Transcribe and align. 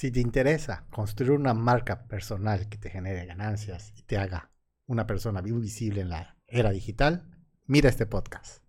Si 0.00 0.10
te 0.10 0.20
interesa 0.20 0.86
construir 0.88 1.32
una 1.32 1.52
marca 1.52 2.08
personal 2.08 2.70
que 2.70 2.78
te 2.78 2.88
genere 2.88 3.26
ganancias 3.26 3.92
y 3.98 4.02
te 4.04 4.16
haga 4.16 4.50
una 4.86 5.06
persona 5.06 5.42
visible 5.42 6.00
en 6.00 6.08
la 6.08 6.38
era 6.46 6.70
digital, 6.70 7.26
mira 7.66 7.90
este 7.90 8.06
podcast. 8.06 8.62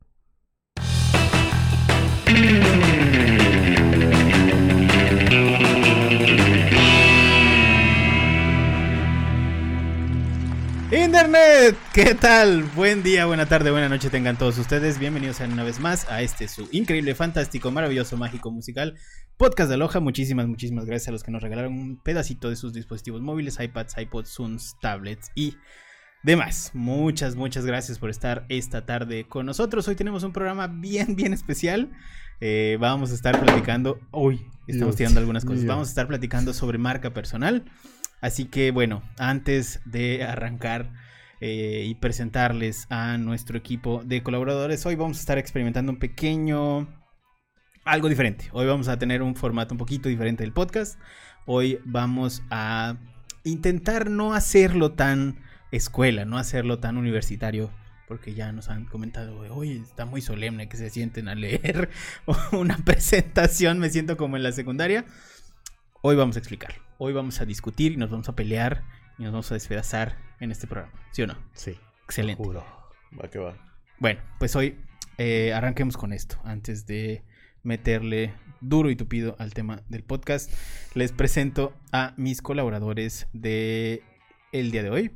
Internet, 10.91 11.77
¿qué 11.93 12.15
tal? 12.15 12.63
Buen 12.63 13.01
día, 13.01 13.25
buena 13.25 13.45
tarde, 13.45 13.71
buena 13.71 13.87
noche 13.87 14.09
tengan 14.09 14.37
todos 14.37 14.57
ustedes. 14.57 14.99
Bienvenidos 14.99 15.39
una 15.39 15.63
vez 15.63 15.79
más 15.79 16.09
a 16.09 16.21
este 16.21 16.49
su 16.49 16.67
increíble, 16.73 17.15
fantástico, 17.15 17.71
maravilloso, 17.71 18.17
mágico, 18.17 18.51
musical 18.51 18.95
podcast 19.37 19.69
de 19.69 19.75
Aloha. 19.75 20.01
Muchísimas, 20.01 20.47
muchísimas 20.47 20.85
gracias 20.85 21.07
a 21.07 21.11
los 21.13 21.23
que 21.23 21.31
nos 21.31 21.41
regalaron 21.41 21.73
un 21.73 21.95
pedacito 22.03 22.49
de 22.49 22.57
sus 22.57 22.73
dispositivos 22.73 23.21
móviles, 23.21 23.57
iPads, 23.57 23.97
iPods, 23.99 24.35
Zooms, 24.35 24.75
tablets 24.81 25.31
y 25.33 25.55
demás. 26.23 26.71
Muchas, 26.73 27.37
muchas 27.37 27.65
gracias 27.65 27.97
por 27.97 28.09
estar 28.09 28.45
esta 28.49 28.85
tarde 28.85 29.25
con 29.29 29.45
nosotros. 29.45 29.87
Hoy 29.87 29.95
tenemos 29.95 30.23
un 30.23 30.33
programa 30.33 30.67
bien, 30.67 31.15
bien 31.15 31.31
especial. 31.31 31.89
Eh, 32.41 32.75
vamos 32.81 33.11
a 33.11 33.13
estar 33.15 33.39
platicando. 33.39 33.97
Hoy 34.11 34.45
estamos 34.67 34.97
tirando 34.97 35.21
algunas 35.21 35.45
cosas. 35.45 35.65
Vamos 35.65 35.87
a 35.87 35.91
estar 35.91 36.07
platicando 36.07 36.53
sobre 36.53 36.77
marca 36.77 37.13
personal. 37.13 37.63
Así 38.21 38.45
que 38.45 38.71
bueno, 38.71 39.01
antes 39.17 39.81
de 39.85 40.23
arrancar 40.23 40.93
eh, 41.39 41.85
y 41.87 41.95
presentarles 41.95 42.85
a 42.91 43.17
nuestro 43.17 43.57
equipo 43.57 44.03
de 44.05 44.21
colaboradores, 44.21 44.85
hoy 44.85 44.95
vamos 44.95 45.17
a 45.17 45.21
estar 45.21 45.37
experimentando 45.39 45.91
un 45.91 45.97
pequeño... 45.97 46.87
algo 47.83 48.09
diferente. 48.09 48.47
Hoy 48.51 48.67
vamos 48.67 48.87
a 48.87 48.99
tener 48.99 49.23
un 49.23 49.35
formato 49.35 49.73
un 49.73 49.79
poquito 49.79 50.07
diferente 50.07 50.43
del 50.43 50.53
podcast. 50.53 50.99
Hoy 51.47 51.79
vamos 51.83 52.43
a 52.51 52.97
intentar 53.43 54.11
no 54.11 54.35
hacerlo 54.35 54.91
tan 54.91 55.39
escuela, 55.71 56.23
no 56.23 56.37
hacerlo 56.37 56.79
tan 56.79 56.97
universitario 56.97 57.71
porque 58.07 58.33
ya 58.33 58.51
nos 58.51 58.67
han 58.67 58.85
comentado, 58.85 59.39
oye, 59.55 59.77
está 59.77 60.05
muy 60.05 60.21
solemne 60.21 60.67
que 60.67 60.75
se 60.75 60.89
sienten 60.89 61.29
a 61.29 61.33
leer 61.33 61.89
una 62.51 62.75
presentación, 62.77 63.79
me 63.79 63.89
siento 63.89 64.17
como 64.17 64.35
en 64.35 64.43
la 64.43 64.51
secundaria. 64.51 65.05
Hoy 66.01 66.17
vamos 66.17 66.35
a 66.35 66.39
explicar, 66.39 66.73
hoy 67.03 67.13
vamos 67.13 67.41
a 67.41 67.45
discutir 67.45 67.93
y 67.93 67.97
nos 67.97 68.11
vamos 68.11 68.29
a 68.29 68.35
pelear 68.35 68.83
y 69.17 69.23
nos 69.23 69.31
vamos 69.31 69.49
a 69.49 69.55
despedazar 69.55 70.19
en 70.39 70.51
este 70.51 70.67
programa, 70.67 70.93
¿sí 71.09 71.23
o 71.23 71.27
no? 71.27 71.35
Sí. 71.53 71.75
Excelente. 72.05 72.43
Juro. 72.43 72.63
Va 73.19 73.27
que 73.27 73.39
va. 73.39 73.57
Bueno, 73.97 74.21
pues 74.37 74.55
hoy 74.55 74.77
eh, 75.17 75.51
arranquemos 75.51 75.97
con 75.97 76.13
esto, 76.13 76.39
antes 76.43 76.85
de 76.85 77.23
meterle 77.63 78.35
duro 78.59 78.91
y 78.91 78.95
tupido 78.95 79.35
al 79.39 79.51
tema 79.51 79.81
del 79.89 80.03
podcast. 80.03 80.53
Les 80.93 81.11
presento 81.11 81.73
a 81.91 82.13
mis 82.17 82.43
colaboradores 82.43 83.27
de 83.33 84.03
el 84.51 84.69
día 84.69 84.83
de 84.83 84.91
hoy. 84.91 85.11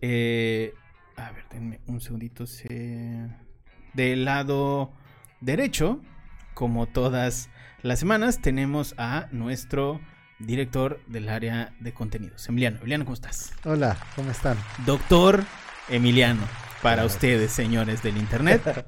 Eh, 0.00 0.74
a 1.16 1.32
ver, 1.32 1.44
denme 1.50 1.80
un 1.88 2.00
segundito. 2.00 2.46
Se... 2.46 3.28
Del 3.94 4.24
lado 4.24 4.92
derecho, 5.40 6.00
como 6.54 6.86
todas 6.86 7.50
las 7.82 7.98
semanas, 7.98 8.40
tenemos 8.40 8.94
a 8.96 9.26
nuestro 9.32 10.00
director 10.38 11.00
del 11.06 11.28
área 11.28 11.74
de 11.80 11.92
contenidos, 11.92 12.48
Emiliano. 12.48 12.78
Emiliano, 12.78 13.04
¿cómo 13.04 13.14
estás? 13.14 13.52
Hola, 13.64 13.96
¿cómo 14.14 14.30
están? 14.30 14.58
Doctor 14.84 15.44
Emiliano, 15.88 16.42
para 16.82 17.04
ustedes, 17.04 17.52
señores 17.52 18.02
del 18.02 18.16
Internet. 18.16 18.86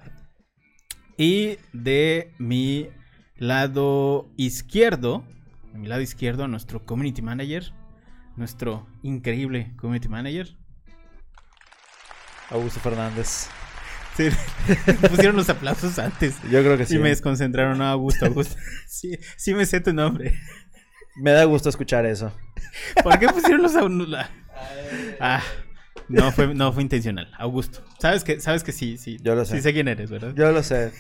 y 1.17 1.59
de 1.73 2.33
mi 2.39 2.89
lado 3.37 4.31
izquierdo, 4.37 5.25
de 5.73 5.79
mi 5.79 5.89
lado 5.89 6.03
izquierdo, 6.03 6.49
nuestro 6.49 6.85
community 6.85 7.23
manager, 7.23 7.73
nuestro 8.37 8.87
increíble 9.03 9.75
community 9.77 10.09
manager. 10.09 10.57
Augusto 12.51 12.81
Fernández. 12.81 13.49
Sí, 14.19 14.31
pusieron 15.11 15.37
los 15.37 15.49
aplausos 15.49 15.97
antes. 16.01 16.35
Yo 16.51 16.61
creo 16.65 16.77
que 16.77 16.87
sí. 16.87 16.97
Y 16.97 16.99
me 16.99 17.11
desconcentraron. 17.11 17.79
No, 17.79 17.85
Augusto, 17.85 18.27
Augusto. 18.27 18.57
Sí, 18.89 19.17
sí 19.37 19.55
me 19.55 19.65
sé 19.65 19.79
tu 19.79 19.93
nombre. 19.93 20.35
Me 21.19 21.33
da 21.33 21.45
gusto 21.45 21.69
escuchar 21.69 22.07
eso. 22.07 22.33
¿Por 23.03 23.19
qué 23.19 23.29
pusieron 23.29 23.63
los? 23.63 23.73
Ah, 25.21 25.43
no 26.09 26.33
fue, 26.33 26.55
no 26.55 26.73
fue 26.73 26.83
intencional. 26.83 27.31
Augusto. 27.39 27.85
¿Sabes 27.99 28.25
que, 28.25 28.41
sabes 28.41 28.65
que 28.65 28.73
sí, 28.73 28.99
sí. 28.99 29.19
Yo 29.21 29.35
lo 29.35 29.45
sé. 29.45 29.57
Sí 29.57 29.63
sé 29.63 29.73
quién 29.73 29.89
eres, 29.89 30.11
¿verdad? 30.11 30.33
Yo 30.35 30.51
lo 30.51 30.63
sé. 30.63 30.93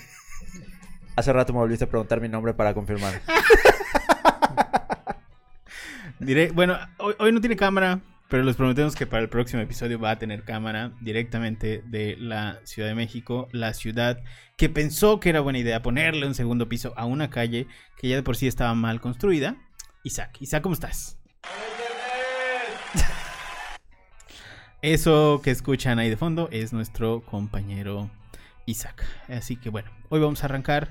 Hace 1.16 1.32
rato 1.32 1.52
me 1.52 1.60
volviste 1.60 1.84
a 1.84 1.88
preguntar 1.88 2.20
mi 2.20 2.28
nombre 2.28 2.54
para 2.54 2.74
confirmar. 2.74 3.20
Diré, 6.20 6.50
bueno, 6.50 6.78
hoy, 6.98 7.14
hoy 7.18 7.32
no 7.32 7.40
tiene 7.40 7.56
cámara, 7.56 8.00
pero 8.28 8.42
les 8.42 8.56
prometemos 8.56 8.94
que 8.94 9.06
para 9.06 9.22
el 9.22 9.28
próximo 9.28 9.62
episodio 9.62 9.98
va 9.98 10.10
a 10.10 10.18
tener 10.18 10.44
cámara 10.44 10.92
directamente 11.00 11.82
de 11.86 12.16
la 12.18 12.60
Ciudad 12.64 12.88
de 12.88 12.94
México, 12.94 13.48
la 13.52 13.72
ciudad 13.72 14.20
que 14.56 14.68
pensó 14.68 15.20
que 15.20 15.30
era 15.30 15.40
buena 15.40 15.60
idea 15.60 15.82
ponerle 15.82 16.26
un 16.26 16.34
segundo 16.34 16.68
piso 16.68 16.92
a 16.96 17.06
una 17.06 17.30
calle 17.30 17.66
que 17.96 18.08
ya 18.08 18.16
de 18.16 18.22
por 18.22 18.36
sí 18.36 18.46
estaba 18.46 18.74
mal 18.74 19.00
construida. 19.00 19.56
Isaac, 20.04 20.38
Isaac, 20.40 20.62
¿cómo 20.62 20.74
estás? 20.74 21.18
Eso 24.82 25.40
que 25.42 25.50
escuchan 25.50 25.98
ahí 25.98 26.08
de 26.08 26.16
fondo 26.16 26.48
es 26.52 26.72
nuestro 26.72 27.22
compañero 27.24 28.08
Isaac. 28.66 29.04
Así 29.28 29.56
que 29.56 29.70
bueno, 29.70 29.90
hoy 30.08 30.20
vamos 30.20 30.42
a 30.42 30.46
arrancar 30.46 30.88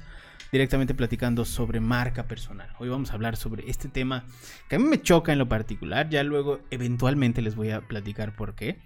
directamente 0.52 0.94
platicando 0.94 1.46
sobre 1.46 1.80
marca 1.80 2.28
personal. 2.28 2.70
Hoy 2.80 2.90
vamos 2.90 3.12
a 3.12 3.14
hablar 3.14 3.38
sobre 3.38 3.70
este 3.70 3.88
tema 3.88 4.26
que 4.68 4.76
a 4.76 4.80
mí 4.80 4.86
me 4.86 5.02
choca 5.02 5.32
en 5.32 5.40
lo 5.40 5.48
particular. 5.48 6.10
Ya 6.10 6.24
luego 6.24 6.60
eventualmente 6.70 7.42
les 7.42 7.56
voy 7.56 7.72
a 7.72 7.82
platicar 7.82 8.36
por 8.36 8.56
qué. 8.56 8.78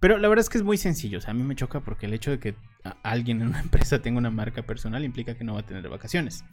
Pero 0.00 0.16
la 0.16 0.28
verdad 0.28 0.42
es 0.42 0.48
que 0.48 0.56
es 0.56 0.64
muy 0.64 0.78
sencillo. 0.78 1.18
O 1.18 1.20
sea, 1.20 1.32
a 1.32 1.34
mí 1.34 1.42
me 1.42 1.54
choca 1.54 1.80
porque 1.80 2.06
el 2.06 2.14
hecho 2.14 2.30
de 2.30 2.38
que 2.38 2.54
alguien 3.02 3.42
en 3.42 3.48
una 3.48 3.60
empresa 3.66 4.00
tenga 4.00 4.16
una 4.16 4.30
marca 4.30 4.62
personal 4.62 5.04
implica 5.04 5.36
que 5.36 5.44
no 5.44 5.54
va 5.54 5.60
a 5.60 5.66
tener 5.66 5.86
vacaciones. 5.90 6.44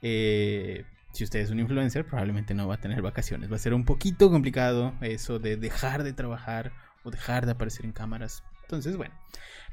Eh, 0.00 0.84
si 1.16 1.24
usted 1.24 1.40
es 1.40 1.50
un 1.50 1.58
influencer, 1.58 2.04
probablemente 2.04 2.52
no 2.52 2.68
va 2.68 2.74
a 2.74 2.80
tener 2.80 3.00
vacaciones. 3.00 3.50
Va 3.50 3.56
a 3.56 3.58
ser 3.58 3.72
un 3.72 3.86
poquito 3.86 4.30
complicado 4.30 4.92
eso 5.00 5.38
de 5.38 5.56
dejar 5.56 6.02
de 6.02 6.12
trabajar 6.12 6.72
o 7.04 7.10
dejar 7.10 7.46
de 7.46 7.52
aparecer 7.52 7.86
en 7.86 7.92
cámaras. 7.92 8.42
Entonces, 8.62 8.98
bueno. 8.98 9.14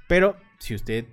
Pero 0.08 0.38
si 0.58 0.74
usted 0.74 1.06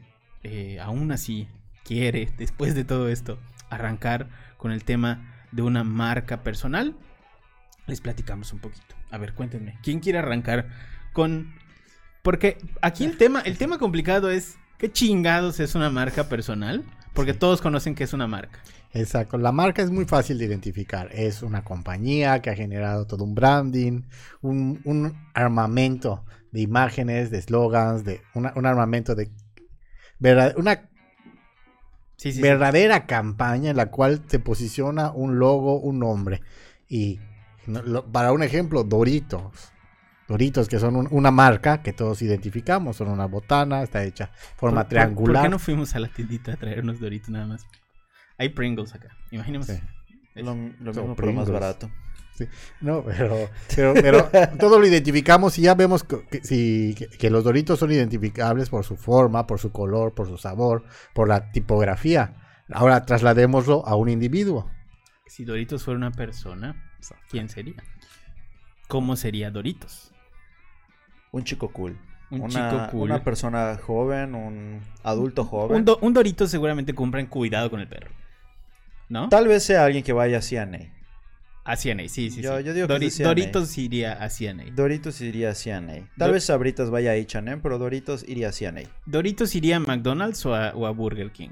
eh, 0.45 0.79
aún 0.81 1.11
así 1.11 1.49
quiere, 1.85 2.33
después 2.39 2.77
de 2.77 2.85
todo 2.85 3.09
esto, 3.09 3.41
arrancar 3.71 4.29
con 4.57 4.71
el 4.71 4.85
tema 4.85 5.35
de 5.51 5.63
una 5.63 5.83
marca 5.83 6.45
personal, 6.45 6.95
les 7.89 8.01
platicamos 8.01 8.53
un 8.53 8.61
poquito. 8.61 8.95
A 9.11 9.19
ver, 9.19 9.35
cuéntenme, 9.35 9.79
¿quién 9.83 9.99
quiere 9.99 10.21
arrancar 10.21 10.69
con...? 11.13 11.53
Porque 12.23 12.59
aquí 12.83 13.05
el 13.05 13.17
tema, 13.17 13.41
el 13.41 13.59
tema 13.59 13.79
complicado 13.79 14.31
es, 14.31 14.59
¿qué 14.79 14.93
chingados 14.93 15.59
es 15.59 15.75
una 15.75 15.91
marca 15.91 16.29
personal? 16.29 16.85
Porque 17.15 17.35
todos 17.35 17.61
conocen 17.61 17.97
que 17.97 18.05
es 18.05 18.13
una 18.13 18.29
marca. 18.29 18.61
Exacto, 18.93 19.39
la 19.39 19.53
marca 19.53 19.83
es 19.83 19.91
muy 19.91 20.05
fácil 20.05 20.39
de 20.39 20.47
identificar. 20.47 21.09
Es 21.13 21.43
una 21.43 21.63
compañía 21.63 22.43
que 22.43 22.51
ha 22.51 22.57
generado 22.57 23.07
todo 23.07 23.25
un 23.25 23.35
branding, 23.35 24.03
un, 24.43 24.81
un 24.85 25.15
armamento 25.35 26.25
de 26.51 26.61
imágenes, 26.63 27.31
de 27.31 27.39
eslogans, 27.39 28.05
de 28.05 28.23
un 28.35 28.67
armamento 28.67 29.15
de 29.15 29.31
verdad, 30.19 30.55
una 30.57 30.89
Sí, 32.17 32.33
sí, 32.33 32.41
verdadera 32.41 32.97
sí. 33.01 33.07
campaña 33.07 33.71
en 33.71 33.77
la 33.77 33.91
cual 33.91 34.21
te 34.21 34.39
posiciona 34.39 35.11
un 35.13 35.39
logo, 35.39 35.81
un 35.81 35.99
nombre. 36.01 36.43
Y 36.89 37.21
lo, 37.67 38.11
para 38.13 38.33
un 38.33 38.43
ejemplo, 38.43 38.85
Doritos. 38.85 39.73
Doritos, 40.29 40.69
que 40.69 40.79
son 40.79 40.97
un, 40.97 41.09
una 41.11 41.31
marca 41.31 41.83
que 41.83 41.93
todos 41.93 42.23
identificamos, 42.23 42.97
son 42.97 43.09
una 43.09 43.27
botana, 43.27 43.83
está 43.83 44.05
hecha 44.05 44.31
forma 44.57 44.83
¿Por, 44.83 44.89
triangular. 44.89 45.43
¿Por 45.43 45.43
qué 45.43 45.49
no 45.51 45.59
fuimos 45.59 45.95
a 45.95 46.01
la 46.01 46.09
tiendita 46.09 46.53
a 46.53 46.57
traer 46.57 46.81
unos 46.83 47.01
Doritos 47.01 47.31
nada 47.31 47.47
más? 47.47 47.67
Hay 48.41 48.49
Pringles 48.49 48.95
acá, 48.95 49.15
imaginemos. 49.31 49.67
Sí. 49.67 49.79
Lo, 50.37 50.55
lo 50.55 50.95
mismo, 50.95 51.15
pero 51.15 51.33
más 51.35 51.51
barato. 51.51 51.91
Sí. 52.33 52.47
No, 52.81 53.05
pero, 53.05 53.51
pero, 53.77 53.93
pero 53.93 54.29
todo 54.59 54.79
lo 54.79 54.87
identificamos 54.87 55.59
y 55.59 55.63
ya 55.63 55.75
vemos 55.75 56.05
que, 56.05 56.27
que, 56.27 56.43
si, 56.43 56.95
que, 56.97 57.07
que, 57.09 57.29
los 57.29 57.45
doritos 57.45 57.79
son 57.79 57.93
identificables 57.93 58.71
por 58.71 58.83
su 58.87 58.97
forma, 58.97 59.47
por 59.47 59.59
su 59.59 59.73
color, 59.73 60.15
por 60.15 60.27
su 60.27 60.39
sabor, 60.39 60.85
por 61.13 61.29
la 61.29 61.53
tipografía. 61.53 62.65
Ahora 62.73 63.05
trasladémoslo 63.05 63.87
a 63.87 63.95
un 63.95 64.09
individuo. 64.09 64.71
Si 65.27 65.45
Doritos 65.45 65.85
fuera 65.85 65.99
una 65.99 66.13
persona, 66.13 66.83
¿quién 67.29 67.51
sería? 67.51 67.85
¿Cómo 68.89 69.17
sería 69.17 69.51
Doritos? 69.51 70.15
Un 71.31 71.45
chico 71.45 71.69
cool. 71.69 71.99
Un 72.31 72.41
una, 72.41 72.49
chico 72.49 72.91
cool. 72.91 73.11
Una 73.11 73.23
persona 73.23 73.77
joven, 73.77 74.35
un 74.35 74.81
adulto 75.03 75.45
joven. 75.45 75.77
Un, 75.77 75.85
do, 75.85 75.99
un 76.01 76.15
Dorito 76.15 76.47
seguramente 76.47 76.95
compran 76.95 77.27
cuidado 77.27 77.69
con 77.69 77.81
el 77.81 77.87
perro. 77.87 78.13
¿No? 79.11 79.29
Tal 79.29 79.47
vez 79.47 79.63
sea 79.65 79.85
alguien 79.85 80.03
que 80.03 80.15
vaya 80.15 80.39
a 80.39 80.41
CNA. 80.41 80.95
A 81.65 81.77
CNA, 81.77 82.09
sí, 82.09 82.31
sí, 82.31 82.41
yo, 82.41 82.57
sí. 82.59 82.65
Yo 82.65 82.73
digo 82.73 82.87
Dori 82.87 83.07
que 83.07 83.11
CNA. 83.11 83.29
Doritos 83.29 83.77
iría 83.77 84.13
a 84.15 84.31
CNA. 84.31 84.65
Doritos 84.75 85.21
iría 85.21 85.51
a 85.51 85.55
CNA. 85.55 86.09
Tal 86.17 86.29
Do 86.29 86.33
vez 86.33 86.45
Sabritas 86.45 86.89
vaya 86.91 87.11
a 87.11 87.15
H&M, 87.15 87.59
pero 87.59 87.77
Doritos 87.79 88.25
iría 88.27 88.49
a 88.49 88.53
CNA. 88.53 88.89
¿Doritos 89.05 89.55
iría 89.55 89.77
a 89.77 89.81
McDonald's 89.81 90.47
o 90.47 90.55
a, 90.55 90.71
o 90.75 90.87
a 90.87 90.91
Burger 90.91 91.31
King? 91.33 91.51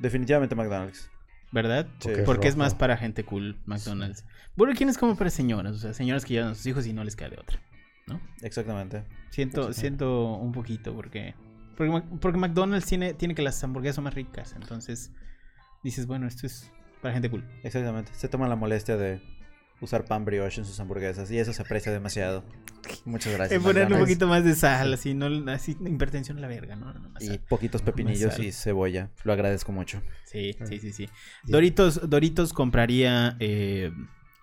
Definitivamente 0.00 0.56
McDonald's. 0.56 1.08
¿verdad? 1.52 1.86
Sí. 2.00 2.08
Porque 2.08 2.20
es 2.20 2.26
Porque 2.26 2.48
es 2.48 2.54
rojo. 2.54 2.64
más 2.64 2.74
para 2.74 2.96
gente 2.96 3.24
cool, 3.24 3.56
McDonald's. 3.64 4.24
Burger 4.56 4.76
King 4.76 4.88
es 4.88 4.98
como 4.98 5.16
para 5.16 5.30
señoras, 5.30 5.76
o 5.76 5.78
sea, 5.78 5.94
señoras 5.94 6.24
que 6.24 6.34
llevan 6.34 6.50
a 6.50 6.54
sus 6.56 6.66
hijos 6.66 6.84
y 6.86 6.92
no 6.92 7.04
les 7.04 7.14
queda 7.14 7.28
de 7.28 7.38
otra, 7.38 7.60
¿no? 8.08 8.20
Exactamente. 8.42 9.04
Siento, 9.30 9.72
siento 9.72 10.34
un 10.34 10.50
poquito 10.50 10.94
porque, 10.96 11.34
porque 11.76 12.38
McDonald's 12.38 12.86
tiene, 12.86 13.14
tiene 13.14 13.36
que 13.36 13.42
las 13.42 13.62
hamburguesas 13.62 13.94
son 13.96 14.04
más 14.04 14.14
ricas, 14.14 14.54
entonces 14.56 15.12
dices, 15.84 16.06
bueno, 16.08 16.26
esto 16.26 16.46
es 16.48 16.72
para 17.04 17.12
gente 17.12 17.28
cool. 17.28 17.44
Exactamente. 17.62 18.10
Se 18.14 18.28
toman 18.28 18.48
la 18.48 18.56
molestia 18.56 18.96
de 18.96 19.20
usar 19.78 20.06
pan 20.06 20.24
brioche 20.24 20.62
en 20.62 20.66
sus 20.66 20.80
hamburguesas 20.80 21.30
y 21.30 21.38
eso 21.38 21.52
se 21.52 21.60
aprecia 21.60 21.92
demasiado. 21.92 22.42
Muchas 23.04 23.34
gracias. 23.34 23.58
En 23.58 23.62
ponerle 23.62 23.94
un 23.94 24.00
poquito 24.00 24.26
más 24.26 24.42
de 24.42 24.54
sal, 24.54 24.94
así, 24.94 25.12
no, 25.12 25.26
así, 25.52 25.76
hipertensión 25.84 26.38
a 26.38 26.40
la 26.40 26.48
verga, 26.48 26.76
¿no? 26.76 26.94
No, 26.94 27.10
Y 27.20 27.36
poquitos 27.36 27.82
pepinillos 27.82 28.38
y 28.38 28.52
cebolla. 28.52 29.10
Lo 29.22 29.34
agradezco 29.34 29.70
mucho. 29.70 30.00
Sí, 30.24 30.56
sí, 30.64 30.78
sí, 30.78 30.92
sí. 30.92 30.92
Sí. 30.92 31.10
Doritos, 31.44 32.08
Doritos 32.08 32.54
compraría 32.54 33.36
eh, 33.38 33.92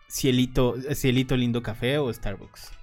Cielito, 0.07 0.75
Cielito 0.93 1.35
Lindo 1.35 1.63
Café 1.63 1.97
o 1.97 2.13
Starbucks. 2.13 2.73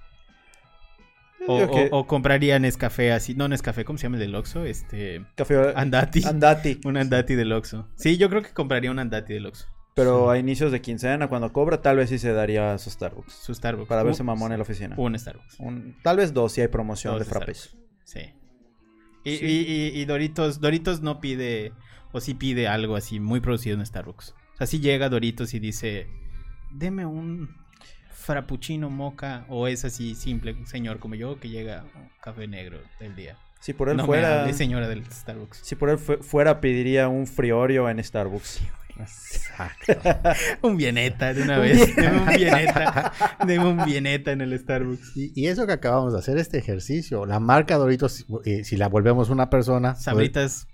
O, 1.47 1.71
que- 1.71 1.89
o- 1.91 1.99
o 1.99 2.07
compraría 2.07 2.59
Nescafé 2.59 3.11
así, 3.11 3.33
no 3.33 3.47
Nescafé, 3.47 3.85
¿cómo 3.85 3.97
se 3.97 4.03
llama 4.03 4.17
el 4.17 4.21
del 4.21 4.35
Oxxo? 4.35 4.65
Este, 4.65 5.25
Café 5.35 5.73
Andati. 5.75 6.23
Andati. 6.25 6.79
Un 6.85 6.97
Andati 6.97 7.35
del 7.35 7.51
Oxxo. 7.53 7.87
Sí, 7.95 8.17
yo 8.17 8.29
creo 8.29 8.41
que 8.41 8.51
compraría 8.51 8.91
un 8.91 8.99
Andati 8.99 9.33
del 9.33 9.45
Oxxo. 9.45 9.65
Pero 9.95 10.29
a 10.29 10.37
inicios 10.37 10.71
de 10.71 10.81
quincena, 10.81 11.27
cuando 11.27 11.51
cobra, 11.51 11.81
tal 11.81 11.97
vez 11.97 12.09
sí 12.09 12.19
se 12.19 12.31
daría 12.31 12.77
su 12.77 12.89
Starbucks. 12.89 13.33
Su 13.33 13.53
Starbucks. 13.53 13.87
Para 13.89 14.03
verse 14.03 14.21
Un- 14.21 14.27
mamón 14.27 14.51
en 14.53 14.59
la 14.59 14.63
oficina. 14.63 14.95
Un 14.97 15.17
Starbucks. 15.17 15.59
Un- 15.59 15.97
tal 16.03 16.17
vez 16.17 16.33
dos 16.33 16.51
si 16.53 16.61
hay 16.61 16.67
promoción 16.69 17.13
Dos 17.13 17.19
de 17.19 17.25
de 17.25 17.29
frappes. 17.29 17.75
Sí. 18.05 18.19
Y, 19.25 19.35
Sí. 19.37 19.45
y- 19.45 19.97
y- 19.97 20.01
y 20.01 20.05
Doritos, 20.05 20.61
Doritos 20.61 21.01
no 21.01 21.19
pide, 21.19 21.73
o 22.13 22.21
sí 22.21 22.33
pide 22.33 22.67
algo 22.69 22.95
así 22.95 23.19
muy 23.19 23.41
producido 23.41 23.77
en 23.77 23.85
Starbucks. 23.85 24.33
O 24.53 24.57
sea, 24.57 24.67
sí 24.67 24.79
llega 24.79 25.09
Doritos 25.09 25.53
y 25.53 25.59
dice, 25.59 26.07
deme 26.71 27.05
un 27.05 27.49
frappuccino 28.19 28.89
moca, 28.89 29.45
o 29.49 29.67
es 29.67 29.85
así 29.85 30.13
simple, 30.15 30.55
señor 30.65 30.99
como 30.99 31.15
yo 31.15 31.39
que 31.39 31.49
llega 31.49 31.83
un 31.95 32.09
café 32.21 32.47
negro 32.47 32.79
del 32.99 33.15
día. 33.15 33.37
Si 33.61 33.73
por 33.73 33.89
él 33.89 33.97
no 33.97 34.03
me 34.03 34.07
fuera. 34.07 34.41
hable, 34.43 34.53
señora 34.53 34.87
del 34.87 35.03
Starbucks. 35.05 35.59
Si 35.63 35.75
por 35.75 35.89
él 35.89 35.97
fue- 35.97 36.17
fuera, 36.23 36.61
pediría 36.61 37.07
un 37.09 37.27
friorio 37.27 37.89
en 37.89 38.03
Starbucks. 38.03 38.61
Exacto. 38.99 39.93
Un 40.61 40.75
bieneta 40.75 41.33
de 41.33 41.41
una 41.41 41.57
vez. 41.57 41.95
Deme 41.95 42.17
un 42.19 42.27
bieneta. 42.27 43.13
Deme 43.47 43.65
un 43.65 43.85
bieneta 43.85 44.31
en 44.33 44.41
el 44.41 44.57
Starbucks. 44.59 45.15
Y, 45.15 45.31
y 45.41 45.47
eso 45.47 45.65
que 45.65 45.71
acabamos 45.73 46.11
de 46.13 46.19
hacer, 46.19 46.37
este 46.37 46.57
ejercicio, 46.57 47.25
la 47.25 47.39
marca 47.39 47.77
Doritos, 47.77 48.25
eh, 48.43 48.63
si 48.65 48.75
la 48.75 48.89
volvemos 48.89 49.29
una 49.29 49.49
persona... 49.49 49.95
Sabritas 49.95 50.67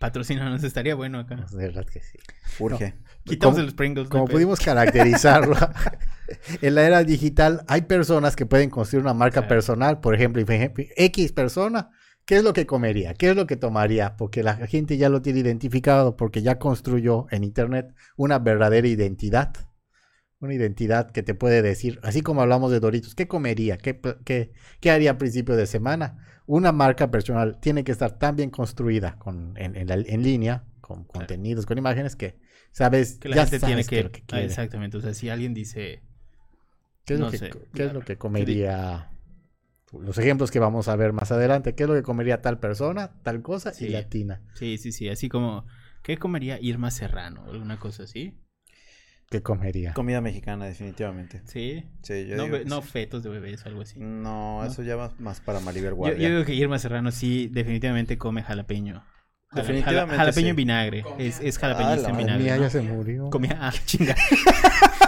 patrocinanos 0.00 0.64
estaría 0.64 0.96
bueno 0.96 1.20
acá. 1.20 1.36
pues, 1.36 1.52
de 1.52 1.66
verdad 1.68 1.86
que 1.86 2.00
sí. 2.00 2.18
Urge. 2.58 2.94
Quitamos 3.24 3.58
el 3.58 3.72
Pringles. 3.76 4.06
no 4.06 4.10
Como 4.10 4.24
pudimos 4.26 4.58
caracterizarlo, 4.58 5.54
en 6.62 6.74
la 6.74 6.86
era 6.86 7.04
digital 7.04 7.64
hay 7.68 7.82
personas 7.82 8.36
que 8.36 8.46
pueden 8.46 8.70
construir 8.70 9.02
una 9.04 9.14
marca 9.14 9.46
personal. 9.48 10.00
Por 10.00 10.14
ejemplo, 10.14 10.42
X 10.46 11.32
persona, 11.32 11.90
¿qué 12.24 12.36
es 12.36 12.44
lo 12.44 12.52
que 12.52 12.66
comería? 12.66 13.14
¿Qué 13.14 13.30
es 13.30 13.36
lo 13.36 13.46
que 13.46 13.56
tomaría? 13.56 14.16
Porque 14.16 14.42
la 14.42 14.54
gente 14.66 14.96
ya 14.96 15.08
lo 15.08 15.22
tiene 15.22 15.40
identificado, 15.40 16.16
porque 16.16 16.42
ya 16.42 16.58
construyó 16.58 17.26
en 17.30 17.44
Internet 17.44 17.94
una 18.16 18.38
verdadera 18.38 18.88
identidad. 18.88 19.54
Una 20.40 20.54
identidad 20.54 21.10
que 21.10 21.24
te 21.24 21.34
puede 21.34 21.62
decir, 21.62 21.98
así 22.04 22.20
como 22.22 22.42
hablamos 22.42 22.70
de 22.70 22.78
Doritos, 22.78 23.16
¿qué 23.16 23.26
comería? 23.26 23.76
¿Qué, 23.76 24.00
qué, 24.24 24.52
qué 24.80 24.90
haría 24.92 25.12
a 25.12 25.18
principio 25.18 25.56
de 25.56 25.66
semana? 25.66 26.24
Una 26.46 26.70
marca 26.70 27.10
personal 27.10 27.58
tiene 27.60 27.82
que 27.82 27.90
estar 27.90 28.18
tan 28.18 28.36
bien 28.36 28.50
construida 28.50 29.16
con, 29.18 29.54
en, 29.56 29.74
en 29.74 29.88
la- 29.88 29.94
en 29.96 30.22
línea, 30.22 30.64
con 30.80 31.04
contenidos, 31.04 31.66
con 31.66 31.76
imágenes, 31.76 32.14
que 32.14 32.38
sabes, 32.70 33.18
Que 33.18 33.28
la 33.30 33.36
ya 33.36 33.42
gente 33.46 33.58
tiene 33.58 33.82
sabes 33.82 33.88
que. 33.88 34.02
lo 34.04 34.10
ah, 34.30 34.40
exactamente. 34.42 34.96
O 34.96 35.00
sea, 35.00 35.12
si 35.12 35.28
alguien 35.28 35.54
dice. 35.54 36.02
¿Qué 37.08 37.14
es, 37.14 37.20
No 37.20 37.26
lo, 37.26 37.32
que, 37.32 37.38
sé. 37.38 37.50
qué 37.74 37.84
es 37.86 37.92
lo 37.92 38.00
que 38.00 38.16
comería? 38.16 39.10
Los 39.92 40.18
ejemplos 40.18 40.50
que 40.50 40.58
vamos 40.60 40.86
a 40.88 40.94
ver 40.96 41.12
más 41.12 41.32
adelante. 41.32 41.74
¿Qué 41.74 41.82
es 41.84 41.88
lo 41.88 41.94
que 41.94 42.02
comería 42.02 42.40
tal 42.42 42.60
persona, 42.60 43.10
tal 43.22 43.42
cosa 43.42 43.72
Sí. 43.72 43.86
y 43.86 43.88
latina? 43.88 44.42
Sí, 44.54 44.78
sí, 44.78 44.92
sí. 44.92 45.08
Así 45.08 45.28
como. 45.28 45.64
¿Qué 46.02 46.16
comería 46.18 46.58
Irma 46.60 46.90
Serrano? 46.90 47.44
¿Alguna 47.50 47.78
cosa 47.80 48.04
así? 48.04 48.38
¿Qué 49.30 49.42
comería? 49.42 49.92
Comida 49.94 50.20
mexicana, 50.22 50.64
definitivamente. 50.66 51.42
Sí. 51.44 51.84
Sí, 52.02 52.26
yo 52.26 52.36
No, 52.36 52.44
digo 52.44 52.56
be- 52.58 52.62
que 52.64 52.68
no 52.70 52.80
sí. 52.82 52.88
fetos 52.88 53.22
de 53.22 53.28
bebés 53.30 53.64
o 53.64 53.68
algo 53.68 53.82
así. 53.82 53.98
No, 53.98 54.60
¿No? 54.62 54.64
eso 54.64 54.82
ya 54.82 54.96
va 54.96 55.12
más 55.18 55.40
para 55.40 55.60
Maribel 55.60 55.90
Yo, 55.90 55.96
Guardia. 55.96 56.28
yo 56.28 56.34
digo 56.34 56.44
que 56.46 56.54
Irma 56.54 56.78
Serrano 56.78 57.10
sí, 57.10 57.48
definitivamente 57.48 58.16
come 58.16 58.42
jalapeño. 58.42 59.04
Jala- 59.50 59.62
Definitivamente 59.62 60.14
jala- 60.14 60.16
jalapeño 60.18 60.44
sí. 60.46 60.50
en 60.50 60.56
vinagre. 60.56 61.04
Es, 61.18 61.40
es 61.40 61.58
jalapeñista 61.58 62.08
Ah, 62.08 62.10
en 62.12 62.16
vinagre. 62.18 62.44
Mía 62.44 62.56
¿no? 62.56 62.62
ya 62.62 62.70
se 62.70 62.80
murió. 62.82 63.28
Comía. 63.30 63.58
Ah, 63.60 63.72
chinga. 63.86 64.14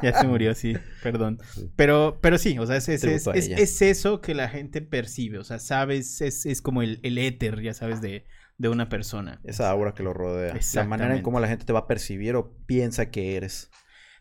ya 0.12 0.18
se 0.20 0.26
murió, 0.26 0.54
sí. 0.54 0.74
Perdón. 1.02 1.38
Sí. 1.54 1.70
Pero, 1.76 2.18
pero 2.20 2.38
sí, 2.38 2.58
o 2.58 2.66
sea, 2.66 2.76
es, 2.76 2.88
es, 2.88 3.04
es, 3.04 3.82
eso 3.82 4.20
que 4.20 4.34
la 4.34 4.48
gente 4.48 4.82
percibe. 4.82 5.38
O 5.38 5.44
sea, 5.44 5.58
sabes, 5.58 6.20
es, 6.20 6.46
es 6.46 6.62
como 6.62 6.82
el, 6.82 7.00
el 7.02 7.18
éter, 7.18 7.60
ya 7.62 7.74
sabes, 7.74 8.00
de, 8.00 8.26
de 8.58 8.68
una 8.68 8.88
persona. 8.88 9.40
Esa 9.44 9.70
aura 9.70 9.92
que 9.94 10.02
lo 10.02 10.12
rodea. 10.12 10.54
La 10.74 10.84
manera 10.84 11.16
en 11.16 11.22
cómo 11.22 11.40
la 11.40 11.48
gente 11.48 11.64
te 11.64 11.72
va 11.72 11.80
a 11.80 11.86
percibir 11.86 12.34
o 12.36 12.56
piensa 12.66 13.10
que 13.10 13.36
eres. 13.36 13.70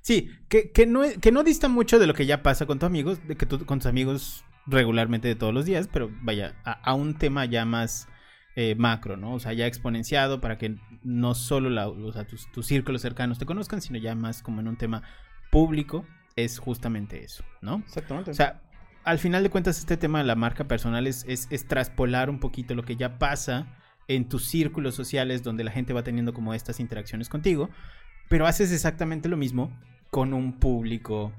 Sí, 0.02 0.30
que, 0.48 0.72
que, 0.72 0.86
no, 0.86 1.02
que 1.22 1.32
no 1.32 1.44
dista 1.44 1.68
mucho 1.68 2.00
de 2.00 2.08
lo 2.08 2.14
que 2.14 2.26
ya 2.26 2.42
pasa 2.42 2.66
con 2.66 2.80
tus 2.80 2.88
amigos, 2.88 3.20
de 3.28 3.36
que 3.36 3.46
tú 3.46 3.66
con 3.66 3.80
tus 3.80 3.88
amigos 3.88 4.46
regularmente 4.66 5.28
de 5.28 5.36
todos 5.36 5.54
los 5.54 5.66
días, 5.66 5.90
pero 5.92 6.10
vaya, 6.22 6.56
a, 6.64 6.72
a 6.72 6.94
un 6.94 7.18
tema 7.18 7.44
ya 7.46 7.66
más 7.66 8.08
eh, 8.56 8.76
macro, 8.76 9.18
¿no? 9.18 9.34
O 9.34 9.40
sea, 9.40 9.52
ya 9.54 9.68
exponenciado 9.68 10.40
para 10.42 10.58
que 10.58 10.78
no 11.04 11.36
solo 11.36 11.70
la- 11.70 11.88
o 11.90 12.12
sea, 12.14 12.26
tus, 12.26 12.52
tus 12.52 12.66
círculos 12.66 13.02
cercanos 13.02 13.40
te 13.40 13.46
conozcan, 13.46 13.82
sino 13.82 14.00
ya 14.00 14.16
más 14.16 14.42
como 14.42 14.62
en 14.62 14.68
un 14.68 14.78
tema 14.78 15.04
público, 15.50 16.06
es 16.36 16.60
justamente 16.60 17.24
eso, 17.24 17.44
¿no? 17.62 17.84
Exactamente. 17.86 18.32
O 18.32 18.34
sea, 18.34 18.62
al 19.04 19.20
final 19.20 19.44
de 19.44 19.50
cuentas, 19.50 19.80
este 19.80 19.98
tema 19.98 20.20
de 20.20 20.26
la 20.26 20.36
marca 20.36 20.68
personal 20.68 21.08
es, 21.08 21.26
es, 21.28 21.48
es 21.50 21.68
traspolar 21.68 22.30
un 22.30 22.40
poquito 22.40 22.76
lo 22.76 22.84
que 22.84 22.96
ya 22.96 23.18
pasa 23.18 23.68
en 24.08 24.28
tus 24.28 24.46
círculos 24.46 24.96
sociales 24.96 25.44
donde 25.44 25.64
la 25.64 25.72
gente 25.72 25.94
va 25.94 26.04
teniendo 26.04 26.34
como 26.34 26.54
estas 26.54 26.80
interacciones 26.80 27.30
contigo, 27.30 27.70
pero 28.28 28.48
haces 28.48 28.72
exactamente 28.72 29.30
lo 29.30 29.38
mismo 29.38 29.72
con 30.10 30.34
un 30.34 30.60
público 30.60 31.32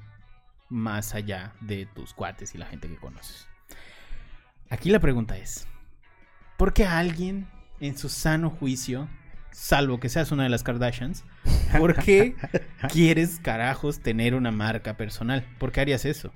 más 0.69 1.15
allá 1.15 1.55
de 1.61 1.87
tus 1.87 2.15
cuates 2.15 2.55
y 2.55 2.59
la 2.59 2.67
gente 2.67 2.89
que 2.89 2.97
conoces. 2.97 3.49
Aquí 4.69 4.91
la 4.91 5.01
pregunta 5.01 5.37
es, 5.37 5.67
¿por 6.57 6.73
qué 6.73 6.87
alguien 6.87 7.49
en 7.81 7.99
su 7.99 8.09
sano 8.09 8.51
juicio, 8.51 9.09
salvo 9.51 9.99
que 9.99 10.09
seas 10.09 10.31
una 10.31 10.45
de 10.45 10.49
las 10.49 10.63
Kardashians, 10.63 11.25
¿por 11.79 11.97
qué 11.97 12.35
quieres 12.93 13.39
carajos 13.41 14.01
tener 14.01 14.35
una 14.35 14.51
marca 14.51 14.97
personal? 14.97 15.47
¿Por 15.59 15.73
qué 15.73 15.81
harías 15.81 16.05
eso? 16.05 16.33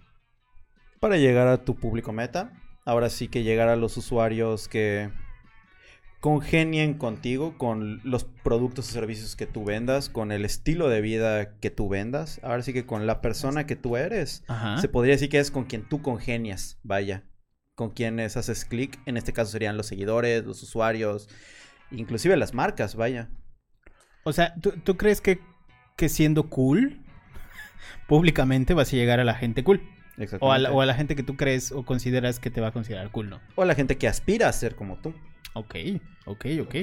para 1.04 1.18
llegar 1.18 1.48
a 1.48 1.66
tu 1.66 1.76
público 1.76 2.14
meta, 2.14 2.50
ahora 2.86 3.10
sí 3.10 3.28
que 3.28 3.42
llegar 3.42 3.68
a 3.68 3.76
los 3.76 3.98
usuarios 3.98 4.68
que 4.68 5.10
congenien 6.18 6.94
contigo, 6.94 7.58
con 7.58 8.00
los 8.04 8.24
productos 8.24 8.88
o 8.88 8.92
servicios 8.92 9.36
que 9.36 9.46
tú 9.46 9.66
vendas, 9.66 10.08
con 10.08 10.32
el 10.32 10.46
estilo 10.46 10.88
de 10.88 11.02
vida 11.02 11.58
que 11.58 11.68
tú 11.68 11.90
vendas, 11.90 12.40
ahora 12.42 12.62
sí 12.62 12.72
que 12.72 12.86
con 12.86 13.06
la 13.06 13.20
persona 13.20 13.66
que 13.66 13.76
tú 13.76 13.98
eres. 13.98 14.44
Ajá. 14.48 14.78
Se 14.78 14.88
podría 14.88 15.12
decir 15.12 15.28
que 15.28 15.40
es 15.40 15.50
con 15.50 15.64
quien 15.64 15.86
tú 15.86 16.00
congenias, 16.00 16.78
vaya. 16.82 17.24
Con 17.74 17.90
quienes 17.90 18.38
haces 18.38 18.64
clic, 18.64 18.98
en 19.04 19.18
este 19.18 19.34
caso 19.34 19.50
serían 19.52 19.76
los 19.76 19.84
seguidores, 19.84 20.46
los 20.46 20.62
usuarios, 20.62 21.28
inclusive 21.90 22.34
las 22.38 22.54
marcas, 22.54 22.94
vaya. 22.94 23.28
O 24.24 24.32
sea, 24.32 24.54
¿tú, 24.60 24.72
tú 24.72 24.96
crees 24.96 25.20
que, 25.20 25.38
que 25.96 26.08
siendo 26.08 26.48
cool, 26.50 27.00
públicamente 28.08 28.74
vas 28.74 28.92
a 28.92 28.96
llegar 28.96 29.20
a 29.20 29.24
la 29.24 29.34
gente 29.34 29.62
cool? 29.64 29.80
O 30.40 30.52
a, 30.52 30.58
la, 30.58 30.70
o 30.70 30.80
a 30.80 30.86
la 30.86 30.94
gente 30.94 31.16
que 31.16 31.24
tú 31.24 31.36
crees 31.36 31.72
o 31.72 31.84
consideras 31.84 32.38
que 32.38 32.48
te 32.50 32.60
va 32.60 32.68
a 32.68 32.72
considerar 32.72 33.10
cool, 33.10 33.30
¿no? 33.30 33.40
O 33.56 33.62
a 33.62 33.66
la 33.66 33.74
gente 33.74 33.98
que 33.98 34.06
aspira 34.06 34.48
a 34.48 34.52
ser 34.52 34.76
como 34.76 34.96
tú. 34.98 35.12
Ok, 35.54 35.74
ok, 36.26 36.46
ok. 36.62 36.74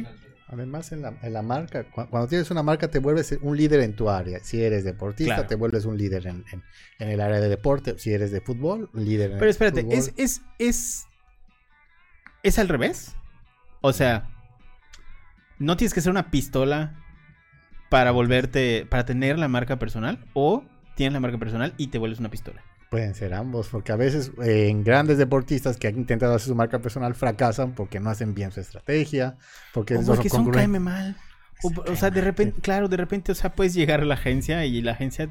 Además, 0.50 0.91
en 0.91 1.01
la, 1.01 1.13
en 1.21 1.31
la 1.31 1.41
marca, 1.41 1.86
cu- 1.86 2.07
cuando 2.10 2.27
tienes 2.27 2.51
una 2.51 2.62
marca, 2.62 2.89
te 2.89 3.00
vuelves 3.00 3.38
un 3.41 3.55
líder 3.55 3.79
en 3.79 3.95
tu 3.95 4.10
área. 4.10 4.39
Si 4.43 4.62
eres 4.62 4.83
deportista, 4.83 5.36
Claro. 5.36 5.48
te 5.48 5.55
vuelves 5.55 5.86
un 5.86 5.98
líder 5.98 6.27
en, 6.27 6.43
en- 6.51 6.62
en 7.00 7.10
el 7.10 7.21
área 7.21 7.39
de 7.39 7.48
deporte. 7.48 7.98
Si 7.98 8.12
eres 8.13 8.31
de 8.31 8.41
fútbol, 8.41 8.89
un 8.93 9.05
líder 9.05 9.31
en 9.31 9.38
Pero 9.38 9.45
el 9.45 9.51
espérate, 9.51 9.83
fútbol. 9.83 9.98
¿es, 9.98 10.13
es, 10.17 10.41
es, 10.60 11.05
¿es 12.43 12.60
al 12.60 12.67
revés? 12.67 13.15
O 13.79 13.93
sea, 13.93 14.27
¿no 15.57 15.77
tienes 15.77 15.93
que 15.93 16.01
ser 16.01 16.12
una 16.12 16.29
pistola 16.31 17.00
para 17.91 18.12
volverte, 18.12 18.88
para 18.89 19.03
tener 19.03 19.38
la 19.38 19.50
marca 19.50 19.77
personal? 19.77 20.17
¿O 20.31 20.63
tienes 20.95 21.12
la 21.12 21.19
marca 21.19 21.38
personal 21.38 21.74
y 21.75 21.88
te 21.88 21.98
vuelves 21.98 22.19
una 22.19 22.29
pistola? 22.29 22.63
Pueden 22.89 23.15
ser 23.15 23.33
ambos, 23.33 23.67
porque 23.67 23.91
a 23.91 23.98
veces 23.98 24.31
eh, 24.41 24.69
en 24.69 24.86
grandes 24.86 25.17
deportistas 25.17 25.75
que 25.75 25.89
han 25.89 25.98
intentado 25.98 26.33
hacer 26.33 26.48
su 26.48 26.55
marca 26.55 26.79
personal 26.79 27.15
fracasan 27.15 27.75
porque 27.75 28.00
no 28.00 28.10
hacen 28.10 28.33
bien 28.33 28.53
su 28.53 28.62
estrategia, 28.62 29.38
porque 29.74 29.98
O 29.98 30.05
porque 30.05 30.29
son 30.29 30.50
caeme 30.51 30.79
mal. 30.79 31.17
O, 31.63 31.95
sea, 31.98 32.10
de 32.10 32.21
repente, 32.21 32.62
claro, 32.62 32.88
de 32.88 32.95
repente, 32.95 33.33
o 33.33 33.36
sea, 33.36 33.53
puedes 33.55 33.74
llegar 33.74 34.00
a 34.00 34.05
la 34.05 34.13
agencia 34.13 34.65
y 34.65 34.81
la 34.81 34.93
agencia, 34.93 35.27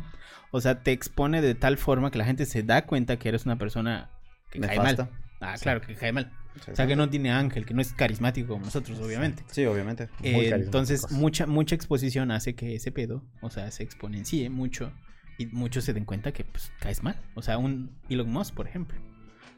o 0.51 0.61
sea, 0.61 0.83
te 0.83 0.93
expone 0.93 1.41
de 1.41 1.55
tal 1.55 1.79
forma 1.79 2.11
que 2.11 2.19
la 2.19 2.27
gente 2.27 2.45
se 2.45 2.63
da 2.63 2.85
cuenta 2.85 3.17
que 3.17 3.31
eres 3.31 3.47
una 3.47 3.57
persona 3.57 4.11
que 4.51 4.61
cae 4.61 4.77
mal. 4.77 5.09
Ah, 5.41 5.55
claro, 5.59 5.81
que 5.81 5.95
cae 5.95 6.13
mal. 6.13 6.31
O 6.71 6.75
sea, 6.75 6.87
que 6.87 6.97
no 6.97 7.09
tiene 7.09 7.31
ángel, 7.31 7.65
que 7.65 7.75
no 7.75 7.81
es 7.81 7.93
carismático 7.93 8.49
como 8.49 8.65
nosotros, 8.65 8.99
obviamente. 9.01 9.45
Sí, 9.51 9.65
obviamente. 9.67 10.09
Eh, 10.23 10.51
entonces, 10.55 11.11
mucha, 11.11 11.47
mucha 11.47 11.75
exposición 11.75 12.31
hace 12.31 12.55
que 12.55 12.75
ese 12.75 12.91
pedo, 12.93 13.25
o 13.41 13.51
sea, 13.51 13.71
se 13.71 13.83
exponencie 13.83 14.51
mucho 14.51 14.93
y 15.39 15.47
muchos 15.47 15.85
se 15.85 15.93
den 15.93 16.05
cuenta 16.05 16.33
que, 16.33 16.45
pues, 16.45 16.73
caes 16.81 17.03
mal. 17.03 17.17
O 17.35 17.43
sea, 17.43 17.57
un 17.59 17.97
Elon 18.09 18.31
Musk, 18.31 18.55
por 18.55 18.67
ejemplo, 18.67 18.99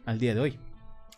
al 0.07 0.19
día 0.19 0.35
de 0.35 0.41
hoy, 0.41 0.61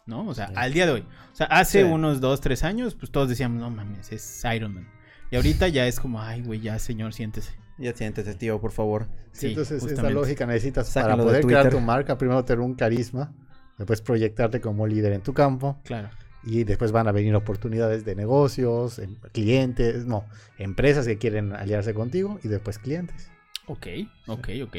¿no? 0.07 0.26
O 0.26 0.35
sea, 0.35 0.49
Sí. 0.49 0.54
al 0.57 0.73
día 0.73 0.87
de 0.87 0.93
hoy. 0.93 1.07
O 1.33 1.37
sea, 1.37 1.47
hace 1.47 1.83
Sí. 1.83 1.88
unos 1.88 2.21
dos, 2.21 2.40
tres 2.40 2.64
años, 2.64 2.95
pues 2.95 3.11
todos 3.11 3.28
decíamos, 3.28 3.61
no 3.61 3.69
mames, 3.71 4.11
es 4.12 4.43
Iron 4.54 4.75
Man. 4.75 4.88
Y 5.31 5.37
ahorita 5.37 5.69
ya 5.69 5.87
es 5.87 5.99
como, 6.00 6.23
ay, 6.23 6.43
güey, 6.43 6.61
ya, 6.61 6.78
señor, 6.78 7.12
siéntese. 7.12 7.52
Ya 7.78 7.93
siéntete, 7.93 8.35
tío, 8.35 8.61
por 8.61 8.71
favor. 8.71 9.09
Sí, 9.33 9.49
entonces, 9.49 9.78
esta 9.78 9.88
justamente. 9.88 10.14
lógica 10.14 10.47
necesitas 10.47 10.88
Sácalo 10.88 11.25
para 11.25 11.33
de 11.33 11.40
poder 11.43 11.45
crear 11.47 11.71
tu 11.71 11.81
marca, 11.81 12.16
primero 12.16 12.45
tener 12.45 12.61
un 12.61 12.75
carisma, 12.75 13.35
después 13.78 14.00
proyectarte 14.00 14.61
como 14.61 14.87
líder 14.87 15.12
en 15.12 15.23
tu 15.23 15.33
campo 15.35 15.81
Claro. 15.85 16.11
y 16.43 16.64
después 16.64 16.93
van 16.93 17.09
a 17.09 17.12
venir 17.12 17.35
oportunidades 17.35 18.04
de 18.04 18.14
negocios, 18.14 18.99
em- 18.99 19.16
clientes, 19.33 20.04
no, 20.07 20.25
empresas 20.59 21.07
que 21.07 21.19
quieren 21.19 21.52
aliarse 21.52 21.95
contigo 21.95 22.38
y 22.43 22.49
después 22.49 22.78
clientes. 22.78 23.31
Ok, 23.66 23.87
ok, 24.26 24.49
ok. 24.64 24.76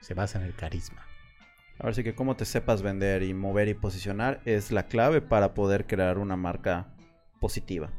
Se 0.00 0.14
basa 0.14 0.40
en 0.40 0.46
el 0.46 0.54
carisma. 0.54 1.02
Ahora 1.78 1.94
sí 1.94 2.02
que 2.02 2.14
cómo 2.14 2.36
te 2.36 2.44
sepas 2.44 2.82
vender 2.82 3.22
y 3.22 3.34
mover 3.34 3.68
y 3.68 3.74
posicionar 3.74 4.40
es 4.44 4.72
la 4.72 4.86
clave 4.86 5.20
para 5.20 5.54
poder 5.54 5.86
crear 5.86 6.18
una 6.18 6.36
marca 6.36 6.94
positiva. 7.40 7.90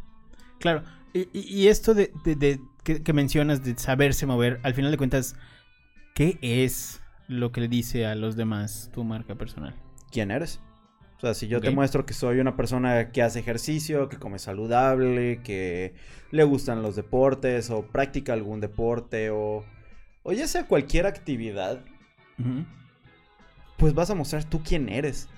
Claro, 0.60 0.84
y, 1.14 1.28
y- 1.34 1.62
y 1.64 1.68
esto 1.68 1.94
de, 1.94 2.12
de- 2.26 2.36
de- 2.36 2.60
que, 2.84 3.04
que 3.04 3.14
mencionas 3.14 3.64
de 3.64 3.78
saberse 3.78 4.26
mover, 4.26 4.60
al 4.64 4.74
final 4.74 4.92
de 4.92 4.98
cuentas, 4.98 5.36
¿qué 6.16 6.38
es 6.42 7.02
lo 7.28 7.52
que 7.52 7.62
le 7.62 7.68
dice 7.68 8.06
a 8.06 8.16
los 8.16 8.36
demás 8.36 8.90
tu 8.94 9.04
marca 9.04 9.36
personal? 9.36 9.76
¿Quién 10.14 10.30
eres? 10.30 10.62
O 11.18 11.22
sea, 11.22 11.34
si 11.34 11.48
yo 11.48 11.60
te 11.60 11.72
muestro 11.72 12.06
que 12.06 12.14
soy 12.14 12.40
una 12.40 12.56
persona 12.56 13.12
que 13.12 13.24
hace 13.24 13.40
ejercicio, 13.40 14.10
que 14.10 14.18
come 14.18 14.38
saludable, 14.38 15.42
que 15.42 15.96
le 16.32 16.44
gustan 16.44 16.84
los 16.84 16.96
deportes 16.96 17.72
o 17.72 17.88
practica 17.88 18.34
algún 18.34 18.60
deporte 18.60 19.32
o, 19.32 19.66
o 20.22 20.32
ya 20.32 20.48
sea 20.48 20.68
cualquier 20.68 21.08
actividad, 21.08 21.84
pues 23.78 23.96
vas 23.96 24.12
a 24.12 24.16
mostrar 24.16 24.44
tú 24.44 24.62
quién 24.64 24.88
eres. 24.88 25.30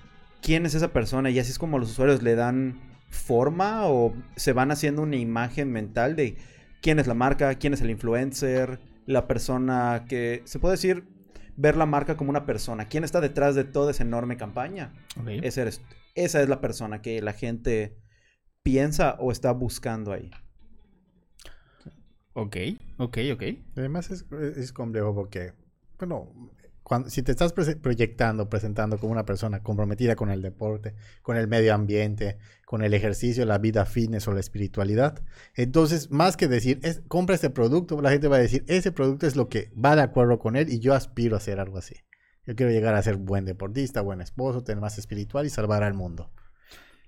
¿Quién 0.42 0.66
es 0.66 0.74
esa 0.74 0.92
persona? 0.92 1.30
Y 1.30 1.38
así 1.38 1.52
es 1.52 1.58
como 1.58 1.78
los 1.78 1.92
usuarios 1.92 2.22
le 2.22 2.34
dan 2.34 2.78
forma 3.08 3.86
o 3.86 4.14
se 4.36 4.52
van 4.52 4.72
haciendo 4.72 5.02
una 5.02 5.16
imagen 5.16 5.72
mental 5.72 6.16
de 6.16 6.36
quién 6.82 6.98
es 6.98 7.06
la 7.06 7.14
marca, 7.14 7.54
quién 7.54 7.72
es 7.72 7.80
el 7.80 7.90
influencer, 7.90 8.78
la 9.06 9.26
persona 9.26 10.04
que 10.06 10.42
se 10.44 10.58
puede 10.58 10.72
decir 10.72 11.15
ver 11.56 11.76
la 11.76 11.86
marca 11.86 12.16
como 12.16 12.30
una 12.30 12.46
persona. 12.46 12.86
¿Quién 12.88 13.04
está 13.04 13.20
detrás 13.20 13.54
de 13.54 13.64
toda 13.64 13.90
esa 13.90 14.02
enorme 14.02 14.36
campaña? 14.36 14.92
Ok. 15.20 15.28
Ese 15.42 15.62
eres- 15.62 15.80
esa 16.14 16.42
es 16.42 16.48
la 16.48 16.60
persona 16.60 17.02
que 17.02 17.20
la 17.22 17.32
gente 17.32 17.96
piensa 18.62 19.16
o 19.18 19.32
está 19.32 19.52
buscando 19.52 20.12
ahí. 20.12 20.30
Ok, 22.34 22.56
ok, 22.98 23.18
ok. 23.32 23.42
Además 23.76 24.10
es, 24.10 24.26
es 24.32 24.72
complejo 24.72 25.14
porque, 25.14 25.54
bueno, 25.98 26.32
cuando, 26.86 27.10
si 27.10 27.20
te 27.24 27.32
estás 27.32 27.52
proyectando, 27.52 28.48
presentando 28.48 28.96
como 28.98 29.10
una 29.10 29.24
persona 29.24 29.60
comprometida 29.60 30.14
con 30.14 30.30
el 30.30 30.40
deporte, 30.40 30.94
con 31.20 31.36
el 31.36 31.48
medio 31.48 31.74
ambiente, 31.74 32.38
con 32.64 32.80
el 32.84 32.94
ejercicio, 32.94 33.44
la 33.44 33.58
vida 33.58 33.84
fitness 33.86 34.28
o 34.28 34.32
la 34.32 34.38
espiritualidad, 34.38 35.20
entonces 35.56 36.12
más 36.12 36.36
que 36.36 36.46
decir, 36.46 36.78
es, 36.84 37.02
compra 37.08 37.34
este 37.34 37.50
producto, 37.50 38.00
la 38.00 38.10
gente 38.10 38.28
va 38.28 38.36
a 38.36 38.38
decir, 38.38 38.64
ese 38.68 38.92
producto 38.92 39.26
es 39.26 39.34
lo 39.34 39.48
que 39.48 39.72
va 39.72 39.96
de 39.96 40.02
acuerdo 40.02 40.38
con 40.38 40.54
él 40.54 40.68
y 40.72 40.78
yo 40.78 40.94
aspiro 40.94 41.34
a 41.34 41.38
hacer 41.38 41.58
algo 41.58 41.76
así. 41.78 41.96
Yo 42.46 42.54
quiero 42.54 42.70
llegar 42.70 42.94
a 42.94 43.02
ser 43.02 43.16
buen 43.16 43.44
deportista, 43.46 44.00
buen 44.00 44.20
esposo, 44.20 44.62
tener 44.62 44.80
más 44.80 44.96
espiritual 44.96 45.44
y 45.44 45.50
salvar 45.50 45.82
al 45.82 45.94
mundo. 45.94 46.30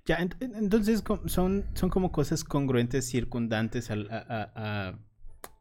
Ya, 0.07 0.19
ent- 0.19 0.37
entonces 0.41 1.05
son, 1.27 1.67
son 1.75 1.89
como 1.91 2.11
cosas 2.11 2.43
congruentes, 2.43 3.09
circundantes 3.09 3.93
a, 3.93 3.95
a- 4.11 4.53
a, 4.89 4.99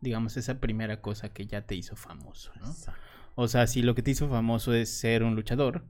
digamos, 0.01 0.37
esa 0.37 0.59
primera 0.59 1.01
cosa 1.01 1.29
que 1.29 1.45
ya 1.45 1.67
te 1.67 1.75
hizo 1.75 1.95
famoso, 1.95 2.51
¿no? 2.59 2.73
O 3.39 3.47
sea, 3.47 3.67
si 3.67 3.83
lo 3.83 3.93
que 3.93 4.01
te 4.01 4.09
hizo 4.11 4.27
famoso 4.29 4.73
es 4.73 4.89
ser 4.89 5.21
un 5.23 5.35
luchador, 5.35 5.85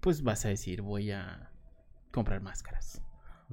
pues 0.00 0.22
vas 0.22 0.44
a 0.44 0.48
decir, 0.50 0.82
voy 0.82 1.10
a 1.10 1.50
comprar 2.10 2.42
máscaras. 2.42 3.00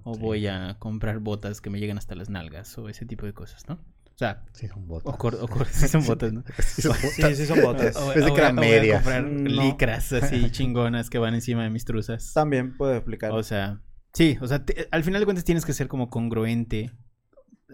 O 0.04 0.14
Sí. 0.16 0.20
voy 0.22 0.48
a 0.48 0.76
comprar 0.80 1.20
botas 1.20 1.62
que 1.62 1.70
me 1.70 1.80
lleguen 1.80 1.98
hasta 1.98 2.16
las 2.16 2.30
nalgas. 2.30 2.78
O 2.78 2.90
ese 2.90 3.06
tipo 3.06 3.26
de 3.26 3.34
cosas, 3.34 3.68
¿no? 3.70 3.76
O 3.76 4.18
sea, 4.20 4.44
Sí, 4.52 4.68
son 4.68 4.86
botas. 4.88 5.16
o, 5.18 5.28
o 5.46 5.66
sí 5.66 5.88
son 5.88 6.06
botas, 6.06 6.34
¿no? 6.34 6.44
Sí, 6.60 6.82
son 6.82 6.92
botas. 6.92 7.12
Sí, 7.14 7.36
sí 7.36 7.46
son 7.46 7.62
botas. 7.62 7.96
O- 7.96 8.14
Pensé 8.14 8.30
o 8.30 8.34
que 8.36 8.42
voy 8.42 8.42
a- 8.42 8.44
eran 8.44 8.58
o 8.58 8.62
voy 8.62 8.68
a 8.68 8.72
medias. 8.82 9.04
comprar 9.04 9.24
No. 9.24 9.64
licras 9.64 10.12
así 10.12 10.52
chingonas 10.52 11.10
que 11.10 11.18
van 11.20 11.34
encima 11.36 11.64
de 11.64 11.70
mis 11.70 11.86
truzas. 11.86 12.34
También 12.34 12.76
puede 12.76 12.98
explicar. 12.98 13.32
O 13.32 13.42
sea, 13.44 13.82
sí, 14.14 14.38
o 14.42 14.48
sea, 14.48 14.66
te- 14.66 14.90
al 14.92 15.06
final 15.06 15.22
de 15.22 15.26
cuentas 15.26 15.46
tienes 15.46 15.64
que 15.66 15.72
ser 15.72 15.88
como 15.88 16.10
congruente, 16.10 16.92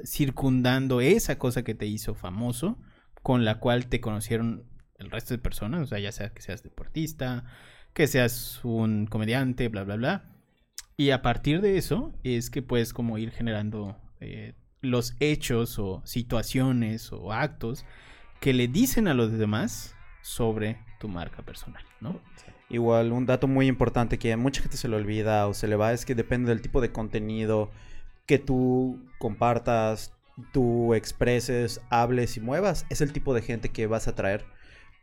circundando 0.03 1.01
esa 1.01 1.37
cosa 1.39 1.63
que 1.63 1.73
te 1.75 1.85
hizo 1.85 2.13
famoso, 2.15 2.77
con 3.23 3.45
la 3.45 3.59
cual 3.59 3.87
te 3.87 4.01
conocieron 4.01 4.65
el 4.97 5.11
resto 5.11 5.33
de 5.33 5.39
personas, 5.39 5.81
o 5.81 5.85
sea, 5.85 5.99
ya 5.99 6.11
sea 6.11 6.29
que 6.33 6.41
seas 6.41 6.63
deportista, 6.63 7.43
que 7.93 8.07
seas 8.07 8.59
un 8.63 9.07
comediante, 9.07 9.67
bla, 9.67 9.83
bla, 9.83 9.95
bla. 9.95 10.25
Y 10.97 11.09
a 11.09 11.21
partir 11.21 11.61
de 11.61 11.77
eso 11.77 12.13
es 12.23 12.49
que 12.49 12.61
puedes 12.61 12.93
como 12.93 13.17
ir 13.17 13.31
generando 13.31 13.97
eh, 14.19 14.53
los 14.81 15.15
hechos 15.19 15.77
o 15.79 16.01
situaciones 16.05 17.11
o 17.11 17.33
actos 17.33 17.85
que 18.39 18.53
le 18.53 18.67
dicen 18.67 19.07
a 19.07 19.13
los 19.13 19.31
demás 19.31 19.95
sobre 20.21 20.77
tu 20.99 21.07
marca 21.07 21.43
personal, 21.43 21.83
¿no? 21.99 22.21
Igual, 22.69 23.11
un 23.11 23.25
dato 23.25 23.47
muy 23.47 23.67
importante 23.67 24.17
que 24.17 24.33
a 24.33 24.37
mucha 24.37 24.61
gente 24.61 24.77
se 24.77 24.87
le 24.87 24.95
olvida 24.95 25.47
o 25.47 25.53
se 25.53 25.67
le 25.67 25.75
va 25.75 25.93
es 25.93 26.05
que 26.05 26.15
depende 26.15 26.49
del 26.49 26.61
tipo 26.61 26.81
de 26.81 26.91
contenido 26.91 27.69
que 28.25 28.39
tú 28.39 29.05
compartas, 29.19 30.13
tú 30.51 30.93
expreses, 30.93 31.81
hables 31.89 32.37
y 32.37 32.41
muevas, 32.41 32.85
es 32.89 33.01
el 33.01 33.13
tipo 33.13 33.33
de 33.33 33.41
gente 33.41 33.69
que 33.69 33.87
vas 33.87 34.07
a 34.07 34.11
atraer. 34.11 34.45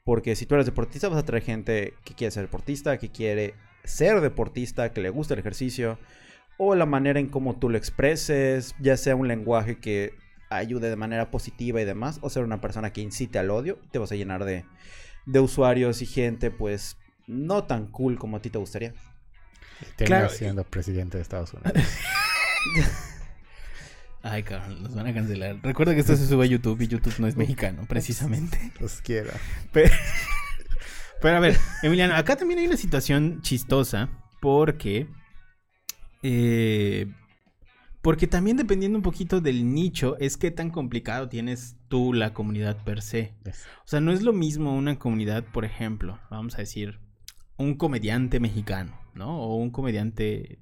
Porque 0.05 0.35
si 0.35 0.47
tú 0.47 0.55
eres 0.55 0.67
deportista, 0.67 1.09
vas 1.09 1.17
a 1.17 1.21
atraer 1.21 1.43
gente 1.43 1.95
que 2.05 2.15
quiere 2.15 2.31
ser 2.31 2.43
deportista, 2.43 2.99
que 2.99 3.11
quiere 3.11 3.55
ser 3.85 4.21
deportista, 4.21 4.93
que 4.93 5.01
le 5.01 5.11
gusta 5.11 5.35
el 5.35 5.41
ejercicio, 5.41 5.99
o 6.59 6.75
la 6.75 6.87
manera 6.87 7.21
en 7.21 7.29
cómo 7.29 7.57
tú 7.59 7.69
lo 7.69 7.79
expreses, 7.79 8.75
ya 8.81 8.97
sea 8.97 9.17
un 9.17 9.29
lenguaje 9.29 9.79
que 9.79 10.15
ayude 10.51 10.91
de 10.91 10.97
manera 10.97 11.31
positiva 11.31 11.81
y 11.81 11.85
demás, 11.85 12.19
o 12.21 12.31
ser 12.31 12.45
una 12.45 12.61
persona 12.61 12.93
que 12.93 13.01
incite 13.01 13.39
al 13.39 13.51
odio, 13.51 13.79
te 13.91 13.99
vas 13.99 14.13
a 14.13 14.17
llenar 14.17 14.45
de, 14.45 14.65
de 15.27 15.41
usuarios 15.41 16.03
y 16.03 16.07
gente, 16.07 16.51
pues, 16.51 16.97
no 17.27 17.65
tan 17.65 17.87
cool 17.87 18.19
como 18.19 18.37
a 18.37 18.43
ti 18.43 18.51
te 18.51 18.59
gustaría. 18.59 18.93
Termina 19.97 20.21
Claro, 20.21 20.29
siendo 20.31 20.65
presidente 20.65 21.17
de 21.17 21.23
Estados 21.23 21.55
Unidos. 21.55 21.73
Ay, 24.23 24.45
cabrón, 24.45 24.83
nos 24.83 24.95
van 24.95 25.07
a 25.07 25.15
cancelar. 25.15 25.59
Recuerda 25.63 25.95
que 25.95 26.01
esto 26.01 26.17
se 26.17 26.27
sube 26.27 26.45
a 26.45 26.49
YouTube 26.49 26.81
y 26.81 26.87
YouTube 26.87 27.19
no 27.19 27.27
es 27.27 27.37
mexicano, 27.37 27.85
precisamente. 27.89 28.73
Los 28.81 29.01
quiera. 29.01 29.33
Pero, 29.73 29.93
pero 31.21 31.37
a 31.37 31.41
ver, 31.41 31.57
Emiliano, 31.83 32.15
acá 32.15 32.37
también 32.37 32.61
hay 32.61 32.67
una 32.67 32.77
situación 32.77 33.41
chistosa 33.43 34.09
porque... 34.41 35.09
eh, 36.23 37.07
porque 38.01 38.27
también 38.27 38.57
dependiendo 38.57 38.99
un 38.99 39.03
poquito 39.03 39.41
del 39.41 39.73
nicho, 39.73 40.17
es 40.19 40.37
qué 40.37 40.51
tan 40.51 40.71
complicado 40.71 41.29
tienes 41.29 41.77
tú 41.89 42.13
la 42.13 42.33
comunidad 42.35 42.83
per 42.85 43.01
se. 43.01 43.35
Yes. 43.45 43.67
O 43.85 43.89
sea, 43.89 44.01
no 44.01 44.11
es 44.11 44.23
lo 44.23 44.33
mismo 44.33 44.75
una 44.75 44.99
comunidad, 44.99 45.45
por 45.45 45.65
ejemplo, 45.65 46.19
vamos 46.29 46.57
a 46.57 46.59
decir, 46.59 46.99
un 47.57 47.75
comediante 47.75 48.41
mexicano, 48.41 48.99
¿no? 49.15 49.41
O 49.41 49.57
un 49.57 49.71
comediante 49.71 50.59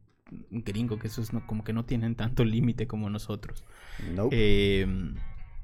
gringo, 0.51 0.99
que 0.99 1.09
esos 1.09 1.33
no, 1.33 1.47
como 1.47 1.65
que 1.65 1.73
no 1.73 1.85
tienen 1.85 2.15
tanto 2.15 2.45
límite 2.45 2.87
como 2.87 3.09
nosotros. 3.11 3.65
Nope. 4.15 4.35
Eh, 4.37 4.87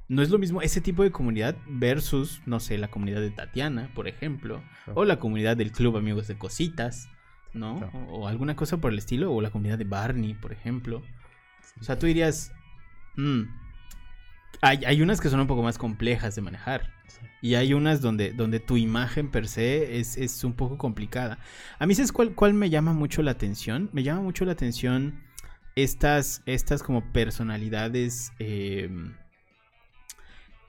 no 0.08 0.22
es 0.22 0.30
lo 0.30 0.38
mismo 0.38 0.62
ese 0.62 0.80
tipo 0.80 1.02
de 1.02 1.10
comunidad 1.10 1.56
versus, 1.66 2.40
no 2.46 2.60
sé, 2.60 2.78
la 2.78 2.88
comunidad 2.88 3.20
de 3.20 3.30
Tatiana, 3.30 3.90
por 3.94 4.06
ejemplo, 4.06 4.62
o 4.94 5.04
la 5.04 5.18
comunidad 5.18 5.56
del 5.56 5.72
Club 5.72 5.96
Amigos 5.96 6.28
de 6.28 6.38
Cositas, 6.38 7.08
¿no? 7.52 7.74
O 8.10 8.28
alguna 8.28 8.54
cosa 8.54 8.76
por 8.80 8.92
el 8.92 8.98
estilo, 8.98 9.32
o 9.32 9.40
la 9.40 9.50
comunidad 9.50 9.78
de 9.78 9.84
Barney, 9.84 10.34
por 10.34 10.52
ejemplo. 10.52 11.02
O 11.80 11.84
sea, 11.84 11.98
tú 11.98 12.06
dirías, 12.06 12.52
"Mm, 13.16 13.42
hay, 14.60 14.84
hay 14.84 15.02
unas 15.02 15.20
que 15.20 15.28
son 15.28 15.40
un 15.40 15.46
poco 15.46 15.62
más 15.62 15.78
complejas 15.78 16.34
de 16.34 16.42
manejar. 16.42 16.92
Y 17.42 17.54
hay 17.54 17.74
unas 17.74 18.00
donde, 18.00 18.32
donde 18.32 18.60
tu 18.60 18.76
imagen 18.76 19.30
per 19.30 19.46
se 19.46 19.98
es, 20.00 20.16
es 20.16 20.42
un 20.42 20.54
poco 20.54 20.78
complicada. 20.78 21.38
A 21.78 21.86
mí, 21.86 21.94
¿sabes 21.94 22.12
cuál, 22.12 22.34
cuál 22.34 22.54
me 22.54 22.70
llama 22.70 22.92
mucho 22.92 23.22
la 23.22 23.32
atención? 23.32 23.90
Me 23.92 24.02
llama 24.02 24.22
mucho 24.22 24.44
la 24.44 24.52
atención 24.52 25.20
estas, 25.76 26.42
estas 26.46 26.82
como 26.82 27.12
personalidades 27.12 28.32
eh, 28.38 28.90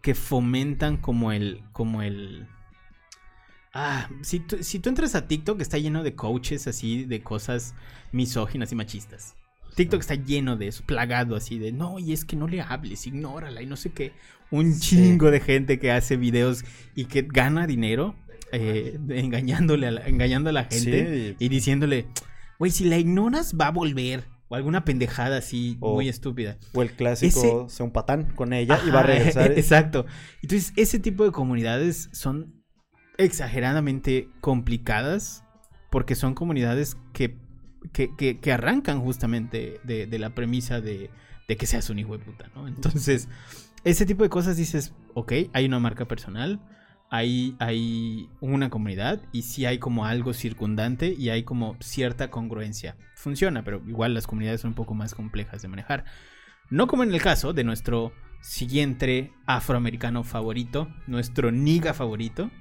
que 0.01 0.13
fomentan 0.13 0.98
como 0.98 1.32
el, 1.32 1.63
como 1.72 2.01
el... 2.01 2.48
Ah, 3.74 4.10
si 4.22 4.39
tú, 4.39 4.62
si 4.62 4.79
tú 4.79 4.89
entras 4.89 5.15
a 5.15 5.27
TikTok 5.27 5.62
está 5.62 5.77
lleno 5.77 6.03
de 6.03 6.15
coaches 6.15 6.67
así, 6.67 7.06
de 7.06 7.22
cosas 7.22 7.75
misóginas 8.12 8.72
y 8.72 8.75
machistas. 8.75 9.37
TikTok 9.75 10.00
está 10.01 10.15
lleno 10.15 10.55
de 10.57 10.67
eso, 10.67 10.83
plagado 10.86 11.36
así 11.36 11.59
de, 11.59 11.71
no, 11.71 12.00
y 12.00 12.13
es 12.13 12.25
que 12.25 12.36
no 12.36 12.47
le 12.47 12.62
hables, 12.62 13.05
ignórala 13.07 13.62
y 13.62 13.65
no 13.65 13.75
sé 13.75 13.91
qué. 13.91 14.13
Un 14.50 14.74
Sí. 14.74 14.95
chingo 14.95 15.29
de 15.31 15.39
gente 15.39 15.77
que 15.79 15.91
hace 15.91 16.17
videos 16.17 16.63
y 16.95 17.05
que 17.05 17.21
gana 17.24 17.67
dinero 17.67 18.15
eh, 18.53 18.97
engañándole 19.09 19.88
a 19.88 19.91
la, 19.91 20.07
engañando 20.07 20.50
a 20.50 20.53
la 20.53 20.63
gente 20.63 21.36
Sí. 21.38 21.45
y 21.45 21.50
diciéndole, 21.50 22.07
Güey, 22.59 22.71
si 22.71 22.86
la 22.86 22.97
ignoras, 22.97 23.53
va 23.59 23.67
a 23.67 23.71
volver. 23.71 24.24
O 24.50 24.55
alguna 24.55 24.86
pendejada 24.86 25.38
así 25.38 25.75
O- 25.81 25.93
muy 25.95 26.07
estúpida. 26.07 26.57
O 26.74 26.81
el 26.81 26.91
clásico, 26.93 27.65
Ese- 27.67 27.75
sea 27.75 27.86
un 27.86 27.91
patán 27.91 28.31
con 28.33 28.53
ella 28.53 28.79
y 28.88 28.89
va 28.89 29.01
a 29.01 29.03
regresar. 29.03 29.51
Exacto. 29.57 30.05
Entonces, 30.41 30.71
ese 30.77 30.97
tipo 31.00 31.25
de 31.25 31.31
comunidades 31.31 32.09
son 32.13 32.63
exageradamente 33.17 34.29
complicadas 34.41 35.43
porque 35.91 36.15
son 36.15 36.33
comunidades 36.33 36.97
que, 37.13 37.38
que, 37.93 38.15
que- 38.15 38.39
que 38.39 38.51
arrancan 38.51 39.01
justamente 39.01 39.79
de, 39.84 40.07
de 40.07 40.19
la 40.19 40.31
premisa 40.31 40.81
de, 40.81 41.10
de 41.48 41.57
que 41.57 41.65
seas 41.65 41.89
un 41.89 42.00
hijo 42.00 42.17
de 42.17 42.24
puta, 42.24 42.50
¿no? 42.55 42.67
Entonces, 42.67 43.29
ese 43.84 44.05
tipo 44.05 44.24
de 44.24 44.29
cosas 44.29 44.57
dices, 44.57 44.93
ok, 45.13 45.34
hay 45.53 45.65
una 45.65 45.79
marca 45.79 46.05
personal, 46.05 46.60
hay, 47.10 47.55
hay 47.60 48.29
una 48.41 48.69
comunidad 48.69 49.22
y 49.31 49.43
sí 49.43 49.65
hay 49.65 49.77
como 49.79 50.05
algo 50.05 50.34
circundante 50.34 51.13
y 51.17 51.29
hay 51.29 51.43
como 51.43 51.77
cierta 51.79 52.29
congruencia. 52.29 52.98
Funciona, 53.15 53.63
pero 53.63 53.81
igual 53.88 54.13
las 54.13 54.27
comunidades 54.27 54.62
son 54.62 54.69
un 54.69 54.75
poco 54.75 54.93
más 54.93 55.13
complejas 55.15 55.62
de 55.62 55.67
manejar. 55.69 56.03
No 56.69 56.88
como 56.88 57.03
en 57.03 57.13
el 57.13 57.22
caso 57.22 57.53
de 57.53 57.63
nuestro 57.63 58.12
siguiente 58.41 59.31
afroamericano 59.46 60.24
favorito, 60.25 60.89
nuestro 61.07 61.51
niga 61.51 61.93
favorito. 61.93 62.51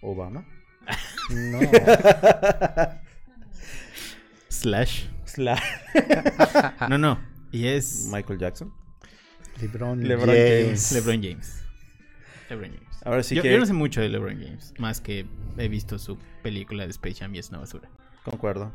Obama. 0.00 0.46
No. 1.28 1.58
Slash. 4.60 5.04
Slash. 5.24 5.60
No, 6.88 6.98
no. 6.98 7.18
Y 7.52 7.66
es 7.66 8.08
Michael 8.12 8.38
Jackson. 8.38 8.72
LeBron, 9.60 10.02
LeBron 10.06 10.26
James. 10.28 10.90
James. 10.90 10.92
LeBron 10.92 11.22
James. 11.22 11.62
LeBron 12.50 12.70
James. 12.70 13.02
Ahora 13.04 13.22
sí 13.22 13.34
yo, 13.36 13.42
que 13.42 13.52
yo 13.52 13.58
no 13.58 13.66
sé 13.66 13.72
mucho 13.72 14.00
de 14.00 14.08
LeBron 14.08 14.40
James, 14.42 14.74
más 14.78 15.00
que 15.00 15.26
he 15.56 15.68
visto 15.68 15.98
su 15.98 16.18
película 16.42 16.84
de 16.84 16.90
Space 16.90 17.16
Jam 17.20 17.34
y 17.34 17.38
es 17.38 17.50
una 17.50 17.58
basura. 17.58 17.88
concuerdo. 18.24 18.72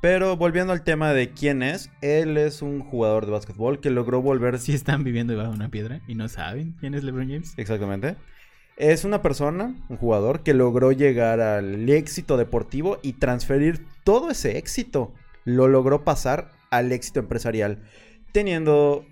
Pero 0.00 0.36
volviendo 0.36 0.72
al 0.72 0.82
tema 0.82 1.12
de 1.12 1.30
quién 1.30 1.62
es, 1.62 1.90
él 2.00 2.36
es 2.36 2.60
un 2.62 2.80
jugador 2.80 3.26
de 3.26 3.32
básquetbol 3.32 3.78
que 3.80 3.90
logró 3.90 4.20
volver 4.20 4.58
Si 4.58 4.72
están 4.72 5.04
viviendo 5.04 5.32
debajo 5.32 5.50
de 5.50 5.56
una 5.56 5.68
piedra 5.68 6.00
y 6.08 6.14
no 6.16 6.28
saben 6.28 6.72
quién 6.80 6.94
es 6.94 7.04
LeBron 7.04 7.28
James. 7.28 7.54
Exactamente. 7.56 8.16
Es 8.76 9.04
una 9.04 9.22
persona, 9.22 9.74
un 9.88 9.96
jugador, 9.96 10.42
que 10.42 10.54
logró 10.54 10.92
llegar 10.92 11.40
al 11.40 11.88
éxito 11.88 12.36
deportivo 12.36 12.98
y 13.02 13.14
transferir 13.14 13.84
todo 14.04 14.30
ese 14.30 14.58
éxito. 14.58 15.12
Lo 15.44 15.68
logró 15.68 16.04
pasar 16.04 16.50
al 16.70 16.90
éxito 16.92 17.20
empresarial. 17.20 17.82
Teniendo 18.32 19.04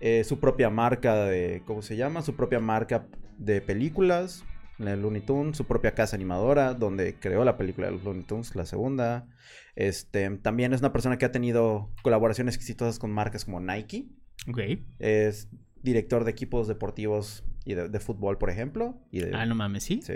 eh, 0.00 0.22
su 0.24 0.38
propia 0.38 0.70
marca 0.70 1.24
de. 1.24 1.62
¿Cómo 1.66 1.82
se 1.82 1.96
llama? 1.96 2.22
Su 2.22 2.36
propia 2.36 2.60
marca 2.60 3.06
de 3.38 3.60
películas. 3.60 4.44
La 4.78 4.94
Looney 4.94 5.22
Tunes, 5.22 5.56
su 5.56 5.64
propia 5.64 5.92
casa 5.92 6.14
animadora, 6.14 6.72
donde 6.72 7.16
creó 7.18 7.44
la 7.44 7.56
película 7.56 7.88
de 7.88 7.94
los 7.94 8.04
Looney 8.04 8.22
Tunes, 8.22 8.54
la 8.54 8.64
segunda. 8.64 9.26
Este, 9.74 10.30
también 10.38 10.72
es 10.72 10.80
una 10.80 10.92
persona 10.92 11.18
que 11.18 11.24
ha 11.24 11.32
tenido 11.32 11.90
colaboraciones 12.02 12.54
exitosas 12.54 13.00
con 13.00 13.10
marcas 13.10 13.44
como 13.44 13.58
Nike. 13.58 14.06
Ok. 14.48 14.60
Es 15.00 15.48
director 15.82 16.22
de 16.22 16.30
equipos 16.30 16.68
deportivos 16.68 17.44
y 17.70 17.74
de, 17.74 17.88
de 17.88 18.00
fútbol, 18.00 18.38
por 18.38 18.50
ejemplo. 18.50 18.96
Y 19.10 19.20
de, 19.20 19.34
Ah, 19.34 19.44
no 19.46 19.54
mames, 19.54 19.82
¿sí? 19.84 20.00
sí. 20.02 20.14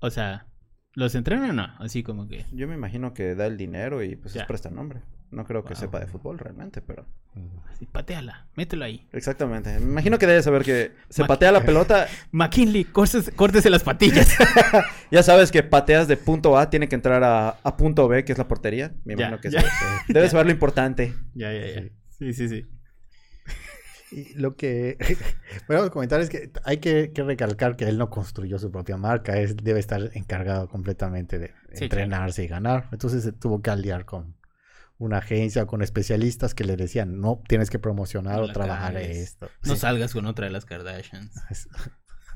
O 0.00 0.10
sea, 0.10 0.46
¿los 0.94 1.14
entrenan 1.14 1.50
o 1.50 1.52
no? 1.52 1.68
Así 1.78 2.02
como 2.02 2.26
que... 2.26 2.46
Yo 2.52 2.66
me 2.66 2.74
imagino 2.74 3.12
que 3.12 3.34
da 3.34 3.46
el 3.46 3.56
dinero 3.56 4.02
y 4.02 4.16
pues 4.16 4.34
Ya. 4.34 4.42
es 4.42 4.46
presta 4.46 4.70
nombre. 4.70 5.02
No 5.30 5.44
creo 5.44 5.62
que 5.62 5.74
Wow. 5.74 5.80
sepa 5.80 6.00
de 6.00 6.06
fútbol 6.08 6.38
realmente, 6.38 6.80
pero... 6.82 7.06
Así, 7.70 7.86
pateala, 7.86 8.48
mételo 8.56 8.84
ahí. 8.84 9.06
Exactamente. 9.12 9.72
Me 9.78 9.84
imagino 9.86 10.18
que 10.18 10.26
debe 10.26 10.42
saber 10.42 10.64
que 10.64 10.92
se 11.08 11.22
Ma- 11.22 11.28
patea 11.28 11.52
la 11.52 11.62
pelota. 11.64 12.08
McKinley, 12.32 12.84
córtese, 12.84 13.30
córtese 13.32 13.70
las 13.70 13.84
patillas. 13.84 14.34
Ya 15.12 15.22
sabes 15.22 15.50
que 15.52 15.62
pateas 15.62 16.08
de 16.08 16.16
punto 16.16 16.56
A, 16.56 16.70
tiene 16.70 16.88
que 16.88 16.94
entrar 16.94 17.22
a, 17.22 17.50
a 17.62 17.76
punto 17.76 18.06
B, 18.08 18.24
que 18.24 18.32
es 18.32 18.38
la 18.38 18.48
portería. 18.48 18.92
Me 19.04 19.14
Ya, 19.14 19.26
imagino 19.28 19.40
que 19.40 19.50
ya. 19.50 19.60
sabes. 19.60 19.72
Debes 20.08 20.30
saber 20.32 20.46
lo 20.46 20.52
importante. 20.52 21.14
ya, 21.34 21.52
ya, 21.52 21.66
ya. 21.82 21.88
Sí, 22.08 22.32
sí, 22.32 22.48
sí. 22.48 22.66
Y 24.12 24.34
lo 24.34 24.56
que 24.56 24.96
podemos 25.66 25.90
comentar 25.90 26.20
es 26.20 26.28
que 26.30 26.50
hay 26.64 26.78
que, 26.78 27.12
que 27.12 27.22
recalcar 27.22 27.76
que 27.76 27.88
él 27.88 27.98
no 27.98 28.10
construyó 28.10 28.58
su 28.58 28.70
propia 28.70 28.96
marca, 28.96 29.36
él 29.38 29.56
debe 29.56 29.80
estar 29.80 30.10
encargado 30.14 30.68
completamente 30.68 31.38
de 31.38 31.54
Sí, 31.74 31.84
entrenarse 31.84 32.42
y 32.44 32.48
ganar. 32.48 32.88
Entonces 32.92 33.22
se 33.22 33.32
tuvo 33.32 33.62
que 33.62 33.70
aliar 33.70 34.04
con 34.04 34.36
una 34.98 35.18
agencia, 35.18 35.64
con 35.66 35.80
especialistas 35.80 36.54
que 36.54 36.64
le 36.64 36.76
decían, 36.76 37.20
no, 37.20 37.42
tienes 37.48 37.70
que 37.70 37.78
promocionar 37.78 38.40
o 38.40 38.52
trabajar 38.52 38.96
esto. 38.96 39.48
No 39.64 39.74
Sí. 39.74 39.80
salgas 39.80 40.12
con 40.12 40.26
otra 40.26 40.46
de 40.46 40.52
las 40.52 40.64
Kardashians. 40.66 41.32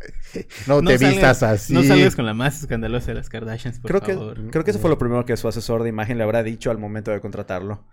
No, 0.66 0.82
No 0.82 0.90
te 0.90 0.98
salgas- 0.98 1.10
vistas 1.12 1.42
así. 1.42 1.72
No 1.72 1.82
salgas 1.82 2.16
con 2.16 2.26
la 2.26 2.34
más 2.34 2.60
escandalosa 2.60 3.08
de 3.08 3.14
las 3.14 3.28
Kardashians, 3.28 3.78
por 3.78 3.90
Creo 3.90 4.00
favor. 4.16 4.42
que, 4.44 4.50
creo 4.50 4.64
que 4.64 4.70
eso 4.72 4.80
fue 4.80 4.90
lo 4.90 4.98
primero 4.98 5.24
que 5.24 5.36
su 5.36 5.48
asesor 5.48 5.82
de 5.82 5.88
imagen 5.88 6.18
le 6.18 6.24
habrá 6.24 6.42
dicho 6.42 6.70
al 6.70 6.78
momento 6.78 7.10
de 7.10 7.20
contratarlo. 7.20 7.84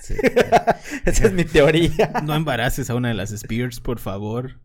Sí. 0.00 0.14
Esa 1.04 1.26
es 1.26 1.32
mi 1.32 1.44
teoría. 1.44 2.12
No 2.24 2.34
embaraces 2.34 2.88
a 2.90 2.94
una 2.94 3.08
de 3.08 3.14
las 3.14 3.30
Spears, 3.32 3.80
por 3.80 3.98
favor. 3.98 4.60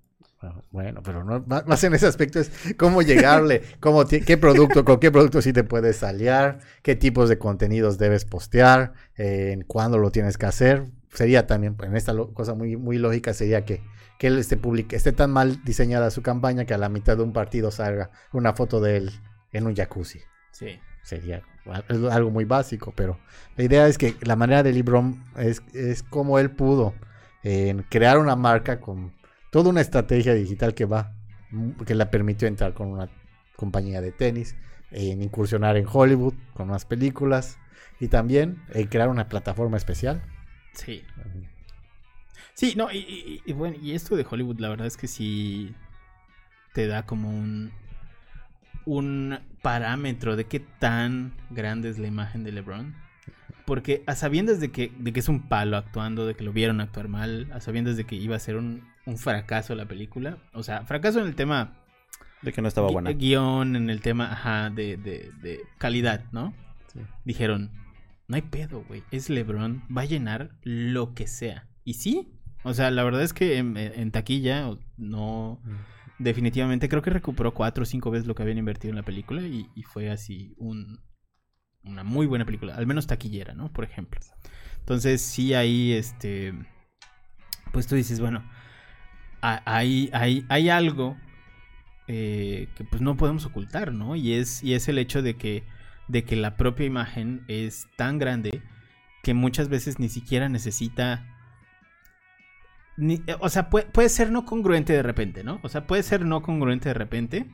Bueno, 0.71 1.01
pero 1.03 1.23
no, 1.23 1.43
más, 1.45 1.67
más 1.67 1.83
en 1.83 1.93
ese 1.93 2.07
aspecto 2.07 2.39
es 2.39 2.49
cómo 2.75 3.03
llegarle, 3.03 3.61
cómo 3.79 4.03
qué 4.07 4.37
producto, 4.37 4.83
con 4.83 4.99
qué 4.99 5.11
producto 5.11 5.39
sí 5.39 5.53
te 5.53 5.63
puedes 5.63 6.01
aliar, 6.01 6.57
qué 6.81 6.95
tipos 6.95 7.29
de 7.29 7.37
contenidos 7.37 7.99
debes 7.99 8.25
postear, 8.25 8.93
eh, 9.17 9.51
en 9.53 9.61
cuándo 9.61 9.99
lo 9.99 10.09
tienes 10.11 10.39
que 10.39 10.47
hacer. 10.47 10.87
Sería 11.13 11.45
también, 11.45 11.75
en 11.83 11.95
esta 11.95 12.13
cosa 12.33 12.53
muy, 12.53 12.77
muy 12.77 12.97
lógica, 12.97 13.33
sería 13.33 13.65
que, 13.65 13.83
que 14.17 14.27
él 14.27 14.37
esté, 14.37 14.57
public- 14.57 14.93
esté 14.93 15.11
tan 15.11 15.31
mal 15.31 15.63
diseñada 15.63 16.09
su 16.09 16.21
campaña 16.21 16.65
que 16.65 16.73
a 16.73 16.77
la 16.77 16.89
mitad 16.89 17.17
de 17.17 17.23
un 17.23 17.33
partido 17.33 17.69
salga 17.69 18.11
una 18.31 18.53
foto 18.53 18.79
de 18.79 18.97
él 18.97 19.11
en 19.51 19.67
un 19.67 19.75
jacuzzi. 19.75 20.21
Sí. 20.51 20.79
Sería 21.03 21.41
algo 22.11 22.31
muy 22.31 22.45
básico, 22.45 22.93
pero 22.95 23.19
la 23.57 23.63
idea 23.63 23.87
es 23.87 23.97
que 23.97 24.15
la 24.21 24.35
manera 24.35 24.63
de 24.63 24.71
LeBron 24.71 25.23
es, 25.35 25.61
es 25.73 26.03
como 26.03 26.39
él 26.39 26.51
pudo 26.51 26.93
en 27.43 27.83
crear 27.83 28.17
una 28.19 28.35
marca 28.35 28.79
con 28.79 29.11
toda 29.51 29.69
una 29.69 29.81
estrategia 29.81 30.33
digital 30.33 30.73
que 30.75 30.85
va, 30.85 31.13
que 31.85 31.95
le 31.95 32.05
permitió 32.05 32.47
entrar 32.47 32.73
con 32.73 32.87
una 32.87 33.09
compañía 33.55 33.99
de 33.99 34.11
tenis, 34.11 34.55
en 34.91 35.21
incursionar 35.21 35.75
en 35.75 35.87
Hollywood 35.91 36.35
con 36.53 36.69
unas 36.69 36.85
películas 36.85 37.57
y 37.99 38.07
también 38.07 38.61
en 38.73 38.87
crear 38.87 39.09
una 39.09 39.27
plataforma 39.27 39.77
especial. 39.77 40.21
Sí. 40.73 41.03
Sí, 42.53 42.73
no, 42.75 42.91
y, 42.91 42.97
y- 42.97 43.41
y 43.45 43.53
bueno, 43.53 43.77
y 43.81 43.91
esto 43.93 44.15
de 44.15 44.25
Hollywood, 44.29 44.59
la 44.59 44.69
verdad 44.69 44.87
es 44.87 44.97
que 44.97 45.07
sí 45.07 45.73
te 46.73 46.87
da 46.87 47.05
como 47.05 47.29
un 47.29 47.71
un 48.85 49.37
parámetro 49.61 50.35
de 50.35 50.45
qué 50.45 50.59
tan 50.59 51.33
grande 51.51 51.89
es 51.89 51.99
la 51.99 52.07
imagen 52.07 52.43
de 52.43 52.51
LeBron. 52.51 52.95
Porque 53.65 54.03
a 54.07 54.15
sabiendas 54.15 54.59
de 54.59 54.71
que, 54.71 54.91
de 54.97 55.13
que 55.13 55.19
es 55.19 55.29
un 55.29 55.47
palo 55.47 55.77
actuando, 55.77 56.25
de 56.25 56.33
que 56.33 56.43
lo 56.43 56.51
vieron 56.51 56.81
actuar 56.81 57.07
mal, 57.07 57.47
a 57.53 57.61
sabiendas 57.61 57.95
de 57.95 58.05
que 58.05 58.15
iba 58.15 58.35
a 58.35 58.39
ser 58.39 58.55
un, 58.57 58.83
un 59.05 59.17
fracaso 59.19 59.75
la 59.75 59.85
película, 59.85 60.37
o 60.53 60.63
sea, 60.63 60.83
fracaso 60.83 61.19
en 61.21 61.27
el 61.27 61.35
tema 61.35 61.73
De 62.41 62.51
que 62.51 62.61
no 62.63 62.67
estaba 62.67 62.89
buena. 62.89 63.11
guion, 63.11 63.75
en 63.75 63.91
el 63.91 64.01
tema, 64.01 64.31
ajá, 64.31 64.71
de, 64.71 64.97
de, 64.97 65.31
de 65.43 65.59
calidad, 65.77 66.23
¿no? 66.31 66.53
Sí. 66.91 66.99
Dijeron, 67.23 67.69
no 68.31 68.35
hay 68.37 68.43
pedo, 68.43 68.85
güey, 68.87 69.03
es 69.11 69.29
LeBron, 69.29 69.83
va 69.95 70.03
a 70.03 70.05
llenar 70.05 70.57
lo 70.63 71.13
que 71.13 71.27
sea. 71.27 71.67
Y 71.83 71.95
sí, 71.95 72.39
o 72.63 72.73
sea, 72.73 72.89
la 72.91 73.03
verdad 73.03 73.23
es 73.23 73.33
que 73.33 73.57
en, 73.57 73.75
en 73.75 74.11
taquilla 74.11 74.71
no, 74.95 75.61
definitivamente 76.17 76.87
creo 76.87 77.01
que 77.01 77.09
recuperó 77.09 77.53
cuatro 77.53 77.83
o 77.83 77.85
cinco 77.85 78.09
veces 78.09 78.27
lo 78.27 78.33
que 78.33 78.43
habían 78.43 78.57
invertido 78.57 78.91
en 78.91 78.95
la 78.95 79.03
película 79.03 79.41
y, 79.41 79.67
y 79.75 79.83
fue 79.83 80.09
así 80.09 80.53
un, 80.57 81.01
una 81.83 82.05
muy 82.05 82.25
buena 82.25 82.45
película, 82.45 82.75
al 82.75 82.87
menos 82.87 83.05
taquillera, 83.05 83.53
¿no? 83.53 83.71
Por 83.73 83.83
ejemplo. 83.83 84.21
Entonces 84.79 85.21
sí 85.21 85.53
ahí, 85.53 85.91
este, 85.91 86.53
pues 87.73 87.85
tú 87.85 87.95
dices, 87.95 88.21
bueno, 88.21 88.49
ha- 89.41 89.61
hay, 89.65 90.09
hay, 90.13 90.45
hay 90.47 90.69
algo 90.69 91.17
eh, 92.07 92.69
que 92.75 92.85
pues 92.85 93.01
no 93.01 93.17
podemos 93.17 93.45
ocultar, 93.45 93.91
¿no? 93.91 94.15
Y 94.15 94.33
es, 94.35 94.63
y 94.63 94.73
es 94.73 94.87
el 94.87 94.99
hecho 94.99 95.21
de 95.21 95.35
que, 95.35 95.63
de 96.11 96.23
que 96.23 96.35
la 96.35 96.57
propia 96.57 96.85
imagen 96.85 97.43
es 97.47 97.87
tan 97.95 98.19
grande 98.19 98.61
que 99.23 99.33
muchas 99.33 99.69
veces 99.69 99.99
ni 99.99 100.09
siquiera 100.09 100.49
necesita 100.49 101.25
ni- 102.97 103.23
o 103.39 103.49
sea, 103.49 103.69
puede, 103.69 103.85
puede 103.85 104.09
ser 104.09 104.31
no 104.31 104.45
congruente 104.45 104.93
de 104.93 105.03
repente, 105.03 105.43
¿no? 105.43 105.59
O 105.63 105.69
sea, 105.69 105.87
puede 105.87 106.03
ser 106.03 106.25
no 106.25 106.41
congruente 106.41 106.89
de 106.89 106.93
repente 106.93 107.49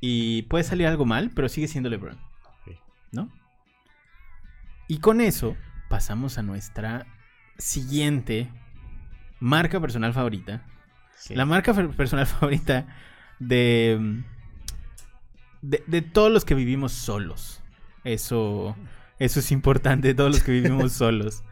y 0.00 0.42
puede 0.42 0.64
salir 0.64 0.86
algo 0.86 1.04
mal, 1.04 1.30
pero 1.34 1.48
sigue 1.48 1.68
siendo 1.68 1.88
LeBron. 1.88 2.18
¿no? 3.12 3.30
Y 4.88 4.98
con 4.98 5.20
eso 5.20 5.54
pasamos 5.88 6.38
a 6.38 6.42
nuestra 6.42 7.06
siguiente 7.58 8.50
marca 9.38 9.80
personal 9.80 10.12
favorita. 10.14 10.64
Sí. 11.16 11.34
La 11.34 11.44
marca 11.44 11.72
personal 11.74 12.26
favorita 12.38 12.86
de, 13.38 14.22
de 15.60 15.84
de 15.86 16.02
todos 16.02 16.32
los 16.32 16.44
que 16.44 16.54
vivimos 16.54 16.92
solos. 16.92 17.61
Eso 18.04 18.76
eso 19.22 19.38
es 19.38 19.52
importante, 19.52 20.14
todos 20.14 20.32
los 20.32 20.42
que 20.42 20.50
vivimos 20.50 20.92
solos. 20.94 21.44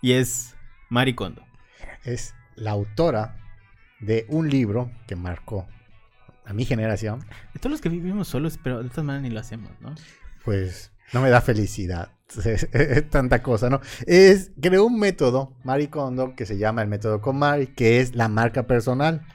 Y 0.00 0.12
es 0.12 0.54
Marie 0.90 1.16
Kondo. 1.16 1.44
Es 2.04 2.34
la 2.54 2.70
autora 2.70 3.36
de 3.98 4.26
un 4.28 4.48
libro 4.48 4.92
que 5.08 5.16
marcó 5.16 5.66
a 6.46 6.52
mi 6.52 6.64
generación, 6.64 7.18
De 7.52 7.58
todos 7.58 7.72
los 7.72 7.80
que 7.80 7.88
vivimos 7.88 8.28
solos, 8.28 8.60
pero 8.62 8.84
de 8.84 8.90
todas 8.90 9.04
maneras 9.04 9.22
ni 9.24 9.30
lo 9.30 9.40
hacemos, 9.40 9.72
¿no? 9.80 9.92
pues 10.44 10.92
no 11.12 11.20
me 11.20 11.30
da 11.30 11.40
felicidad. 11.40 12.12
Es 12.44 13.10
tanta 13.10 13.42
cosa, 13.42 13.68
¿no? 13.68 13.80
Es, 14.06 14.52
creó 14.60 14.84
un 14.84 15.00
método, 15.00 15.56
Mari 15.64 15.88
Kondo, 15.88 16.36
que 16.36 16.46
se 16.46 16.58
llama 16.58 16.82
el 16.82 16.88
método 16.88 17.20
KonMari, 17.20 17.66
que 17.66 18.00
es 18.00 18.14
la 18.14 18.28
marca 18.28 18.68
personal, 18.68 19.26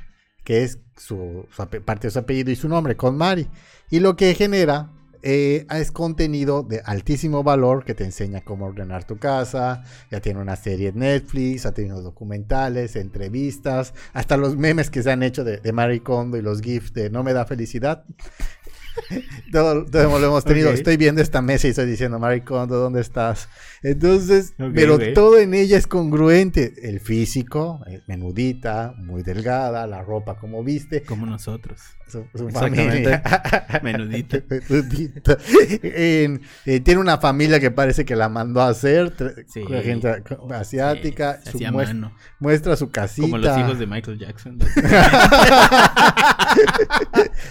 que 0.46 0.63
es 0.63 0.80
su, 0.96 1.46
parte 1.84 2.08
de 2.08 2.12
su 2.12 2.20
apellido 2.20 2.52
y 2.52 2.56
su 2.56 2.70
nombre, 2.70 2.96
KonMari. 2.96 3.50
Y 3.89 4.00
lo 4.00 4.15
que 4.15 4.34
genera 4.34 4.94
eh, 5.28 5.66
es 5.72 5.92
contenido 5.92 6.62
de 6.62 6.82
altísimo 6.86 7.42
valor 7.42 7.84
que 7.84 7.96
te 7.96 8.04
enseña 8.04 8.42
cómo 8.42 8.68
ordenar 8.68 9.06
tu 9.06 9.18
casa. 9.18 9.84
Ya 10.12 10.22
tiene 10.22 10.40
una 10.40 10.56
serie 10.56 10.90
en 10.90 11.00
Netflix, 11.00 11.66
ha 11.66 11.74
tenido 11.74 12.04
documentales, 12.04 12.96
entrevistas, 12.96 13.96
hasta 14.14 14.38
los 14.38 14.56
memes 14.56 14.92
que 14.92 15.02
se 15.02 15.12
han 15.12 15.24
hecho 15.24 15.44
de, 15.44 15.58
de 15.58 15.74
Marie 15.74 16.04
Kondo 16.04 16.38
y 16.38 16.44
los 16.44 16.62
GIFs 16.62 16.94
de 16.94 17.10
No 17.10 17.24
me 17.24 17.34
da 17.34 17.46
felicidad. 17.46 18.06
todo, 19.52 19.86
todo 19.86 20.20
lo 20.20 20.28
hemos 20.28 20.46
tenido. 20.46 20.70
Estoy 20.70 20.98
viendo 20.98 21.24
esta 21.24 21.42
mesa 21.42 21.68
y 21.68 21.72
estoy 21.72 21.88
diciendo, 21.88 22.20
Marie 22.20 22.44
Kondo, 22.44 22.78
¿dónde 22.78 23.02
estás? 23.02 23.50
Entonces, 23.82 24.54
Ok, 24.60 24.72
pero 24.74 25.00
todo 25.14 25.40
en 25.40 25.56
ella 25.56 25.78
es 25.78 25.88
congruente. 25.88 26.74
El 26.84 27.00
físico, 27.00 27.82
eh, 27.88 28.02
menudita, 28.08 28.94
muy 28.98 29.24
delgada, 29.24 29.88
la 29.88 30.04
ropa 30.04 30.38
como 30.38 30.64
viste, 30.64 31.02
Como 31.02 31.26
nosotros. 31.26 31.82
Su, 32.08 32.26
su 32.36 32.48
Exactamente. 32.48 33.20
familia. 33.20 33.80
Menudita. 33.84 34.38
Menudita. 34.70 35.38
En- 35.84 36.41
eh, 36.65 36.80
tiene 36.80 37.02
una 37.02 37.18
familia 37.18 37.60
que 37.60 37.72
parece 37.72 38.06
que 38.06 38.15
la 38.15 38.30
mandó 38.30 38.62
a 38.62 38.70
hacer, 38.70 39.13
Sí. 39.48 39.63
gente 39.84 40.24
asiática, 40.54 41.39
Sí, 41.44 41.52
su 41.65 41.72
muestra, 41.72 41.94
mano. 41.96 42.15
muestra 42.39 42.76
su 42.76 42.89
casita. 42.91 43.22
Como 43.28 43.38
los 43.38 43.58
hijos 43.58 43.80
de 43.80 43.88
Michael 43.88 44.20
Jackson. 44.20 44.60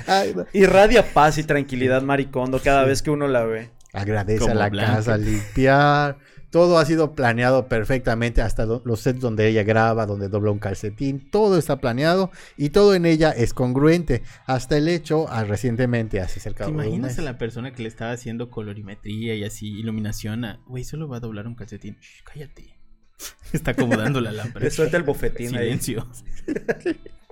Ay, 0.07 0.33
no. 0.35 0.47
Irradia 0.53 1.12
paz 1.12 1.38
y 1.38 1.45
tranquilidad 1.45 2.03
Maricondo 2.03 2.61
cada 2.62 2.85
vez 2.85 3.03
que 3.03 3.11
uno 3.11 3.29
la 3.29 3.45
ve. 3.45 3.71
Agradece 3.93 4.40
Como 4.40 4.53
a 4.53 4.57
la 4.57 4.69
Blanca. 4.71 4.97
casa, 4.97 5.17
limpiar. 5.17 6.19
Todo 6.55 6.79
ha 6.79 6.85
sido 6.87 7.17
planeado 7.17 7.67
perfectamente, 7.67 8.40
hasta 8.40 8.64
lo- 8.64 8.81
los 8.85 9.01
sets 9.01 9.19
donde 9.19 9.49
ella 9.49 9.64
graba, 9.64 10.07
donde 10.07 10.29
dobla 10.29 10.53
un 10.53 10.61
calcetín, 10.61 11.29
todo 11.29 11.59
está 11.59 11.81
planeado 11.81 12.31
y 12.57 12.69
todo 12.71 12.95
en 12.95 13.07
ella 13.07 13.33
es 13.33 13.53
congruente. 13.53 14.23
Hasta 14.47 14.77
el 14.77 14.87
hecho, 14.87 15.27
ah, 15.31 15.43
recientemente, 15.43 16.21
hace 16.21 16.38
cerca 16.38 16.67
¿Te 16.67 16.71
de 16.71 16.77
un 16.77 16.85
imaginas 16.85 17.19
a 17.19 17.23
la 17.23 17.38
persona 17.38 17.73
que 17.73 17.83
le 17.83 17.88
estaba 17.88 18.12
haciendo 18.12 18.51
colorimetría 18.53 19.35
y 19.35 19.43
así 19.43 19.67
iluminación 19.81 20.45
a, 20.45 20.61
güey, 20.69 20.85
solo 20.85 21.09
va 21.09 21.17
a 21.17 21.21
doblar 21.21 21.49
un 21.49 21.57
calcetín? 21.57 21.97
Shh, 22.01 22.23
cállate. 22.23 22.79
Está 23.53 23.73
acomodando 23.73 24.21
la 24.21 24.31
lámpara. 24.31 24.64
Le 24.64 24.71
suelta 24.71 24.97
el 24.97 25.03
bofetín. 25.03 25.49
Silencio. 25.51 26.07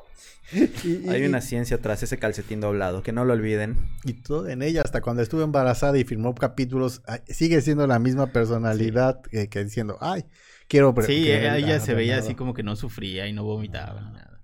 y- 0.85 1.09
Hay 1.09 1.23
y- 1.23 1.27
una 1.27 1.41
ciencia 1.41 1.81
tras 1.81 2.03
ese 2.03 2.19
calcetín 2.19 2.61
doblado, 2.61 3.03
que 3.03 3.13
no 3.13 3.25
lo 3.25 3.33
olviden. 3.33 3.77
Y 4.05 4.15
todo 4.15 4.49
en 4.49 4.63
ella, 4.63 4.83
hasta 4.83 5.01
cuando 5.01 5.23
estuvo 5.23 5.43
embarazada 5.43 5.99
y 5.99 6.05
firmó 6.05 6.35
capítulos, 6.35 7.03
sigue 7.27 7.61
siendo 7.61 7.87
la 7.87 7.99
misma 7.99 8.29
personalidad 8.33 9.21
que, 9.23 9.49
que 9.49 9.65
diciendo, 9.65 9.99
ay, 10.01 10.25
quiero... 10.69 10.95
Sí, 11.03 11.31
ella 11.31 11.77
ah, 11.77 11.81
se 11.81 11.95
veía 11.95 12.17
nada, 12.17 12.25
así 12.25 12.35
como 12.35 12.55
que 12.55 12.63
no 12.63 12.77
sufría 12.77 13.27
y 13.27 13.33
no 13.33 13.45
vomitaba 13.45 14.01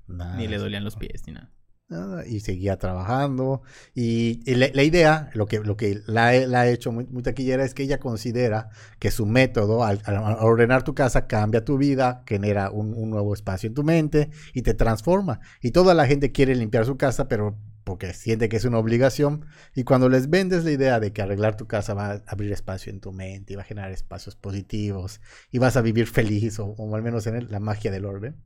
nada, 0.09 0.37
Ni 0.37 0.49
le 0.49 0.59
dolían 0.59 0.85
los 0.85 0.97
pies 0.97 1.23
ni 1.27 1.35
nada. 1.35 1.51
Nada, 1.89 2.27
y 2.27 2.41
seguía 2.41 2.77
trabajando. 2.79 3.63
Y, 3.95 4.41
y 4.51 4.55
la, 4.57 4.69
la 4.73 4.83
idea, 4.83 5.31
lo 5.35 5.47
que, 5.47 5.61
lo 5.61 5.77
que 5.77 6.01
la, 6.07 6.33
la 6.47 6.61
ha 6.63 6.69
hecho 6.69 6.93
muy, 6.93 7.07
muy 7.07 7.23
taquillera 7.23 7.65
es 7.65 7.75
que 7.75 7.83
ella 7.83 7.99
considera 7.99 8.71
que 8.99 9.11
su 9.11 9.27
método, 9.27 9.85
al, 9.85 10.03
al 10.05 10.37
ordenar 10.41 10.83
tu 10.85 10.95
casa, 10.95 11.27
cambia 11.27 11.65
tu 11.65 11.79
vida, 11.79 12.23
genera 12.27 12.71
un, 12.71 12.95
un 12.95 13.11
nuevo 13.11 13.33
espacio 13.35 13.69
en 13.69 13.75
tu 13.75 13.85
mente 13.85 14.31
y 14.55 14.63
te 14.63 14.75
transforma. 14.75 15.41
Y 15.63 15.71
toda 15.71 15.95
la 15.95 16.07
gente 16.07 16.33
quiere 16.33 16.55
limpiar 16.55 16.85
su 16.87 16.97
casa, 16.97 17.29
pero 17.29 17.57
porque 17.85 18.13
siente 18.13 18.51
que 18.51 18.59
es 18.59 18.65
una 18.67 18.79
obligación. 18.79 19.47
Y 19.75 19.85
cuando 19.85 20.11
les 20.11 20.29
vendes 20.29 20.65
la 20.65 20.73
idea 20.73 21.01
de 21.01 21.13
que 21.15 21.23
arreglar 21.23 21.57
tu 21.57 21.67
casa 21.67 21.95
va 21.95 22.11
a 22.13 22.23
abrir 22.27 22.53
espacio 22.53 22.93
en 22.93 23.01
tu 23.01 23.13
mente 23.13 23.55
y 23.55 23.57
va 23.57 23.63
a 23.63 23.65
generar 23.65 23.91
espacios 23.93 24.37
positivos 24.37 25.21
y 25.51 25.59
vas 25.59 25.77
a 25.79 25.83
vivir 25.83 26.07
feliz, 26.07 26.59
o, 26.59 26.67
o 26.67 26.95
al 26.97 27.03
menos 27.03 27.27
en 27.27 27.37
el- 27.37 27.49
la 27.51 27.61
magia 27.61 27.91
del 27.91 28.05
orden, 28.05 28.37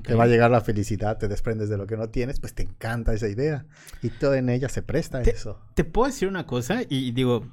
Te 0.00 0.14
va 0.14 0.24
a 0.24 0.26
llegar 0.26 0.50
la 0.50 0.60
felicidad, 0.60 1.18
te 1.18 1.28
desprendes 1.28 1.68
de 1.68 1.76
lo 1.76 1.86
que 1.86 1.96
no 1.96 2.08
tienes, 2.08 2.40
pues 2.40 2.54
te 2.54 2.62
encanta 2.62 3.12
esa 3.12 3.28
idea. 3.28 3.66
Y 4.02 4.08
todo 4.10 4.34
en 4.34 4.48
ella 4.48 4.68
se 4.68 4.82
presta 4.82 5.18
a 5.18 5.22
eso. 5.22 5.60
Te 5.74 5.84
puedo 5.84 6.06
decir 6.06 6.28
una 6.28 6.46
cosa 6.46 6.82
y 6.88 7.12
digo, 7.12 7.46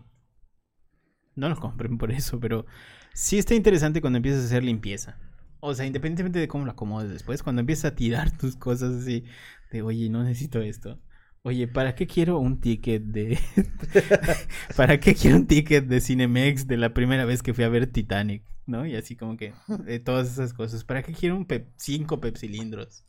no 1.36 1.50
lo 1.50 1.56
compren 1.56 1.98
por 1.98 2.12
eso, 2.12 2.40
pero 2.40 2.66
sí 3.14 3.38
está 3.38 3.56
interesante 3.56 4.02
cuando 4.02 4.18
empiezas 4.18 4.44
a 4.44 4.46
hacer 4.46 4.64
limpieza. 4.64 5.18
O 5.62 5.74
sea, 5.74 5.86
independientemente 5.86 6.40
de 6.40 6.48
cómo 6.48 6.66
lo 6.66 6.72
acomodes 6.72 7.12
después, 7.12 7.44
cuando 7.44 7.60
empiezas 7.60 7.92
a 7.92 7.96
tirar 7.96 8.32
tus 8.38 8.56
cosas 8.56 8.96
así, 8.96 9.26
de 9.72 9.82
oye, 9.82 10.10
no 10.10 10.24
necesito 10.24 10.62
esto. 10.62 11.00
Oye, 11.44 11.68
¿para 11.68 11.96
qué 11.96 12.06
quiero 12.06 12.38
un 12.40 12.60
ticket 12.60 13.02
de... 13.04 13.40
¿Para 14.76 15.00
qué 15.00 15.16
quiero 15.16 15.38
un 15.38 15.48
ticket 15.48 15.86
de 15.86 16.02
Cinemex 16.02 16.68
de 16.68 16.78
la 16.78 16.94
primera 16.94 17.26
vez 17.26 17.42
que 17.42 17.54
fui 17.54 17.64
a 17.64 17.70
ver 17.70 17.88
Titanic? 17.88 18.44
¿No? 18.66 18.86
Y 18.86 18.96
así 18.96 19.16
como 19.16 19.38
que, 19.38 19.54
de 19.86 20.00
todas 20.00 20.30
esas 20.32 20.54
cosas. 20.54 20.84
¿Para 20.84 21.02
qué 21.02 21.14
quiero 21.14 21.36
un 21.38 21.46
pep- 21.46 21.72
cinco 21.78 22.20
pepsilindros? 22.20 23.06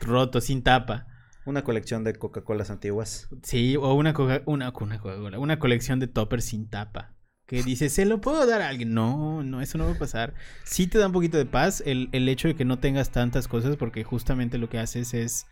Rotos, 0.00 0.44
sin 0.44 0.62
tapa. 0.62 1.06
Una 1.44 1.62
colección 1.64 2.04
de 2.04 2.14
Coca-Colas 2.14 2.70
antiguas. 2.70 3.28
Sí, 3.42 3.76
o 3.76 3.94
una 3.94 4.12
coca, 4.12 4.42
una, 4.46 4.72
una 4.80 4.98
Coca-Cola, 5.00 5.38
una 5.38 5.58
colección 5.58 6.00
de 6.00 6.06
toppers 6.08 6.44
sin 6.44 6.68
tapa. 6.68 7.14
Que 7.46 7.62
dice, 7.62 7.88
¿se 7.88 8.04
lo 8.04 8.20
puedo 8.20 8.46
dar 8.46 8.60
a 8.60 8.68
alguien? 8.68 8.92
No, 8.92 9.42
no, 9.42 9.62
eso 9.62 9.78
no 9.78 9.84
va 9.86 9.92
a 9.92 9.98
pasar. 9.98 10.34
Sí 10.64 10.86
te 10.86 10.98
da 10.98 11.06
un 11.06 11.12
poquito 11.12 11.38
de 11.38 11.46
paz 11.46 11.82
el, 11.86 12.10
el 12.12 12.28
hecho 12.28 12.48
de 12.48 12.54
que 12.54 12.66
no 12.66 12.78
tengas 12.78 13.10
tantas 13.10 13.48
cosas, 13.48 13.76
porque 13.76 14.04
justamente 14.04 14.58
lo 14.58 14.68
que 14.68 14.78
haces 14.78 15.14
es 15.14 15.46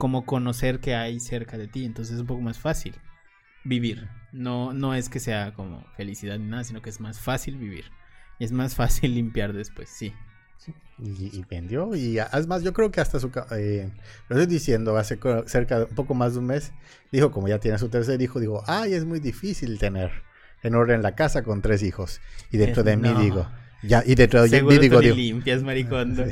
como 0.00 0.26
conocer 0.26 0.80
que 0.80 0.96
hay 0.96 1.20
cerca 1.20 1.56
de 1.56 1.68
ti. 1.68 1.84
Entonces 1.84 2.16
es 2.16 2.20
un 2.22 2.26
poco 2.26 2.40
más 2.40 2.58
fácil 2.58 2.96
vivir. 3.64 4.08
No, 4.32 4.72
no 4.72 4.94
es 4.94 5.08
que 5.08 5.20
sea 5.20 5.54
como 5.54 5.84
felicidad 5.96 6.38
ni 6.38 6.46
nada, 6.46 6.64
sino 6.64 6.82
que 6.82 6.90
es 6.90 6.98
más 6.98 7.20
fácil 7.20 7.56
vivir. 7.56 7.84
Y 8.40 8.44
es 8.44 8.50
más 8.52 8.74
fácil 8.80 9.14
limpiar 9.14 9.52
después, 9.52 9.88
sí. 9.88 10.12
Y, 10.98 11.38
y 11.38 11.44
vendió. 11.48 11.94
Y 11.94 12.18
además, 12.18 12.62
yo 12.62 12.72
creo 12.74 12.90
que 12.90 13.00
hasta 13.00 13.18
su. 13.20 13.30
eh, 13.52 13.90
lo 14.28 14.36
estoy 14.36 14.52
diciendo, 14.52 14.96
hace 14.98 15.18
cerca 15.46 15.78
de 15.78 15.84
un 15.84 15.94
poco 15.94 16.14
más 16.14 16.34
de 16.34 16.40
un 16.40 16.46
mes. 16.46 16.72
Dijo, 17.12 17.30
como 17.30 17.48
ya 17.48 17.58
tiene 17.58 17.78
su 17.78 17.88
tercer 17.88 18.20
hijo, 18.20 18.40
digo, 18.40 18.62
ay, 18.66 18.92
es 18.94 19.04
muy 19.06 19.20
difícil 19.20 19.78
tener 19.78 20.10
en 20.62 20.74
orden 20.74 21.02
la 21.02 21.14
casa 21.14 21.42
con 21.42 21.62
tres 21.62 21.82
hijos. 21.82 22.20
Y 22.50 22.58
dentro 22.58 22.82
de 22.82 22.96
mí 22.98 23.08
No. 23.08 23.20
digo, 23.20 23.48
ya, 23.82 24.02
y 24.04 24.14
dentro 24.14 24.42
de 24.42 24.48
Seguro 24.48 24.78
digo, 24.78 24.96
tú 24.96 25.00
ni 25.00 25.06
digo. 25.06 25.16
limpias, 25.16 25.62
maricondo. 25.62 26.24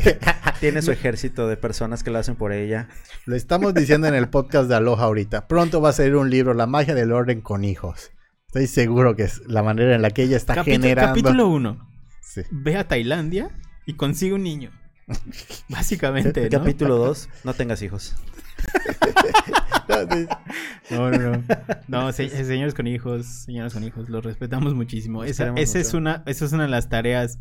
Tiene 0.60 0.82
su 0.82 0.92
ejército 0.92 1.48
de 1.48 1.56
personas 1.56 2.02
que 2.02 2.10
lo 2.10 2.18
hacen 2.18 2.36
por 2.36 2.52
ella. 2.52 2.88
Lo 3.26 3.36
estamos 3.36 3.74
diciendo 3.74 4.06
en 4.06 4.14
el 4.14 4.28
podcast 4.28 4.68
de 4.68 4.76
Aloha 4.76 5.04
ahorita. 5.04 5.46
Pronto 5.48 5.80
va 5.80 5.90
a 5.90 5.92
salir 5.92 6.16
un 6.16 6.30
libro, 6.30 6.54
La 6.54 6.66
magia 6.66 6.94
del 6.94 7.12
orden 7.12 7.40
con 7.40 7.64
hijos. 7.64 8.10
Estoy 8.46 8.66
seguro 8.66 9.16
que 9.16 9.24
es 9.24 9.42
la 9.46 9.62
manera 9.62 9.94
en 9.94 10.02
la 10.02 10.10
que 10.10 10.22
ella 10.22 10.36
está 10.36 10.64
generando. 10.64 11.10
Capítulo 11.10 11.48
1. 11.48 11.90
Sí. 12.22 12.42
Ve 12.50 12.76
a 12.76 12.88
Tailandia 12.88 13.50
y 13.84 13.94
consigue 13.94 14.34
un 14.34 14.42
niño. 14.44 14.70
Básicamente, 15.68 16.44
¿no? 16.44 16.50
Capítulo 16.50 16.96
2. 16.96 17.28
No 17.44 17.54
tengas 17.54 17.82
hijos. 17.82 18.16
No, 20.90 21.10
no, 21.10 21.18
no. 21.18 21.44
No, 21.88 22.12
se- 22.12 22.28
señores 22.44 22.74
con 22.74 22.86
hijos, 22.86 23.26
señoras 23.26 23.72
con 23.74 23.82
hijos, 23.84 24.08
los 24.08 24.24
respetamos 24.24 24.74
muchísimo. 24.74 25.22
Los 25.22 25.30
Esa, 25.32 25.52
es 25.56 25.74
mucho. 25.86 25.98
una, 25.98 26.22
esa 26.26 26.44
es 26.44 26.52
una 26.52 26.62
de 26.64 26.68
las 26.68 26.88
tareas 26.88 27.38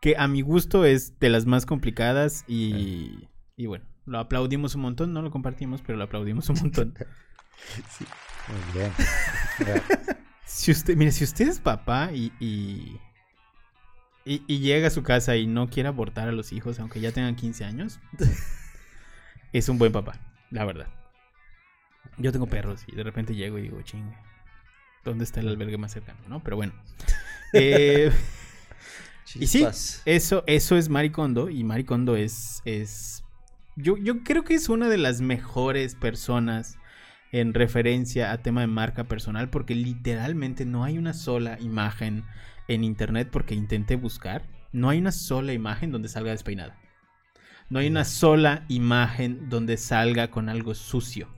que 0.00 0.16
a 0.18 0.28
mi 0.28 0.40
gusto 0.42 0.84
es 0.84 1.18
de 1.20 1.28
las 1.30 1.44
más 1.46 1.66
complicadas 1.66 2.44
y, 2.48 3.28
y 3.56 3.66
bueno, 3.66 3.84
lo 4.06 4.18
aplaudimos 4.18 4.74
un 4.74 4.82
montón, 4.82 5.12
no 5.12 5.22
lo 5.22 5.30
compartimos, 5.30 5.82
pero 5.82 5.96
lo 5.98 6.04
aplaudimos 6.04 6.48
un 6.50 6.56
montón. 6.60 6.94
Muy 8.48 8.72
bien. 8.80 8.92
Si 10.46 10.70
usted, 10.70 10.94
mire, 10.96 11.10
si 11.10 11.24
usted 11.24 11.48
es 11.48 11.58
papá 11.58 12.10
y, 12.12 12.30
y, 12.38 13.00
y- 14.24 14.42
y 14.46 14.58
llega 14.60 14.86
a 14.88 14.90
su 14.90 15.02
casa 15.02 15.36
y 15.36 15.46
no 15.46 15.68
quiere 15.68 15.88
abortar 15.88 16.28
a 16.28 16.32
los 16.32 16.52
hijos, 16.52 16.78
aunque 16.78 17.00
ya 17.00 17.12
tengan 17.12 17.34
15 17.34 17.64
años, 17.64 17.98
es 19.52 19.68
un 19.68 19.78
buen 19.78 19.90
papá, 19.90 20.20
la 20.50 20.64
verdad. 20.64 20.86
Yo 22.18 22.32
tengo 22.32 22.46
perros 22.46 22.84
y 22.86 22.94
de 22.94 23.02
repente 23.02 23.34
llego 23.34 23.58
y 23.58 23.62
digo, 23.62 23.82
chingue, 23.82 24.16
¿dónde 25.04 25.24
está 25.24 25.40
el 25.40 25.48
albergue 25.48 25.78
más 25.78 25.92
cercano? 25.92 26.20
¿No? 26.28 26.42
Pero 26.42 26.56
bueno. 26.56 26.72
Eh, 27.56 28.10
y 29.36 29.46
sí, 29.46 29.64
eso, 30.06 30.42
eso 30.48 30.76
es 30.76 30.88
Maricondo 30.88 31.50
y 31.50 31.62
Maricondo 31.62 32.16
es, 32.16 32.62
es 32.64 33.22
yo, 33.76 33.96
yo 33.96 34.24
creo 34.24 34.42
que 34.42 34.54
es 34.54 34.68
una 34.68 34.88
de 34.88 34.98
las 34.98 35.20
mejores 35.20 35.94
personas 35.94 36.78
en 37.32 37.54
referencia 37.54 38.32
a 38.32 38.38
tema 38.38 38.60
de 38.60 38.66
marca 38.68 39.04
personal 39.04 39.50
porque 39.50 39.74
literalmente 39.74 40.64
no 40.64 40.84
hay 40.84 40.98
una 40.98 41.12
sola 41.12 41.58
imagen 41.60 42.24
en 42.68 42.84
internet 42.84 43.28
porque 43.30 43.54
intenté 43.54 43.96
buscar, 43.96 44.48
no 44.72 44.88
hay 44.88 44.98
una 44.98 45.12
sola 45.12 45.52
imagen 45.52 45.90
donde 45.90 46.08
salga 46.08 46.30
despeinada. 46.30 46.78
No 47.70 47.78
hay 47.78 47.88
una 47.88 48.04
sola 48.04 48.64
imagen 48.68 49.48
donde 49.48 49.76
salga 49.78 50.30
con 50.30 50.48
algo 50.48 50.74
sucio. 50.74 51.28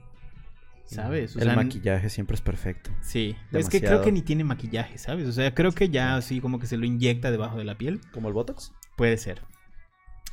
¿Sabes? 0.95 1.35
O 1.35 1.39
El 1.39 1.45
sea, 1.45 1.55
maquillaje 1.55 2.09
siempre 2.09 2.35
es 2.35 2.41
perfecto. 2.41 2.91
Sí, 3.01 3.35
es 3.51 3.69
que 3.69 3.79
creo 3.81 4.01
que 4.01 4.11
ni 4.11 4.21
tiene 4.21 4.43
maquillaje, 4.43 4.97
¿sabes? 4.97 5.27
O 5.27 5.31
sea, 5.31 5.53
creo 5.53 5.71
que 5.71 5.89
ya 5.89 6.15
así 6.15 6.39
como 6.41 6.59
que 6.59 6.67
se 6.67 6.77
lo 6.77 6.85
inyecta 6.85 7.29
debajo 7.31 7.57
de 7.57 7.65
la 7.65 7.77
piel. 7.77 8.01
¿Como 8.11 8.27
el 8.29 8.33
Botox? 8.33 8.73
Puede 8.95 9.17
ser. 9.17 9.41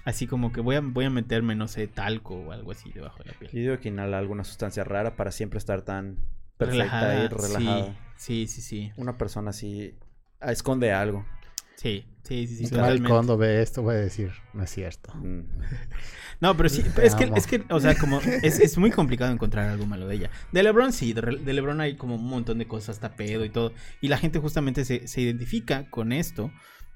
Así 0.04 0.26
como 0.26 0.52
que 0.52 0.60
voy 0.60 0.76
a, 0.76 0.80
voy 0.80 1.06
a 1.06 1.10
meterme, 1.10 1.54
no 1.54 1.66
sé, 1.66 1.86
talco 1.88 2.34
o 2.36 2.52
algo 2.52 2.72
así 2.72 2.92
debajo 2.92 3.18
de 3.18 3.24
la 3.26 3.32
Yo 3.32 3.38
piel. 3.40 3.52
digo 3.52 3.78
que 3.80 3.88
inhala 3.88 4.18
alguna 4.18 4.44
sustancia 4.44 4.84
rara 4.84 5.16
para 5.16 5.30
siempre 5.32 5.58
estar 5.58 5.82
tan 5.82 6.18
perfecta 6.58 7.14
y 7.14 7.28
Relajada, 7.28 7.28
relajada. 7.28 7.96
Sí, 8.16 8.46
sí, 8.46 8.46
sí, 8.46 8.60
sí. 8.60 8.92
Una 8.96 9.16
persona 9.16 9.50
así 9.50 9.94
esconde 10.40 10.92
algo. 10.92 11.24
Sí, 11.76 12.06
sí, 12.22 12.46
sí, 12.46 12.66
sí, 12.66 12.74
cuando 13.06 13.36
ve 13.36 13.60
esto 13.60 13.82
voy 13.82 13.96
a 13.96 13.98
decir, 13.98 14.30
no 14.52 14.62
es 14.62 14.70
cierto. 14.70 15.14
Mm. 15.14 15.42
No, 16.40 16.56
pero 16.56 16.68
sí, 16.68 16.84
pero 16.94 17.06
es 17.06 17.14
que, 17.14 17.30
es 17.36 17.46
que, 17.46 17.64
o 17.70 17.78
sea, 17.80 17.94
como 17.96 18.20
es, 18.20 18.58
es 18.58 18.76
muy 18.76 18.90
complicado 18.90 19.32
encontrar 19.32 19.70
algo 19.70 19.86
malo 19.86 20.06
de 20.08 20.16
ella. 20.16 20.30
De 20.52 20.62
LeBron 20.62 20.92
sí, 20.92 21.12
de 21.12 21.52
LeBron 21.52 21.80
hay 21.80 21.96
como 21.96 22.16
un 22.16 22.28
montón 22.28 22.58
de 22.58 22.66
cosas, 22.66 22.96
hasta 22.96 23.14
pedo 23.14 23.44
y 23.44 23.50
todo. 23.50 23.72
Y 24.00 24.08
la 24.08 24.18
gente 24.18 24.40
justamente 24.40 24.84
se, 24.84 25.06
se 25.06 25.20
identifica 25.20 25.88
con 25.90 26.12
esto 26.12 26.50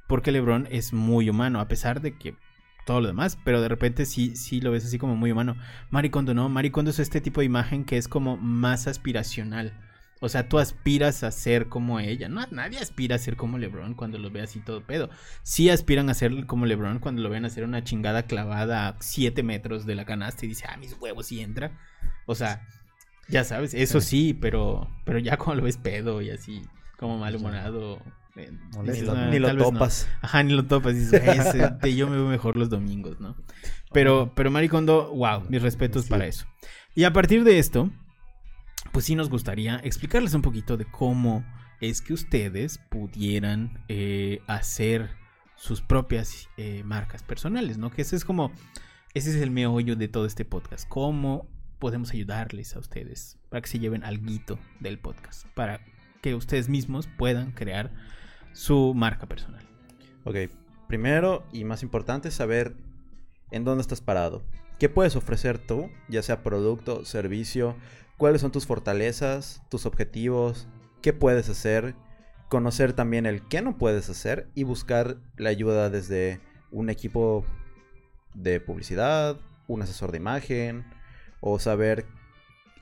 porque 0.09 0.33
LeBron 0.33 0.67
es 0.71 0.93
muy 0.93 1.31
humano, 1.31 1.61
a 1.61 1.69
pesar 1.69 2.01
de 2.01 2.19
que 2.19 2.35
todo 2.85 3.01
lo 3.03 3.09
demás, 3.09 3.39
pero 3.45 3.61
de 3.61 3.69
repente 3.69 4.07
sí, 4.07 4.35
sí 4.35 4.61
lo 4.61 4.71
ves 4.71 4.85
así 4.87 4.99
como 4.99 5.15
muy 5.15 5.31
humano. 5.31 5.57
Maricondo 5.91 6.33
no, 6.35 6.49
Maricondo 6.49 6.91
es 6.91 6.99
este 6.99 7.21
tipo 7.21 7.41
de 7.41 7.47
imagen 7.47 7.85
que 7.85 7.99
es 7.99 8.09
como 8.09 8.37
más 8.39 8.87
aspiracional. 8.87 9.73
O 10.21 10.29
sea, 10.29 10.49
tú 10.49 10.59
aspiras 10.59 11.23
a 11.23 11.31
ser 11.31 11.69
como 11.69 12.01
ella. 12.01 12.29
No, 12.29 12.45
nadie 12.51 12.79
aspira 12.79 13.17
a 13.17 13.19
ser 13.19 13.37
como 13.37 13.57
LeBron 13.59 13.95
cuando 13.95 14.19
lo 14.19 14.31
ve 14.31 14.43
así 14.43 14.59
todo 14.61 14.83
pedo. 14.85 15.11
Sí 15.43 15.71
aspiran 15.71 16.11
a 16.11 16.15
ser 16.15 16.47
como 16.47 16.67
LeBron 16.67 16.99
cuando 16.99 17.23
lo 17.23 17.31
ven 17.31 17.45
hacer 17.45 17.65
una 17.65 17.85
chingada 17.85 18.25
clavada 18.25 18.89
a 18.89 18.97
7 19.01 19.43
metros 19.43 19.87
de 19.87 19.95
la 19.95 20.05
canasta 20.05 20.45
y 20.45 20.49
dice, 20.49 20.65
ah, 20.69 20.77
mis 20.77 20.95
huevos 21.01 21.31
y 21.31 21.41
entra. 21.41 21.71
O 22.27 22.35
sea, 22.35 22.67
ya 23.29 23.45
sabes, 23.45 23.75
eso 23.75 24.01
sí, 24.01 24.35
pero, 24.35 24.89
pero 25.05 25.19
ya 25.19 25.37
cuando 25.37 25.57
lo 25.57 25.65
ves 25.65 25.77
pedo 25.77 26.21
y 26.23 26.31
así, 26.31 26.63
como 26.99 27.19
malhumorado. 27.19 28.01
eh, 28.37 28.53
dices, 28.85 29.03
lo, 29.03 29.13
"Ah, 29.17 29.27
ni 29.31 29.39
lo 29.41 29.49
vez 29.49 29.57
no". 29.57 29.65
topas. 29.73 30.09
Ajá, 30.23 30.43
ni 30.45 30.53
lo 30.53 30.65
topas. 30.67 30.95
Dices, 30.95 31.21
"Ay, 31.27 31.39
ese- 31.41 31.71
te- 31.81 31.95
yo 31.97 32.09
me 32.09 32.17
veo 32.17 32.27
mejor 32.29 32.57
los 32.57 32.71
domingos, 32.71 33.19
¿no? 33.21 33.37
Pero, 33.93 34.33
pero 34.37 34.51
Maricondo, 34.53 35.13
wow, 35.13 35.43
mis 35.49 35.61
respetos 35.61 36.05
Sí. 36.05 36.11
para 36.11 36.27
eso. 36.27 36.47
Y 36.95 37.03
a 37.05 37.13
partir 37.13 37.43
de 37.43 37.59
esto, 37.59 37.91
pues 38.99 39.07
sí 39.07 39.15
nos 39.15 39.31
gustaría 39.31 39.77
explicarles 39.85 40.35
un 40.35 40.43
poquito 40.43 40.77
de 40.77 40.85
cómo 40.85 41.45
es 41.81 42.03
que 42.03 42.13
ustedes 42.13 42.79
pudieran 42.79 43.85
eh, 43.87 44.43
hacer 44.49 45.11
sus 45.55 45.81
propias 45.81 46.49
eh, 46.57 46.83
marcas 46.83 47.23
personales, 47.23 47.79
¿no? 47.79 47.93
Que 47.93 48.03
ese 48.03 48.17
es 48.17 48.25
como, 48.25 48.51
ese 49.15 49.31
es 49.31 49.37
el 49.37 49.53
meollo 49.53 49.95
de 49.95 50.09
todo 50.09 50.27
este 50.27 50.45
podcast. 50.45 50.89
¿Cómo 50.89 51.47
podemos 51.79 52.11
ayudarles 52.11 52.75
a 52.75 52.81
ustedes 52.81 53.39
para 53.51 53.61
que 53.61 53.69
se 53.69 53.79
lleven 53.79 54.03
alguito 54.03 54.59
del 54.81 54.99
podcast? 54.99 55.47
Para 55.55 55.79
que 56.21 56.35
ustedes 56.35 56.69
mismos 56.69 57.07
puedan 57.07 57.53
crear 57.53 57.93
su 58.53 58.95
marca 58.95 59.29
personal. 59.29 59.65
Ok, 60.25 60.51
primero 60.89 61.47
y 61.53 61.63
más 61.63 61.85
importante, 61.85 62.33
saber 62.33 62.75
en 63.53 63.63
dónde 63.63 63.83
estás 63.83 64.01
parado. 64.01 64.43
¿Qué 64.81 64.89
puedes 64.89 65.15
ofrecer 65.15 65.59
tú, 65.59 65.89
ya 66.09 66.23
sea 66.23 66.43
producto, 66.43 67.05
servicio? 67.05 67.77
¿Cuáles 68.19 68.41
son 68.41 68.51
tus 68.51 68.67
fortalezas, 68.67 69.63
tus 69.69 69.87
objetivos? 69.87 70.67
¿Qué 71.03 71.13
puedes 71.13 71.49
hacer? 71.49 71.95
Conocer 72.49 72.93
también 72.93 73.27
el 73.27 73.47
qué 73.47 73.63
no 73.63 73.79
puedes 73.79 74.11
hacer 74.11 74.49
y 74.57 74.65
buscar 74.65 75.19
la 75.37 75.51
ayuda 75.51 75.89
desde 75.89 76.41
un 76.73 76.91
equipo 76.91 77.45
de 78.35 78.61
publicidad, 78.61 79.39
un 79.69 79.83
asesor 79.83 80.11
de 80.11 80.19
imagen 80.19 80.85
o 81.41 81.61
saber 81.61 82.07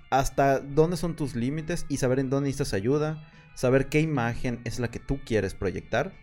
hasta 0.09 0.59
dónde 0.61 0.97
son 0.97 1.17
tus 1.17 1.37
límites 1.37 1.85
y 1.91 1.99
saber 1.99 2.19
en 2.19 2.31
dónde 2.31 2.49
necesitas 2.49 2.73
ayuda, 2.73 3.31
saber 3.55 3.91
qué 3.91 4.01
imagen 4.01 4.63
es 4.65 4.79
la 4.79 4.91
que 4.91 5.01
tú 5.01 5.21
quieres 5.23 5.53
proyectar. 5.53 6.15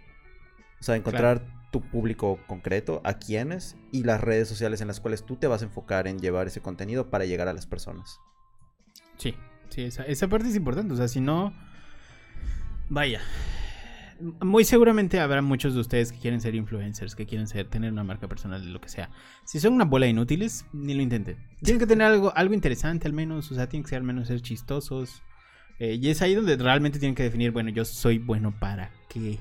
O 0.79 0.83
sea, 0.83 0.95
encontrar 0.95 1.45
tu 1.71 1.81
público 1.81 2.39
concreto, 2.47 2.99
a 3.03 3.19
quiénes 3.19 3.77
y 3.91 4.05
las 4.05 4.21
redes 4.21 4.47
sociales 4.47 4.81
en 4.81 4.87
las 4.87 4.99
cuales 4.99 5.23
tú 5.23 5.35
te 5.35 5.45
vas 5.45 5.61
a 5.61 5.65
enfocar 5.65 6.07
en 6.07 6.17
llevar 6.17 6.47
ese 6.47 6.61
contenido 6.61 7.11
para 7.11 7.25
llegar 7.25 7.47
a 7.47 7.53
las 7.53 7.67
personas. 7.67 8.19
Sí, 9.17 9.35
sí, 9.69 9.81
esa, 9.83 10.03
esa 10.03 10.27
parte 10.27 10.49
es 10.49 10.55
importante. 10.55 10.93
O 10.93 10.97
sea, 10.97 11.07
si 11.07 11.19
no. 11.21 11.53
Vaya. 12.89 13.21
Muy 14.41 14.63
seguramente 14.63 15.19
habrá 15.19 15.41
muchos 15.41 15.73
de 15.73 15.81
ustedes 15.81 16.11
que 16.11 16.19
quieren 16.19 16.39
ser 16.39 16.55
influencers, 16.55 17.15
que 17.15 17.25
quieren 17.25 17.47
ser, 17.47 17.67
tener 17.67 17.91
una 17.91 18.03
marca 18.03 18.27
personal 18.27 18.63
de 18.63 18.69
lo 18.69 18.79
que 18.79 18.87
sea. 18.87 19.09
Si 19.43 19.59
son 19.59 19.73
una 19.73 19.85
bola 19.85 20.05
de 20.05 20.11
inútiles, 20.11 20.65
ni 20.71 20.93
lo 20.93 21.01
intenten. 21.01 21.37
Tienen 21.61 21.79
que 21.79 21.87
tener 21.87 22.07
algo, 22.07 22.31
algo 22.35 22.53
interesante 22.53 23.07
al 23.07 23.13
menos, 23.13 23.51
o 23.51 23.55
sea, 23.55 23.67
tienen 23.67 23.83
que 23.83 23.89
ser 23.89 23.97
al 23.97 24.03
menos 24.03 24.27
ser 24.27 24.41
chistosos. 24.41 25.23
Eh, 25.79 25.97
y 26.01 26.09
es 26.09 26.21
ahí 26.21 26.35
donde 26.35 26.55
realmente 26.55 26.99
tienen 26.99 27.15
que 27.15 27.23
definir, 27.23 27.51
bueno, 27.51 27.69
yo 27.71 27.83
soy 27.83 28.19
bueno 28.19 28.57
para 28.57 28.91
qué. 29.09 29.39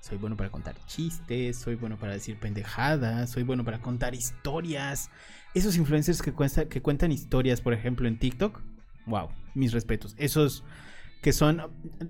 Soy 0.00 0.18
bueno 0.18 0.36
para 0.36 0.50
contar 0.50 0.76
chistes, 0.86 1.56
soy 1.56 1.74
bueno 1.74 1.96
para 1.96 2.12
decir 2.12 2.38
pendejadas, 2.38 3.30
soy 3.30 3.42
bueno 3.42 3.64
para 3.64 3.80
contar 3.80 4.14
historias. 4.14 5.10
Esos 5.54 5.76
influencers 5.76 6.22
que, 6.22 6.32
cuesta- 6.32 6.68
que 6.68 6.80
cuentan 6.80 7.10
historias, 7.10 7.60
por 7.60 7.72
ejemplo, 7.72 8.06
en 8.06 8.18
TikTok, 8.18 8.60
wow, 9.06 9.28
mis 9.54 9.72
respetos. 9.72 10.14
Esos 10.18 10.64
que 11.22 11.32
son, 11.32 11.62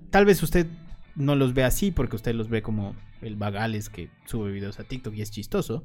tal 0.09 0.25
vez 0.25 0.41
usted 0.43 0.67
no 1.15 1.35
los 1.35 1.53
ve 1.53 1.63
así 1.63 1.91
porque 1.91 2.15
usted 2.15 2.35
los 2.35 2.49
ve 2.49 2.61
como 2.61 2.95
el 3.21 3.35
Bagales 3.35 3.89
que 3.89 4.09
sube 4.25 4.51
videos 4.51 4.79
a 4.79 4.83
TikTok 4.83 5.15
y 5.15 5.21
es 5.21 5.31
chistoso, 5.31 5.83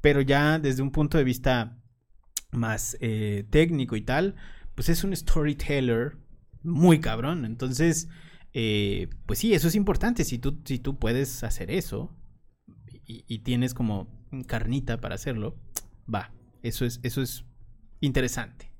pero 0.00 0.20
ya 0.20 0.58
desde 0.58 0.82
un 0.82 0.90
punto 0.90 1.18
de 1.18 1.24
vista 1.24 1.78
más 2.52 2.96
eh, 3.00 3.46
técnico 3.50 3.96
y 3.96 4.02
tal, 4.02 4.34
pues 4.74 4.88
es 4.88 5.04
un 5.04 5.14
storyteller 5.14 6.16
muy 6.62 7.00
cabrón. 7.00 7.44
Entonces, 7.44 8.08
eh, 8.52 9.08
pues 9.26 9.38
sí, 9.38 9.54
eso 9.54 9.68
es 9.68 9.74
importante. 9.74 10.24
Si 10.24 10.38
tú, 10.38 10.60
si 10.64 10.78
tú 10.78 10.98
puedes 10.98 11.42
hacer 11.44 11.70
eso 11.70 12.16
y, 13.06 13.24
y 13.26 13.40
tienes 13.40 13.74
como 13.74 14.08
carnita 14.46 15.00
para 15.00 15.14
hacerlo, 15.14 15.56
va. 16.12 16.32
Eso 16.62 16.84
es, 16.84 17.00
eso 17.02 17.22
es 17.22 17.44
interesante. 18.00 18.70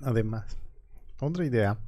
Además, 0.00 0.58
otra 1.20 1.44
idea 1.44 1.78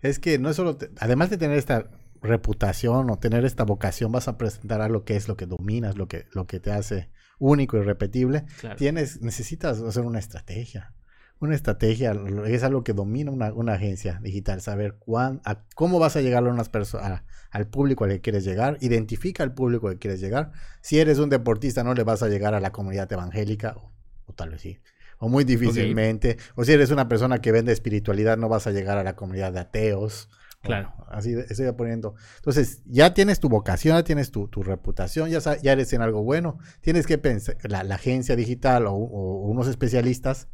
es 0.00 0.18
que 0.18 0.38
no 0.38 0.50
es 0.50 0.56
solo, 0.56 0.76
te- 0.76 0.90
además 0.98 1.30
de 1.30 1.38
tener 1.38 1.58
esta 1.58 1.90
reputación 2.20 3.10
o 3.10 3.18
tener 3.18 3.44
esta 3.44 3.64
vocación, 3.64 4.12
vas 4.12 4.28
a 4.28 4.38
presentar 4.38 4.80
a 4.80 4.88
lo 4.88 5.04
que 5.04 5.16
es 5.16 5.28
lo 5.28 5.36
que 5.36 5.46
dominas, 5.46 5.96
lo 5.96 6.08
que, 6.08 6.26
lo 6.32 6.46
que 6.46 6.60
te 6.60 6.70
hace 6.72 7.10
único 7.38 7.76
y 7.76 7.82
repetible. 7.82 8.44
Claro. 8.60 8.76
Tienes, 8.76 9.20
necesitas 9.22 9.80
hacer 9.80 10.04
una 10.04 10.18
estrategia. 10.18 10.94
Una 11.40 11.56
estrategia 11.56 12.12
es 12.46 12.62
algo 12.62 12.84
que 12.84 12.92
domina 12.92 13.32
una, 13.32 13.52
una 13.52 13.72
agencia 13.72 14.20
digital, 14.22 14.60
saber 14.60 14.94
cuán, 15.00 15.40
a- 15.44 15.64
cómo 15.74 15.98
vas 15.98 16.14
a 16.14 16.20
llegar 16.20 16.46
a 16.46 16.50
unas 16.50 16.68
personas, 16.68 17.24
al 17.50 17.66
público 17.66 18.04
al 18.04 18.10
que 18.10 18.20
quieres 18.20 18.44
llegar, 18.44 18.78
identifica 18.80 19.42
al 19.42 19.52
público 19.52 19.88
al 19.88 19.94
que 19.94 19.98
quieres 20.00 20.20
llegar. 20.20 20.52
Si 20.80 21.00
eres 21.00 21.18
un 21.18 21.30
deportista, 21.30 21.82
no 21.82 21.94
le 21.94 22.04
vas 22.04 22.22
a 22.22 22.28
llegar 22.28 22.54
a 22.54 22.60
la 22.60 22.70
comunidad 22.70 23.12
evangélica, 23.12 23.74
o, 23.76 23.92
o 24.26 24.32
tal 24.32 24.50
vez 24.50 24.60
sí, 24.60 24.78
o 25.22 25.28
muy 25.28 25.44
difícilmente. 25.44 26.36
O 26.56 26.64
si 26.64 26.72
eres 26.72 26.90
una 26.90 27.08
persona 27.08 27.40
que 27.40 27.52
vende 27.52 27.70
espiritualidad, 27.70 28.36
no 28.36 28.48
vas 28.48 28.66
a 28.66 28.72
llegar 28.72 28.98
a 28.98 29.04
la 29.04 29.14
comunidad 29.14 29.52
de 29.52 29.60
ateos. 29.60 30.28
Claro. 30.62 30.92
así 31.08 31.32
estoy 31.48 31.70
poniendo. 31.72 32.14
Entonces, 32.36 32.82
ya 32.86 33.14
tienes 33.14 33.38
tu 33.38 33.48
vocación, 33.48 33.96
ya 33.96 34.02
tienes 34.02 34.32
tu, 34.32 34.48
tu 34.48 34.64
reputación, 34.64 35.30
ya, 35.30 35.38
ya 35.38 35.72
eres 35.72 35.92
en 35.92 36.02
algo 36.02 36.24
bueno. 36.24 36.58
Tienes 36.80 37.06
que 37.06 37.18
pensar, 37.18 37.56
la, 37.62 37.84
la 37.84 37.94
agencia 37.94 38.34
digital 38.34 38.88
o, 38.88 38.94
o 38.94 39.46
unos 39.46 39.68
especialistas 39.68 40.48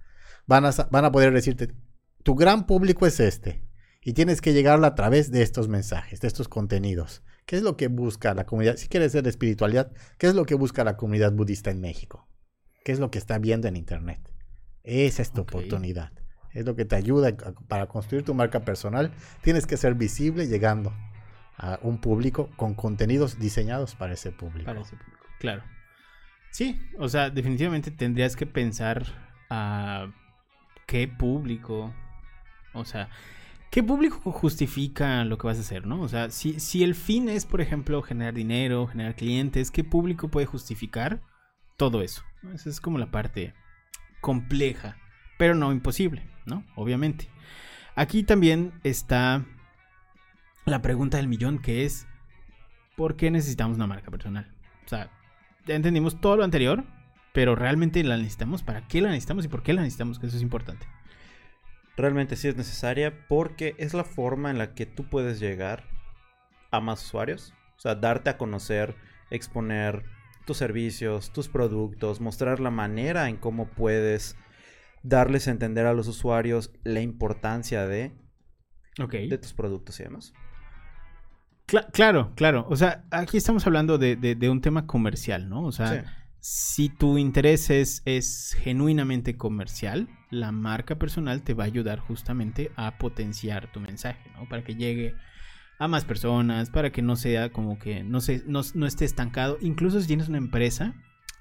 van 0.46 0.66
a, 0.66 0.70
van 0.90 1.04
a 1.06 1.12
poder 1.12 1.32
decirte, 1.32 1.74
tu 2.22 2.34
gran 2.34 2.66
público 2.66 3.06
es 3.06 3.20
este. 3.20 3.64
Y 4.02 4.12
tienes 4.12 4.42
que 4.42 4.52
llegarlo 4.52 4.86
a 4.86 4.94
través 4.94 5.30
de 5.30 5.40
estos 5.40 5.68
mensajes, 5.68 6.20
de 6.20 6.28
estos 6.28 6.48
contenidos. 6.48 7.22
¿Qué 7.46 7.56
es 7.56 7.62
lo 7.62 7.78
que 7.78 7.88
busca 7.88 8.34
la 8.34 8.44
comunidad? 8.44 8.76
Si 8.76 8.88
quieres 8.88 9.12
ser 9.12 9.26
espiritualidad, 9.26 9.92
¿qué 10.18 10.26
es 10.26 10.34
lo 10.34 10.44
que 10.44 10.54
busca 10.54 10.84
la 10.84 10.98
comunidad 10.98 11.32
budista 11.32 11.70
en 11.70 11.80
México? 11.80 12.28
¿Qué 12.84 12.92
es 12.92 12.98
lo 12.98 13.10
que 13.10 13.18
está 13.18 13.38
viendo 13.38 13.66
en 13.66 13.76
Internet? 13.76 14.20
Esa 14.88 15.22
es 15.22 15.32
tu 15.32 15.42
oportunidad. 15.42 16.12
Es 16.54 16.64
lo 16.64 16.74
que 16.74 16.84
te 16.86 16.96
ayuda 16.96 17.28
a- 17.28 17.52
para 17.68 17.86
construir 17.86 18.24
tu 18.24 18.32
marca 18.34 18.60
personal. 18.60 19.12
Tienes 19.42 19.66
que 19.66 19.76
ser 19.76 19.94
visible 19.94 20.46
llegando 20.46 20.92
a 21.58 21.78
un 21.82 21.98
público 22.00 22.48
con 22.56 22.74
contenidos 22.74 23.38
diseñados 23.38 23.94
para 23.94 24.14
ese 24.14 24.32
público. 24.32 24.64
Para 24.64 24.80
ese 24.80 24.96
público. 24.96 25.26
Claro. 25.40 25.62
Sí, 26.50 26.80
o 26.98 27.08
sea, 27.08 27.28
definitivamente 27.30 27.90
tendrías 27.90 28.34
que 28.34 28.46
pensar 28.46 29.04
a 29.50 30.10
qué 30.86 31.06
público, 31.06 31.92
o 32.72 32.84
sea, 32.86 33.10
qué 33.70 33.82
público 33.82 34.32
justifica 34.32 35.24
lo 35.24 35.36
que 35.36 35.46
vas 35.48 35.58
a 35.58 35.60
hacer, 35.60 35.86
¿no? 35.86 36.00
O 36.00 36.08
sea, 36.08 36.30
si, 36.30 36.58
si 36.60 36.82
el 36.82 36.94
fin 36.94 37.28
es, 37.28 37.44
por 37.44 37.60
ejemplo, 37.60 38.00
generar 38.02 38.32
dinero, 38.32 38.86
generar 38.86 39.14
clientes, 39.14 39.70
¿qué 39.70 39.84
público 39.84 40.28
puede 40.28 40.46
justificar 40.46 41.20
todo 41.76 42.00
eso? 42.02 42.22
Esa 42.54 42.70
es 42.70 42.80
como 42.80 42.96
la 42.96 43.10
parte 43.10 43.52
compleja, 44.20 44.96
pero 45.38 45.54
no 45.54 45.72
imposible, 45.72 46.26
¿no? 46.46 46.64
Obviamente. 46.74 47.28
Aquí 47.94 48.22
también 48.22 48.72
está 48.84 49.44
la 50.64 50.82
pregunta 50.82 51.16
del 51.16 51.28
millón, 51.28 51.58
que 51.58 51.84
es, 51.84 52.06
¿por 52.96 53.16
qué 53.16 53.30
necesitamos 53.30 53.76
una 53.76 53.86
marca 53.86 54.10
personal? 54.10 54.52
O 54.84 54.88
sea, 54.88 55.10
ya 55.66 55.74
entendimos 55.74 56.20
todo 56.20 56.36
lo 56.36 56.44
anterior, 56.44 56.84
pero 57.32 57.54
realmente 57.54 58.02
la 58.04 58.16
necesitamos. 58.16 58.62
¿Para 58.62 58.86
qué 58.86 59.00
la 59.00 59.08
necesitamos 59.08 59.44
y 59.44 59.48
por 59.48 59.62
qué 59.62 59.72
la 59.72 59.82
necesitamos? 59.82 60.18
Que 60.18 60.26
eso 60.26 60.36
es 60.36 60.42
importante. 60.42 60.86
Realmente 61.96 62.36
sí 62.36 62.48
es 62.48 62.56
necesaria 62.56 63.26
porque 63.28 63.74
es 63.78 63.94
la 63.94 64.04
forma 64.04 64.50
en 64.50 64.58
la 64.58 64.74
que 64.74 64.86
tú 64.86 65.04
puedes 65.04 65.40
llegar 65.40 65.84
a 66.70 66.80
más 66.80 67.04
usuarios. 67.04 67.54
O 67.76 67.80
sea, 67.80 67.94
darte 67.94 68.30
a 68.30 68.38
conocer, 68.38 68.96
exponer 69.30 70.04
tus 70.48 70.56
servicios, 70.56 71.32
tus 71.32 71.48
productos, 71.48 72.20
mostrar 72.20 72.58
la 72.58 72.70
manera 72.70 73.28
en 73.28 73.36
cómo 73.36 73.68
puedes 73.68 74.36
darles 75.04 75.46
a 75.46 75.52
entender 75.52 75.86
a 75.86 75.92
los 75.92 76.08
usuarios 76.08 76.72
la 76.82 77.00
importancia 77.00 77.86
de 77.86 78.12
Ok. 79.00 79.12
de 79.12 79.38
tus 79.38 79.52
productos 79.52 80.00
y 80.00 80.04
demás. 80.04 80.32
Cla- 81.66 81.86
claro, 81.92 82.32
claro. 82.34 82.66
O 82.70 82.76
sea, 82.76 83.04
aquí 83.10 83.36
estamos 83.36 83.66
hablando 83.66 83.98
de, 83.98 84.16
de- 84.16 84.34
de 84.34 84.48
un 84.50 84.60
tema 84.60 84.86
comercial, 84.86 85.48
¿no? 85.48 85.64
O 85.66 85.72
sea, 85.72 86.02
Sí. 86.02 86.08
si 86.40 86.88
tu 86.88 87.18
interés 87.18 87.68
es, 87.70 88.02
es 88.06 88.56
genuinamente 88.62 89.36
comercial, 89.36 90.08
la 90.30 90.50
marca 90.50 90.96
personal 90.98 91.42
te 91.42 91.52
va 91.54 91.64
a 91.64 91.66
ayudar 91.66 91.98
justamente 92.00 92.72
a 92.76 92.96
potenciar 92.98 93.70
tu 93.70 93.80
mensaje, 93.80 94.30
¿no? 94.34 94.48
Para 94.48 94.64
que 94.64 94.74
llegue 94.76 95.14
a 95.78 95.88
más 95.88 96.04
personas, 96.04 96.70
para 96.70 96.90
que 96.90 97.02
no 97.02 97.16
sea 97.16 97.50
como 97.50 97.78
que 97.78 98.02
no, 98.02 98.20
se, 98.20 98.42
no, 98.46 98.62
no 98.74 98.86
esté 98.86 99.04
estancado. 99.04 99.58
Incluso 99.60 100.00
si 100.00 100.06
tienes 100.08 100.28
una 100.28 100.38
empresa, 100.38 100.94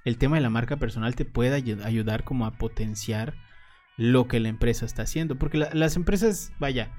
el 0.06 0.18
tema 0.18 0.36
de 0.38 0.42
la 0.42 0.50
marca 0.50 0.78
personal 0.78 1.16
te 1.16 1.26
puede 1.26 1.58
ayu- 1.60 1.84
ayudar 1.84 2.24
como 2.24 2.46
a 2.46 2.52
potenciar 2.58 3.34
lo 3.98 4.28
que 4.28 4.40
la 4.40 4.50
empresa 4.50 4.86
está 4.86 5.04
haciendo. 5.04 5.38
Porque 5.38 5.58
la- 5.58 5.74
las 5.74 5.96
empresas, 5.96 6.52
vaya, 6.60 6.92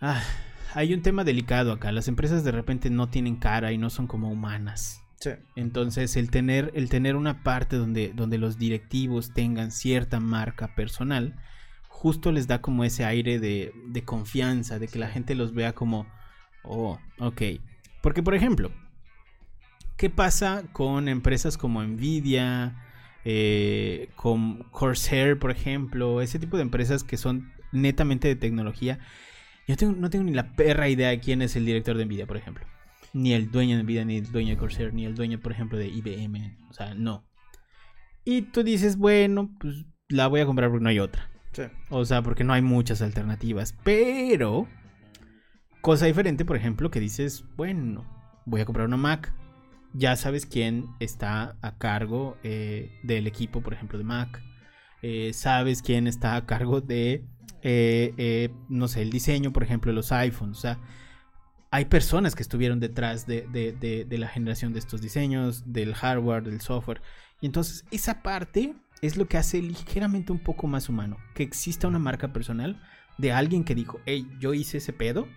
ah, 0.00 0.22
hay 0.74 0.92
un 0.92 1.02
tema 1.02 1.22
delicado 1.22 1.72
acá. 1.72 1.92
Las 1.92 2.08
empresas 2.08 2.42
de 2.42 2.50
repente 2.52 2.90
no 2.90 3.08
tienen 3.08 3.36
cara 3.36 3.70
y 3.72 3.78
no 3.78 3.90
son 3.90 4.06
como 4.08 4.28
humanas. 4.30 5.00
Sí. 5.20 5.30
Entonces, 5.54 6.16
el 6.16 6.30
tener, 6.30 6.72
el 6.74 6.88
tener 6.88 7.14
una 7.16 7.42
parte 7.44 7.76
donde, 7.76 8.12
donde 8.14 8.38
los 8.38 8.58
directivos 8.58 9.32
tengan 9.32 9.70
cierta 9.70 10.18
marca 10.20 10.74
personal, 10.74 11.36
justo 11.88 12.32
les 12.32 12.48
da 12.48 12.60
como 12.60 12.84
ese 12.84 13.04
aire 13.04 13.38
de, 13.38 13.72
de 13.86 14.04
confianza, 14.04 14.78
de 14.80 14.88
que 14.88 14.98
la 14.98 15.08
gente 15.08 15.34
los 15.36 15.54
vea 15.54 15.72
como, 15.74 16.06
oh, 16.64 16.98
ok. 17.18 17.42
Porque, 18.02 18.22
por 18.22 18.34
ejemplo, 18.34 18.70
¿qué 19.96 20.10
pasa 20.10 20.64
con 20.72 21.08
empresas 21.08 21.56
como 21.56 21.82
Nvidia, 21.82 22.76
eh, 23.24 24.10
con 24.16 24.64
Corsair, 24.70 25.38
por 25.38 25.50
ejemplo? 25.50 26.20
Ese 26.20 26.38
tipo 26.38 26.56
de 26.56 26.62
empresas 26.62 27.04
que 27.04 27.16
son 27.16 27.52
netamente 27.72 28.28
de 28.28 28.36
tecnología. 28.36 28.98
Yo 29.66 29.76
tengo- 29.76 29.94
no 29.96 30.10
tengo 30.10 30.24
ni 30.24 30.34
la 30.34 30.54
perra 30.54 30.88
idea 30.88 31.08
de 31.08 31.20
quién 31.20 31.40
es 31.42 31.56
el 31.56 31.64
director 31.64 31.96
de 31.96 32.04
Nvidia, 32.04 32.26
por 32.26 32.36
ejemplo 32.36 32.64
ni 33.14 33.32
el 33.32 33.52
dueño 33.52 33.76
de 33.76 33.84
Nvidia, 33.84 34.04
ni 34.04 34.16
el 34.16 34.32
dueño 34.32 34.50
de 34.50 34.56
Corsair, 34.56 34.92
ni 34.92 35.04
el 35.06 35.14
dueño, 35.14 35.38
por 35.38 35.52
ejemplo, 35.52 35.78
de 35.78 35.86
IBM. 35.86 36.56
O 36.68 36.72
sea, 36.72 36.94
no. 36.94 37.24
Y 38.24 38.42
tú 38.42 38.64
dices, 38.64 38.96
bueno, 38.98 39.50
pues 39.60 39.84
la 40.08 40.26
voy 40.26 40.40
a 40.40 40.46
comprar 40.46 40.68
porque 40.68 40.82
no 40.82 40.88
hay 40.88 40.98
otra. 40.98 41.30
Sí. 41.52 41.62
O 41.90 42.04
sea, 42.04 42.22
porque 42.22 42.42
no 42.42 42.52
hay 42.54 42.62
muchas 42.62 43.02
alternativas. 43.02 43.72
Pero, 43.84 44.66
cosa 45.84 46.06
diferente, 46.06 46.46
por 46.46 46.56
ejemplo, 46.56 46.90
que 46.90 46.98
dices, 46.98 47.44
bueno, 47.58 48.06
voy 48.46 48.62
a 48.62 48.64
comprar 48.64 48.86
una 48.86 48.96
Mac. 48.96 49.34
Ya 49.92 50.16
sabes 50.16 50.46
quién 50.46 50.86
está 50.98 51.58
a 51.60 51.76
cargo 51.76 52.38
eh, 52.42 52.98
del 53.02 53.26
equipo, 53.26 53.60
por 53.60 53.74
ejemplo, 53.74 53.98
de 53.98 54.04
Mac. 54.04 54.42
Eh, 55.02 55.32
sabes 55.34 55.82
quién 55.82 56.06
está 56.06 56.36
a 56.36 56.46
cargo 56.46 56.80
de, 56.80 57.26
eh, 57.62 58.48
no 58.70 58.88
sé, 58.88 59.02
el 59.02 59.10
diseño, 59.10 59.52
por 59.52 59.62
ejemplo, 59.62 59.90
de 59.92 59.96
los 59.96 60.10
iPhones. 60.10 60.56
O 60.56 60.60
sea, 60.62 60.78
hay 61.70 61.84
personas 61.84 62.34
que 62.34 62.42
estuvieron 62.42 62.80
detrás 62.80 63.26
de, 63.26 63.46
de- 63.52 63.72
de- 63.72 64.06
de 64.06 64.18
la 64.18 64.28
generación 64.28 64.72
de 64.72 64.78
estos 64.78 65.02
diseños, 65.02 65.70
del 65.70 65.94
hardware, 65.94 66.44
del 66.44 66.62
software. 66.62 67.02
Y 67.42 67.46
entonces 67.46 67.84
esa 67.90 68.22
parte 68.22 68.74
es 69.02 69.18
lo 69.18 69.28
que 69.28 69.36
hace 69.36 69.60
ligeramente 69.60 70.32
un 70.32 70.38
poco 70.38 70.66
más 70.66 70.88
humano. 70.88 71.18
Que 71.34 71.42
exista 71.42 71.88
una 71.88 71.98
marca 71.98 72.32
personal 72.32 72.80
de 73.18 73.32
alguien 73.32 73.64
que 73.64 73.74
dijo, 73.74 74.00
hey, 74.06 74.26
yo 74.40 74.54
hice 74.54 74.78
ese 74.78 74.94
pedo 74.94 75.28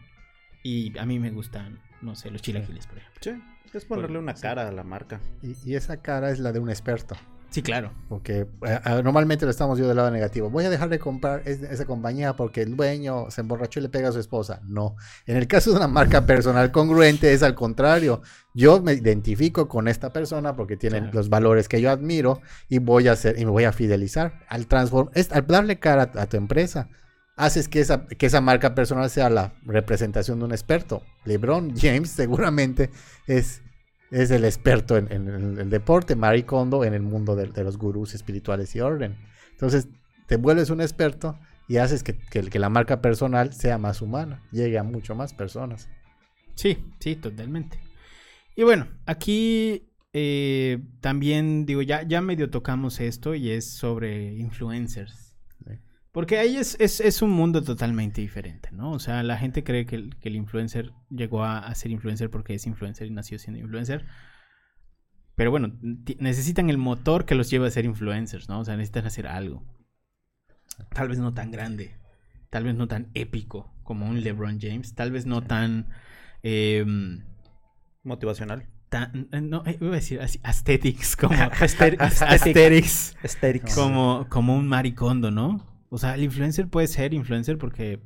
y 0.67 0.97
a 0.97 1.05
mí 1.05 1.19
me 1.19 1.31
gustan, 1.31 1.79
no 2.01 2.15
sé, 2.15 2.29
los 2.31 2.41
chilaquiles, 2.41 2.87
por 2.87 2.97
ejemplo. 2.97 3.21
Sí. 3.21 3.31
Es 3.73 3.85
ponerle 3.85 4.17
una 4.19 4.35
Sí. 4.35 4.41
cara 4.41 4.67
a 4.67 4.71
la 4.71 4.83
marca. 4.83 5.19
Y, 5.43 5.55
y 5.69 5.75
esa 5.75 5.97
cara 5.97 6.31
es 6.31 6.39
la 6.39 6.51
de 6.51 6.59
un 6.59 6.69
experto. 6.69 7.15
Sí, 7.49 7.61
claro. 7.61 7.93
Porque 8.09 8.45
eh, 8.65 8.79
normalmente 9.03 9.45
lo 9.45 9.51
estamos 9.51 9.79
yo 9.79 9.87
del 9.87 9.95
lado 9.95 10.11
negativo. 10.11 10.49
Voy 10.49 10.65
a 10.65 10.69
dejar 10.69 10.89
de 10.89 10.99
comprar 10.99 11.43
es- 11.45 11.61
esa 11.63 11.85
compañía 11.85 12.35
porque 12.35 12.61
el 12.61 12.75
dueño 12.75 13.31
se 13.31 13.39
emborrachó 13.41 13.79
y 13.79 13.83
le 13.83 13.89
pega 13.89 14.09
a 14.09 14.11
su 14.11 14.19
esposa. 14.19 14.59
No. 14.67 14.95
En 15.25 15.37
el 15.37 15.47
caso 15.47 15.71
de 15.71 15.77
una 15.77 15.87
marca 15.87 16.25
personal 16.25 16.71
congruente 16.73 17.31
es 17.31 17.43
al 17.43 17.55
contrario. 17.55 18.21
Yo 18.53 18.81
me 18.81 18.93
identifico 18.93 19.69
con 19.69 19.87
esta 19.87 20.11
persona 20.11 20.55
porque 20.57 20.75
tiene 20.75 20.99
Claro. 20.99 21.13
los 21.13 21.29
valores 21.29 21.69
que 21.69 21.79
yo 21.81 21.89
admiro 21.89 22.41
y 22.67 22.79
voy 22.79 23.07
a 23.07 23.13
hacer 23.13 23.39
y 23.39 23.45
me 23.45 23.51
voy 23.51 23.63
a 23.63 23.71
fidelizar. 23.71 24.39
Al 24.49 24.67
transform 24.67 25.09
es- 25.13 25.31
al 25.31 25.47
darle 25.47 25.79
cara 25.79 26.11
a, 26.15 26.21
a 26.23 26.25
tu 26.27 26.35
empresa, 26.35 26.89
haces 27.37 27.69
que 27.69 27.79
esa, 27.79 28.05
que 28.07 28.25
esa 28.25 28.41
marca 28.41 28.75
personal 28.75 29.09
sea 29.09 29.29
la 29.29 29.53
representación 29.63 30.39
de 30.39 30.45
un 30.45 30.51
experto. 30.51 31.03
LeBron 31.23 31.73
James 31.77 32.09
seguramente 32.09 32.89
es 33.27 33.61
es 34.11 34.31
el 34.31 34.45
experto 34.45 34.97
en, 34.97 35.11
el, 35.11 35.69
deporte, 35.69 36.15
Marie 36.15 36.45
Kondo 36.45 36.83
en 36.85 36.93
el 36.93 37.01
mundo 37.01 37.35
de, 37.35 37.47
los 37.63 37.77
gurús 37.77 38.13
espirituales 38.13 38.73
y 38.75 38.79
orden. 38.79 39.17
Entonces, 39.51 39.87
te 40.27 40.37
vuelves 40.37 40.69
un 40.69 40.81
experto 40.81 41.37
y 41.67 41.77
haces 41.77 42.03
que, 42.03 42.17
que- 42.17 42.43
que 42.43 42.59
la 42.59 42.69
marca 42.69 43.01
personal 43.01 43.53
sea 43.53 43.77
más 43.77 44.01
humana, 44.01 44.41
llegue 44.51 44.77
a 44.77 44.83
mucho 44.83 45.13
más 45.15 45.33
personas. 45.33 45.89
Sí, 46.55 46.77
sí, 46.99 47.15
totalmente. 47.15 47.79
Y 48.55 48.63
bueno, 48.63 48.87
aquí 49.05 49.89
eh, 50.13 50.79
también 51.01 51.65
digo, 51.65 51.81
ya, 51.81 52.03
ya 52.03 52.21
medio 52.21 52.49
tocamos 52.49 52.99
esto 52.99 53.35
y 53.35 53.51
es 53.51 53.69
sobre 53.69 54.33
influencers. 54.35 55.36
Porque 56.17 56.39
ahí 56.39 56.57
es, 56.57 56.75
es, 56.79 56.99
es 56.99 57.21
un 57.21 57.29
mundo 57.29 57.61
totalmente 57.61 58.21
diferente, 58.21 58.69
¿no? 58.71 58.91
O 58.91 58.97
sea, 58.97 59.21
la 59.21 59.37
gente 59.37 59.63
cree 59.63 59.85
que 59.85 59.95
el, 59.97 60.15
que 60.15 60.29
el 60.29 60.35
influencer 60.35 60.91
llegó 61.11 61.43
a, 61.43 61.59
a 61.59 61.75
ser 61.75 61.91
influencer 61.91 62.31
porque 62.31 62.55
es 62.55 62.65
influencer 62.65 63.05
y 63.05 63.11
nació 63.11 63.37
siendo 63.37 63.59
influencer. 63.59 64.03
Pero 65.35 65.51
bueno, 65.51 65.77
necesitan 66.17 66.71
el 66.71 66.79
motor 66.79 67.25
que 67.25 67.35
los 67.35 67.51
lleve 67.51 67.67
a 67.67 67.69
ser 67.69 67.85
influencers, 67.85 68.49
¿no? 68.49 68.61
O 68.61 68.65
sea, 68.65 68.75
necesitan 68.77 69.05
hacer 69.05 69.27
algo. 69.27 69.63
Tal 70.91 71.07
vez 71.07 71.19
no 71.19 71.35
tan 71.35 71.51
grande, 71.51 71.91
tal 72.49 72.63
vez 72.63 72.73
no 72.73 72.87
tan 72.87 73.11
épico 73.13 73.71
como 73.83 74.07
un 74.07 74.21
LeBron 74.23 74.57
James, 74.59 74.95
tal 74.95 75.11
vez 75.11 75.27
no 75.27 75.43
tan... 75.43 75.85
em, 76.41 77.21
Motivacional. 78.01 78.65
tan 78.89 79.29
no, 79.51 79.61
eh, 79.67 79.77
iba 79.79 79.91
a 79.91 79.95
decir 79.97 80.19
así, 80.19 80.39
aesthetics, 80.41 81.15
como 81.15 81.35
Aesthetic- 81.61 82.01
aesthetics, 82.01 83.15
Aesthetics. 83.21 83.75
como, 83.75 84.25
como 84.29 84.55
un 84.55 84.67
maricondo, 84.67 85.29
¿no? 85.29 85.66
O 85.89 85.97
sea, 85.97 86.15
el 86.15 86.23
influencer 86.23 86.67
puede 86.67 86.87
ser 86.87 87.13
influencer 87.13 87.57
porque 87.57 88.01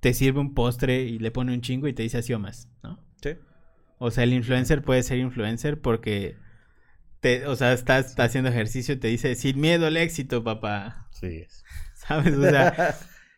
te 0.00 0.14
sirve 0.14 0.40
un 0.40 0.54
postre 0.54 1.02
y 1.02 1.18
le 1.18 1.30
pone 1.30 1.52
un 1.52 1.60
chingo 1.60 1.88
y 1.88 1.92
te 1.92 2.02
dice 2.02 2.18
así 2.18 2.32
o 2.32 2.38
más, 2.38 2.68
¿no? 2.82 3.04
Sí. 3.22 3.30
O 3.98 4.10
sea, 4.10 4.24
el 4.24 4.32
influencer 4.32 4.82
puede 4.82 5.02
ser 5.02 5.18
influencer 5.18 5.80
porque 5.80 6.36
te, 7.20 7.46
o 7.46 7.56
sea, 7.56 7.72
estás 7.72 8.06
está 8.06 8.24
haciendo 8.24 8.50
ejercicio 8.50 8.94
y 8.94 8.98
te 8.98 9.08
dice 9.08 9.34
sin 9.34 9.60
miedo 9.60 9.86
al 9.86 9.96
éxito, 9.96 10.44
papá. 10.44 11.08
Sí, 11.12 11.38
es. 11.38 11.64
¿Sabes? 11.94 12.36
O 12.36 12.42
sea, 12.42 12.94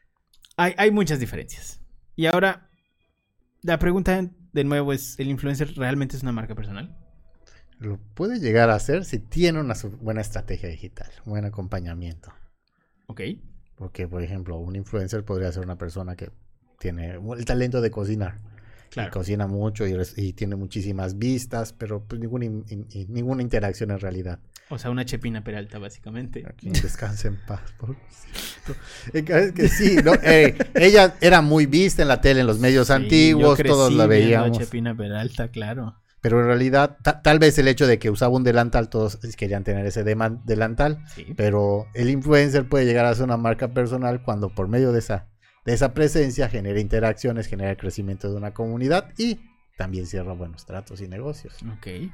hay, 0.57 0.75
hay 0.77 0.91
muchas 0.91 1.21
diferencias. 1.21 1.81
Y 2.17 2.27
ahora, 2.27 2.69
la 3.63 3.79
pregunta 3.79 4.29
de 4.53 4.65
nuevo 4.65 4.93
es, 4.93 5.19
¿el 5.19 5.29
influencer 5.29 5.75
realmente 5.77 6.17
es 6.17 6.23
una 6.23 6.33
marca 6.33 6.55
personal? 6.55 6.97
Lo 7.79 7.99
puede 8.15 8.41
llegar 8.41 8.71
a 8.71 8.75
hacer 8.75 9.05
si 9.05 9.21
tiene 9.21 9.61
una 9.61 9.75
buena 10.01 10.21
estrategia 10.21 10.69
digital, 10.69 11.11
un 11.25 11.33
buen 11.33 11.45
acompañamiento. 11.45 12.33
Ok. 13.09 13.21
Porque, 13.77 14.07
por 14.09 14.23
ejemplo, 14.23 14.57
un 14.59 14.77
influencer 14.77 15.25
podría 15.25 15.51
ser 15.53 15.65
una 15.65 15.77
persona 15.77 16.17
que 16.17 16.31
tiene 16.79 17.15
el 17.37 17.45
talento 17.45 17.81
de 17.81 17.91
cocinar. 17.91 18.39
Y 18.39 18.91
Claro. 18.91 19.11
cocina 19.13 19.47
mucho 19.47 19.87
y, 19.87 19.95
y 20.17 20.33
tiene 20.33 20.57
muchísimas 20.57 21.19
vistas, 21.19 21.75
pero 21.75 22.03
pues 22.05 22.21
ninguna, 22.21 22.47
in- 22.47 22.65
in- 22.71 22.87
in- 22.91 23.13
ninguna 23.13 23.43
interacción 23.43 23.91
en 23.91 24.01
realidad. 24.01 24.39
O 24.71 24.79
sea, 24.79 24.91
una 24.91 25.05
Chepina 25.05 25.45
Peralta, 25.45 25.79
básicamente. 25.79 26.43
Aquí 26.49 26.71
descanse 26.71 27.29
en 27.29 27.37
paz. 27.47 27.61
El 29.13 29.25
caso 29.25 29.45
Es 29.47 29.53
que 29.53 29.69
sí, 29.69 29.97
¿no? 30.03 30.13
Eh, 30.23 30.57
ella 30.75 31.15
era 31.21 31.43
muy 31.43 31.67
vista 31.67 32.01
en 32.03 32.09
la 32.09 32.21
tele, 32.23 32.41
en 32.41 32.47
los 32.47 32.59
medios 32.59 32.87
Sí, 32.87 32.93
yo 32.93 32.97
antiguos, 32.97 33.57
crecí 33.57 33.69
todos 33.71 33.93
la 33.93 34.07
veíamos. 34.07 34.59
Chepina 34.59 34.95
Peralta, 34.97 35.49
claro. 35.49 35.95
Pero 36.29 36.41
en 36.43 36.47
realidad, 36.47 36.99
ta- 37.03 37.23
tal 37.23 37.39
vez 37.39 37.59
el 37.59 37.69
hecho 37.69 37.87
de 37.87 37.99
que 37.99 38.11
usaba 38.11 38.37
un 38.37 38.45
delantal, 38.45 38.91
todos 38.91 39.17
querían 39.37 39.65
tener 39.65 39.87
ese 39.87 40.05
delantal. 40.05 41.03
Sí. 41.15 41.27
Pero 41.37 41.87
el 41.95 42.11
influencer 42.11 42.69
puede 42.69 42.85
llegar 42.85 43.07
a 43.07 43.15
ser 43.15 43.25
una 43.25 43.39
marca 43.39 43.69
personal 43.69 44.21
cuando 44.23 44.51
por 44.51 44.69
medio 44.69 44.93
de 44.93 44.99
esa, 44.99 45.27
de 45.65 45.73
esa 45.73 45.95
presencia 45.95 46.51
genera 46.51 46.81
interacciones, 46.81 47.47
genera 47.47 47.71
el 47.71 47.77
crecimiento 47.79 48.31
de 48.31 48.37
una 48.37 48.53
comunidad 48.53 49.09
y 49.17 49.41
también 49.79 50.07
cierra 50.07 50.35
buenos 50.35 50.67
tratos 50.67 51.01
y 51.01 51.09
negocios. 51.09 51.55
Ok. 51.79 52.11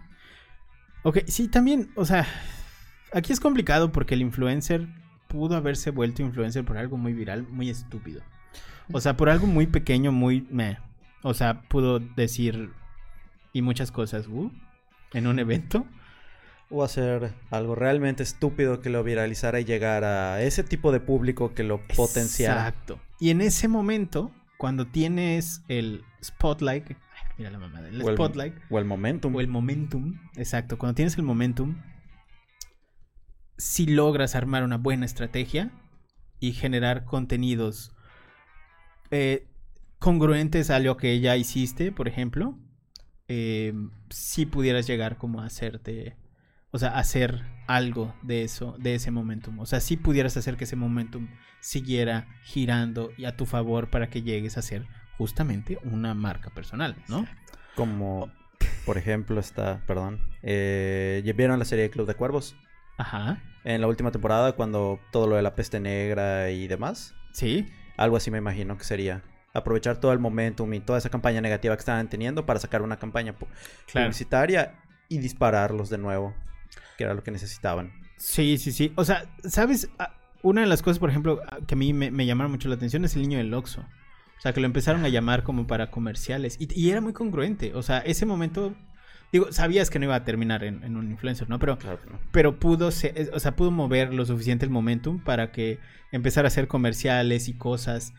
Ok, 1.03 1.19
sí, 1.27 1.49
también, 1.49 1.91
o 1.97 2.05
sea, 2.05 2.25
aquí 3.13 3.33
es 3.33 3.41
complicado 3.41 3.91
porque 3.91 4.15
el 4.15 4.23
influencer 4.23 4.87
pudo 5.27 5.57
haberse 5.57 5.91
vuelto 5.91 6.23
influencer 6.23 6.65
por 6.65 6.77
algo 6.79 6.97
muy 6.97 7.13
viral, 7.15 7.43
muy 7.49 7.69
estúpido. 7.69 8.23
O 8.93 9.01
sea, 9.01 9.17
por 9.17 9.29
algo 9.29 9.49
muy 9.49 9.67
pequeño, 9.67 10.13
muy 10.13 10.47
meh. 10.51 10.79
O 11.23 11.35
sea, 11.35 11.63
pudo 11.63 11.99
decir 11.99 12.71
y 13.55 13.63
muchas 13.63 13.91
cosas, 13.91 14.27
uh, 14.29 14.51
en 15.15 15.27
un 15.27 15.39
evento. 15.39 15.87
O 16.71 16.83
hacer 16.83 17.33
algo 17.51 17.75
realmente 17.75 18.23
estúpido 18.23 18.81
que 18.81 18.91
lo 18.91 19.05
viralizara 19.05 19.61
y 19.61 19.65
llegar 19.65 20.03
a 20.05 20.43
ese 20.43 20.65
tipo 20.65 20.93
de 20.93 20.99
público 21.01 21.55
que 21.55 21.63
lo 21.63 21.81
potenciara. 21.95 22.69
Exacto. 22.69 22.99
Y 23.21 23.31
en 23.31 23.41
ese 23.43 23.69
momento, 23.69 24.33
cuando 24.59 24.87
tienes 24.87 25.63
el 25.69 26.03
spotlight, 26.23 26.91
ay, 26.91 26.97
mira 27.39 27.51
la 27.51 27.59
mamada, 27.59 27.89
el 27.89 28.03
O 28.03 28.09
el- 28.09 28.17
spotlight 28.17 28.55
O 28.71 28.79
el 28.79 28.87
momentum. 28.87 29.35
o 29.37 29.41
el 29.41 29.47
momentum, 29.49 30.19
exacto, 30.37 30.79
cuando 30.79 30.95
tienes 30.97 31.17
el 31.17 31.23
momentum, 31.23 31.77
si 33.57 33.87
logras 33.87 34.35
armar 34.35 34.65
una 34.65 34.79
buena 34.79 35.05
estrategia 35.07 35.71
y 36.41 36.53
generar 36.53 37.05
contenidos, 37.05 37.93
eh, 39.11 39.47
congruentes 39.99 40.71
a 40.71 40.79
lo 40.81 40.97
que 40.97 41.21
ya 41.21 41.37
hiciste, 41.37 41.93
por 41.93 42.09
ejemplo, 42.09 42.59
eh, 43.37 43.73
si 44.11 44.47
pudieras 44.47 44.87
llegar 44.87 45.17
como 45.17 45.41
a 45.41 45.47
hacerte, 45.47 46.17
o 46.71 46.79
sea, 46.79 46.97
hacer 46.97 47.43
algo 47.67 48.15
de 48.23 48.45
eso, 48.45 48.77
de 48.79 48.95
ese 48.95 49.11
momentum. 49.11 49.59
O 49.59 49.67
sea, 49.67 49.81
si 49.81 49.97
pudieras 49.97 50.37
hacer 50.37 50.57
que 50.57 50.65
ese 50.65 50.77
momentum 50.77 51.27
siguiera 51.59 52.29
girando 52.45 53.11
y 53.17 53.25
a 53.25 53.37
tu 53.37 53.45
favor 53.45 53.91
para 53.91 54.09
que 54.09 54.23
llegues 54.23 54.57
a 54.57 54.63
ser 54.63 54.87
justamente 55.19 55.81
una 55.83 56.15
marca 56.15 56.51
personal, 56.51 56.95
¿no? 57.09 57.27
Como, 57.75 58.31
por 58.87 58.99
ejemplo, 58.99 59.41
está, 59.41 59.83
perdón, 59.85 60.21
eh, 60.43 61.21
¿vieron 61.37 61.59
la 61.59 61.65
serie 61.65 61.91
Club 61.91 62.07
de 62.07 62.15
Cuervos? 62.15 62.55
Ajá. 62.99 63.43
En 63.65 63.81
la 63.81 63.89
última 63.89 64.13
temporada, 64.13 64.53
cuando 64.53 65.01
todo 65.11 65.27
lo 65.27 65.35
de 65.35 65.43
la 65.43 65.57
peste 65.57 65.81
negra 65.81 66.51
y 66.51 66.69
demás. 66.69 67.17
Sí. 67.33 67.67
Algo 67.97 68.17
así 68.17 68.31
me 68.31 68.39
imagino 68.39 68.79
que 68.79 68.85
sería. 68.85 69.25
Aprovechar 69.55 69.99
todo 69.99 70.13
el 70.13 70.19
momentum 70.19 70.73
y 70.75 70.81
toda 70.81 70.99
esa 70.99 71.09
campaña 71.11 71.41
negativa 71.41 71.75
que 71.77 71.81
estaban 71.81 72.09
teniendo 72.09 72.45
para 72.45 72.59
sacar 72.61 72.83
una 72.83 72.97
campaña 72.99 73.35
Claro. 73.87 74.07
publicitaria 74.09 74.75
y 75.09 75.19
dispararlos 75.19 75.89
de 75.91 75.99
nuevo, 75.99 76.35
que 76.99 77.05
era 77.05 77.15
lo 77.15 77.23
que 77.23 77.31
necesitaban. 77.31 77.93
Sí, 78.17 78.59
sí, 78.59 78.73
sí. 78.73 78.93
O 78.97 79.05
sea, 79.05 79.25
¿sabes? 79.45 79.89
Ah, 79.99 80.17
Una 80.43 80.61
de 80.61 80.67
las 80.67 80.83
cosas, 80.83 80.99
por 80.99 81.09
ejemplo, 81.09 81.41
ah, 81.51 81.59
que 81.67 81.75
a 81.75 81.79
mí 81.79 81.93
me, 81.95 82.11
me 82.11 82.27
llamaron 82.27 82.51
mucho 82.53 82.69
la 82.69 82.75
atención 82.75 83.05
es 83.05 83.15
el 83.17 83.23
niño 83.23 83.39
del 83.39 83.55
Oxxo. 83.55 83.81
O 83.81 84.41
sea, 84.41 84.53
que 84.53 84.61
lo 84.61 84.67
empezaron 84.67 85.05
a 85.05 85.09
llamar 85.09 85.43
como 85.43 85.67
para 85.67 85.91
comerciales. 85.91 86.57
Y, 86.61 86.69
y 86.79 86.91
era 86.91 87.01
muy 87.01 87.13
congruente. 87.15 87.73
O 87.75 87.83
sea, 87.83 87.99
ese 88.01 88.27
momento... 88.27 88.75
Digo, 89.33 89.51
sabías 89.53 89.89
que 89.91 89.99
no 89.99 90.05
iba 90.05 90.15
a 90.15 90.25
terminar 90.25 90.63
en, 90.65 90.85
en 90.85 90.97
un 90.97 91.11
influencer, 91.11 91.49
¿no? 91.49 91.59
Pero, 91.59 91.79
Claro 91.79 91.99
que 92.01 92.11
no. 92.11 92.19
pero 92.31 92.59
pudo, 92.61 92.91
se- 92.91 93.13
es- 93.21 93.31
o 93.33 93.41
sea, 93.41 93.57
pudo 93.57 93.71
mover 93.71 94.13
lo 94.15 94.25
suficiente 94.27 94.65
el 94.65 94.71
momentum 94.71 95.19
para 95.19 95.51
que 95.51 95.79
empezara 96.13 96.47
a 96.47 96.49
hacer 96.49 96.69
comerciales 96.69 97.49
y 97.49 97.55
cosas. 97.55 98.13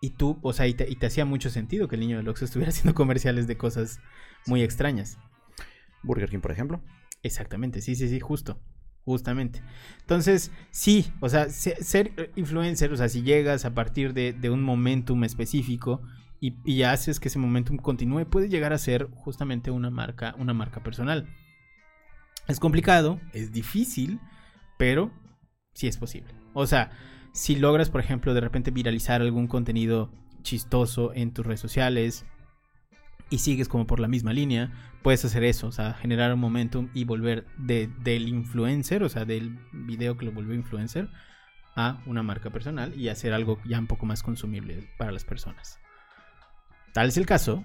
Y 0.00 0.10
tú, 0.10 0.38
o 0.42 0.52
sea, 0.52 0.66
y 0.66 0.74
te, 0.74 0.90
y 0.90 0.96
te 0.96 1.06
hacía 1.06 1.24
mucho 1.24 1.50
sentido 1.50 1.88
que 1.88 1.96
el 1.96 2.00
niño 2.00 2.16
del 2.16 2.28
Oxxo 2.28 2.44
estuviera 2.46 2.70
haciendo 2.70 2.94
comerciales 2.94 3.46
de 3.46 3.56
cosas 3.56 4.00
muy 4.46 4.62
extrañas. 4.62 5.18
Burger 6.02 6.30
King, 6.30 6.40
por 6.40 6.52
ejemplo. 6.52 6.82
Exactamente, 7.22 7.80
sí, 7.80 7.94
sí, 7.94 8.08
sí, 8.08 8.20
justo. 8.20 8.58
Justamente. 9.04 9.62
Entonces, 10.00 10.52
sí, 10.70 11.12
o 11.20 11.28
sea, 11.28 11.48
se- 11.50 11.82
ser 11.82 12.32
influencer, 12.36 12.92
o 12.92 12.96
sea, 12.96 13.08
si 13.08 13.22
llegas 13.22 13.64
a 13.64 13.74
partir 13.74 14.12
de, 14.14 14.32
de 14.32 14.50
un 14.50 14.62
momentum 14.62 15.24
específico 15.24 16.02
y, 16.40 16.54
y 16.64 16.82
haces 16.82 17.18
que 17.18 17.28
ese 17.28 17.38
momentum 17.38 17.76
continúe, 17.78 18.26
puede 18.26 18.48
llegar 18.48 18.72
a 18.72 18.78
ser 18.78 19.08
justamente 19.14 19.70
una 19.70 19.90
marca, 19.90 20.34
una 20.38 20.54
marca 20.54 20.82
personal. 20.82 21.28
Es 22.48 22.58
complicado, 22.58 23.20
es 23.32 23.52
difícil, 23.52 24.20
pero 24.78 25.12
sí 25.74 25.86
es 25.86 25.96
posible. 25.96 26.34
O 26.52 26.66
sea, 26.66 26.90
si 27.32 27.56
logras, 27.56 27.90
por 27.90 28.00
ejemplo, 28.00 28.34
de 28.34 28.40
repente 28.40 28.70
viralizar 28.70 29.20
algún 29.20 29.46
contenido 29.46 30.10
chistoso 30.42 31.12
en 31.14 31.32
tus 31.32 31.46
redes 31.46 31.60
sociales 31.60 32.24
y 33.28 33.38
sigues 33.38 33.68
como 33.68 33.86
por 33.86 34.00
la 34.00 34.08
misma 34.08 34.32
línea, 34.32 34.72
puedes 35.02 35.24
hacer 35.24 35.44
eso, 35.44 35.68
o 35.68 35.72
sea, 35.72 35.94
generar 35.94 36.32
un 36.34 36.40
momentum 36.40 36.88
y 36.94 37.04
volver 37.04 37.46
de, 37.58 37.88
del 38.02 38.28
influencer, 38.28 39.02
o 39.02 39.08
sea, 39.08 39.24
del 39.24 39.58
video 39.72 40.16
que 40.16 40.24
lo 40.24 40.32
volvió 40.32 40.54
influencer, 40.54 41.08
a 41.76 42.02
una 42.06 42.22
marca 42.24 42.50
personal 42.50 42.98
y 42.98 43.08
hacer 43.08 43.32
algo 43.32 43.60
ya 43.64 43.78
un 43.78 43.86
poco 43.86 44.04
más 44.04 44.22
consumible 44.24 44.88
para 44.98 45.12
las 45.12 45.24
personas. 45.24 45.78
Tal 46.92 47.08
es 47.08 47.16
el 47.16 47.26
caso 47.26 47.64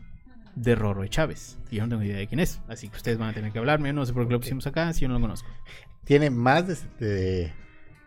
de 0.56 0.76
Rorro 0.76 1.02
de 1.02 1.10
Chávez. 1.10 1.58
Y 1.72 1.78
yo 1.78 1.84
no 1.84 1.90
tengo 1.90 2.04
idea 2.04 2.18
de 2.18 2.28
quién 2.28 2.40
es, 2.40 2.62
así 2.68 2.88
que 2.88 2.98
ustedes 2.98 3.18
van 3.18 3.30
a 3.30 3.34
tener 3.34 3.52
que 3.52 3.58
hablarme. 3.60 3.92
No 3.94 4.06
sé 4.06 4.14
por 4.14 4.28
qué 4.28 4.34
lo 4.34 4.40
pusimos 4.40 4.68
acá, 4.68 4.94
si 4.94 5.02
yo 5.02 5.08
no 5.08 5.16
lo 5.16 5.22
conozco. 5.22 5.50
Tiene 6.04 6.30
más 6.30 6.68
de, 6.68 6.78
de- 7.06 7.54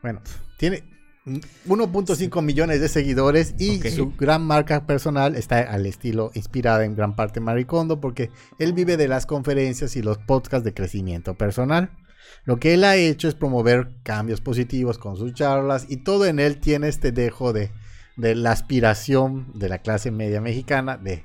bueno, 0.03 0.23
tiene 0.57 0.85
1.5 1.66 2.43
millones 2.43 2.81
de 2.81 2.89
seguidores 2.89 3.55
y 3.59 3.79
su 3.91 4.12
gran 4.16 4.43
marca 4.45 4.87
personal 4.87 5.35
está 5.37 5.61
al 5.61 5.87
estilo 5.87 6.31
inspirada 6.35 6.85
en 6.85 6.95
gran 6.97 7.14
parte 7.16 7.39
en 7.41 7.45
Maricondo 7.45 8.01
porque 8.01 8.31
él 8.59 8.72
vive 8.72 8.97
de 8.97 9.09
las 9.09 9.26
conferencias 9.26 9.97
y 9.97 10.03
los 10.03 10.18
podcasts 10.18 10.64
de 10.64 10.74
crecimiento 10.74 11.35
personal. 11.35 11.91
Lo 12.45 12.59
que 12.59 12.74
él 12.74 12.85
ha 12.85 12.97
hecho 12.97 13.29
es 13.29 13.35
promover 13.35 13.91
cambios 14.03 14.41
positivos 14.41 14.99
con 14.99 15.16
sus 15.16 15.35
charlas 15.35 15.87
y 15.89 15.99
todo 15.99 16.26
en 16.26 16.39
él 16.39 16.59
tiene 16.59 16.89
este 16.89 17.12
dejo 17.12 17.53
de, 17.53 17.70
de 18.16 18.35
la 18.35 18.53
aspiración 18.53 19.53
de 19.55 19.68
la 19.68 19.79
clase 19.79 20.11
media 20.11 20.41
mexicana 20.41 20.97
de 20.97 21.24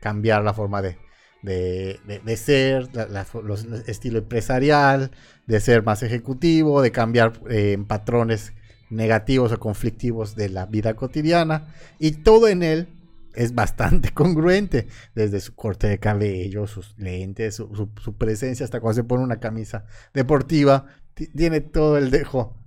cambiar 0.00 0.42
la 0.44 0.52
forma 0.54 0.82
de, 0.82 0.98
de, 1.42 2.00
de- 2.06 2.18
de 2.20 2.36
ser, 2.36 2.88
la- 2.94 3.06
la- 3.06 3.26
los- 3.42 3.64
el 3.64 3.84
estilo 3.86 4.18
empresarial, 4.18 5.10
de 5.46 5.60
ser 5.60 5.82
más 5.84 6.02
ejecutivo, 6.02 6.82
de 6.82 6.92
cambiar 6.92 7.32
eh, 7.50 7.78
patrones 7.86 8.52
negativos 8.92 9.50
o 9.52 9.58
conflictivos 9.58 10.36
de 10.36 10.48
la 10.48 10.66
vida 10.66 10.94
cotidiana. 10.94 11.74
Y 11.98 12.12
todo 12.12 12.48
en 12.48 12.62
él 12.62 12.88
es 13.34 13.54
bastante 13.54 14.10
congruente, 14.14 14.88
desde 15.14 15.40
su 15.40 15.54
corte 15.54 15.88
de 15.88 15.98
cabello, 15.98 16.66
sus 16.66 16.94
lentes, 16.98 17.56
su, 17.56 18.14
presencia, 18.18 18.64
hasta 18.64 18.80
cuando 18.80 18.96
se 18.96 19.04
pone 19.04 19.24
una 19.24 19.40
camisa 19.40 19.84
deportiva, 20.14 20.86
ti- 21.14 21.28
tiene 21.28 21.60
todo 21.60 21.98
el 21.98 22.10
dejo. 22.10 22.58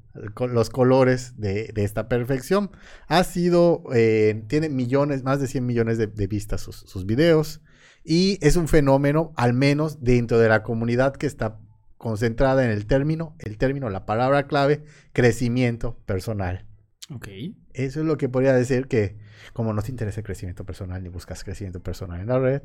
Los 0.49 0.69
colores 0.69 1.33
de, 1.37 1.73
esta 1.75 2.07
perfección. 2.07 2.71
Ha 3.07 3.25
sido, 3.25 3.83
eh, 3.93 4.43
tiene 4.47 4.69
millones, 4.69 5.23
más 5.23 5.41
de 5.41 5.47
100 5.47 5.65
millones 5.65 5.97
de, 5.97 6.07
de 6.07 6.27
vistas 6.27 6.61
sus, 6.61 6.77
sus 6.77 7.05
videos. 7.05 7.61
Y 8.05 8.37
es 8.41 8.55
un 8.55 8.69
fenómeno, 8.69 9.33
al 9.35 9.53
menos 9.53 10.03
dentro 10.03 10.39
de 10.39 10.47
la 10.47 10.63
comunidad 10.63 11.15
que 11.15 11.27
está 11.27 11.59
concentrada 11.97 12.65
en 12.65 12.71
el 12.71 12.85
término, 12.85 13.35
el 13.39 13.57
término, 13.57 13.89
la 13.89 14.05
palabra 14.05 14.47
clave, 14.47 14.83
crecimiento 15.13 15.97
personal. 16.05 16.65
Ok. 17.13 17.27
Eso 17.73 17.99
es 17.99 18.05
lo 18.05 18.17
que 18.17 18.29
podría 18.29 18.53
decir 18.53 18.87
que, 18.87 19.17
como 19.53 19.73
no 19.73 19.81
te 19.81 19.91
interesa 19.91 20.19
el 20.19 20.25
crecimiento 20.25 20.65
personal 20.65 21.03
ni 21.03 21.09
buscas 21.09 21.43
crecimiento 21.43 21.81
personal 21.81 22.21
en 22.21 22.27
la 22.27 22.39
red, 22.39 22.61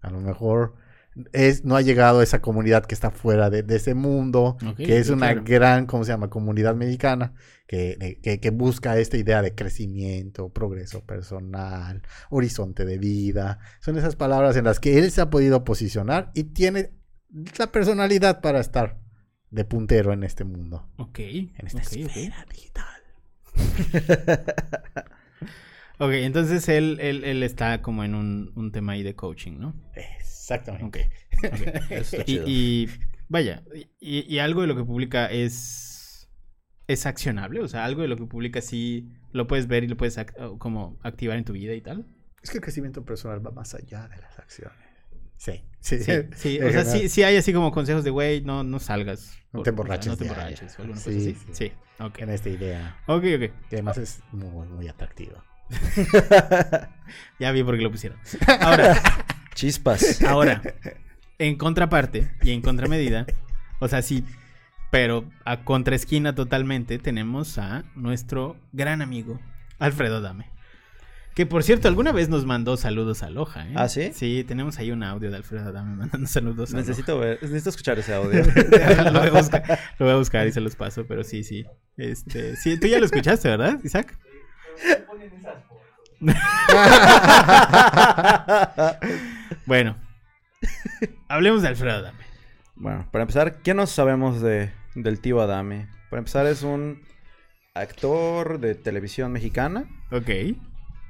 a 0.00 0.10
lo 0.10 0.20
mejor 0.20 0.74
es, 1.32 1.64
no 1.64 1.76
ha 1.76 1.80
llegado 1.80 2.20
a 2.20 2.22
esa 2.22 2.42
comunidad 2.42 2.84
que 2.84 2.94
está 2.94 3.10
fuera 3.10 3.48
de, 3.48 3.62
de 3.62 3.76
ese 3.76 3.94
mundo, 3.94 4.56
que 4.76 4.98
es 4.98 5.08
una 5.08 5.32
claro. 5.32 5.44
gran, 5.46 5.86
¿cómo 5.86 6.04
se 6.04 6.12
llama?, 6.12 6.28
comunidad 6.28 6.74
mexicana 6.74 7.32
que, 7.66 8.20
que 8.22 8.50
busca 8.50 8.98
esta 8.98 9.16
idea 9.16 9.40
de 9.42 9.54
crecimiento, 9.54 10.50
progreso 10.50 11.04
personal, 11.04 12.02
horizonte 12.30 12.84
de 12.84 12.98
vida. 12.98 13.58
Son 13.80 13.96
esas 13.96 14.14
palabras 14.16 14.56
en 14.56 14.64
las 14.64 14.78
que 14.78 14.98
él 14.98 15.10
se 15.10 15.20
ha 15.20 15.30
podido 15.30 15.64
posicionar 15.64 16.30
y 16.34 16.44
tiene 16.44 16.92
la 17.58 17.66
personalidad 17.72 18.40
para 18.40 18.60
estar 18.60 18.98
de 19.50 19.64
puntero 19.64 20.12
en 20.12 20.24
este 20.24 20.44
mundo, 20.44 20.88
Ok. 20.96 21.18
en 21.20 21.66
esta 21.66 21.80
esfera 21.80 22.44
digital. 22.50 23.02
Ok, 25.98 26.10
entonces 26.12 26.68
él, 26.68 26.98
él, 27.00 27.24
él 27.24 27.42
está 27.42 27.80
como 27.80 28.04
en 28.04 28.14
un, 28.14 28.52
un 28.54 28.70
tema 28.70 28.92
ahí 28.92 29.02
de 29.02 29.14
coaching, 29.14 29.52
¿no? 29.58 29.74
Exactamente. 29.94 30.84
Ok. 30.84 31.44
ok. 31.44 31.60
Eso 31.90 32.18
Y, 32.26 32.34
y, 32.44 32.90
vaya, 33.28 33.62
y, 33.98 34.20
y 34.30 34.38
algo 34.40 34.60
de 34.60 34.66
lo 34.66 34.76
que 34.76 34.84
publica 34.84 35.26
es 35.30 36.28
es 36.86 37.06
accionable, 37.06 37.60
o 37.62 37.68
sea, 37.68 37.84
algo 37.84 38.02
de 38.02 38.08
lo 38.08 38.16
que 38.16 38.26
publica 38.26 38.60
sí 38.60 39.08
lo 39.32 39.46
puedes 39.46 39.66
ver 39.68 39.84
y 39.84 39.88
lo 39.88 39.96
puedes 39.96 40.18
como 40.58 40.98
activar 41.02 41.36
en 41.38 41.44
tu 41.44 41.52
vida 41.54 41.72
y 41.72 41.80
tal. 41.80 42.06
Es 42.42 42.50
que 42.50 42.58
el 42.58 42.62
crecimiento 42.62 43.04
personal 43.04 43.44
va 43.44 43.50
más 43.50 43.74
allá 43.74 44.06
de 44.06 44.18
las 44.18 44.38
acciones. 44.38 44.76
Sí, 45.36 45.64
sí, 45.86 45.98
Sí, 46.04 46.12
sí, 46.34 46.60
o 46.60 46.70
sea, 46.70 46.84
sí, 46.84 47.08
sí 47.08 47.22
hay 47.22 47.36
así 47.36 47.52
como 47.52 47.70
consejos 47.72 48.02
de, 48.04 48.10
güey, 48.10 48.40
no, 48.42 48.62
no 48.64 48.78
salgas. 48.78 49.38
No 49.52 49.62
te 49.62 49.70
emborraches 49.70 50.08
No 50.08 50.16
te 50.16 50.24
emborraches 50.24 50.78
alguna 50.78 50.98
Sí, 51.00 51.04
cosa 51.04 51.18
así. 51.18 51.34
sí. 51.34 51.52
Sí, 51.52 51.72
ok. 52.02 52.18
En 52.20 52.30
esta 52.30 52.48
idea, 52.48 52.96
Ok, 53.06 53.24
ok. 53.36 53.50
que 53.70 53.76
además 53.76 53.96
es 53.98 54.20
muy, 54.32 54.66
muy 54.68 54.88
atractiva. 54.88 55.44
Ya 57.38 57.52
vi 57.52 57.62
por 57.62 57.76
qué 57.76 57.82
lo 57.82 57.90
pusieron. 57.90 58.18
Ahora, 58.60 59.00
Chispas. 59.54 60.22
ahora, 60.22 60.62
en 61.38 61.56
contraparte 61.56 62.30
y 62.42 62.50
en 62.52 62.62
contramedida, 62.62 63.26
o 63.78 63.88
sea, 63.88 64.02
sí, 64.02 64.24
pero 64.90 65.28
a 65.44 65.64
contraesquina 65.64 66.34
totalmente 66.34 66.98
tenemos 66.98 67.58
a 67.58 67.84
nuestro 67.94 68.56
gran 68.72 69.02
amigo 69.02 69.38
Alfredo 69.78 70.20
Dame. 70.20 70.50
Que 71.36 71.44
por 71.44 71.62
cierto, 71.62 71.86
alguna 71.86 72.12
vez 72.12 72.30
nos 72.30 72.46
mandó 72.46 72.78
saludos 72.78 73.22
a 73.22 73.28
Loja, 73.28 73.68
¿eh? 73.68 73.74
¿Ah, 73.76 73.90
sí? 73.90 74.10
Sí, 74.14 74.42
tenemos 74.48 74.78
ahí 74.78 74.90
un 74.90 75.02
audio 75.02 75.30
de 75.30 75.36
Alfredo 75.36 75.70
Dame 75.70 75.94
mandando 75.94 76.26
saludos 76.26 76.70
a 76.70 76.78
Loja. 76.78 76.88
necesito 76.88 77.18
ver, 77.18 77.38
necesito 77.42 77.68
escuchar 77.68 77.98
ese 77.98 78.14
audio. 78.14 78.42
lo, 79.12 79.20
voy 79.20 79.28
a 79.28 79.32
buscar, 79.32 79.78
lo 79.98 80.06
voy 80.06 80.14
a 80.14 80.16
buscar 80.16 80.46
y 80.46 80.52
se 80.52 80.62
los 80.62 80.76
paso, 80.76 81.04
pero 81.06 81.24
sí, 81.24 81.44
sí. 81.44 81.66
Este, 81.98 82.56
sí, 82.56 82.80
tú 82.80 82.86
ya 82.86 82.98
lo 82.98 83.04
escuchaste, 83.04 83.50
¿verdad, 83.50 83.78
Isaac? 83.84 84.18
bueno, 89.66 89.94
hablemos 91.28 91.60
de 91.60 91.68
Alfredo 91.68 91.98
Adame. 91.98 92.24
Bueno, 92.76 93.10
para 93.12 93.24
empezar, 93.24 93.60
¿qué 93.60 93.74
nos 93.74 93.90
sabemos 93.90 94.40
de, 94.40 94.72
del 94.94 95.20
tío 95.20 95.42
Adame? 95.42 95.86
Para 96.08 96.20
empezar, 96.20 96.46
es 96.46 96.62
un 96.62 97.02
actor 97.74 98.58
de 98.58 98.74
televisión 98.74 99.32
mexicana 99.32 99.84
Ok. 100.10 100.30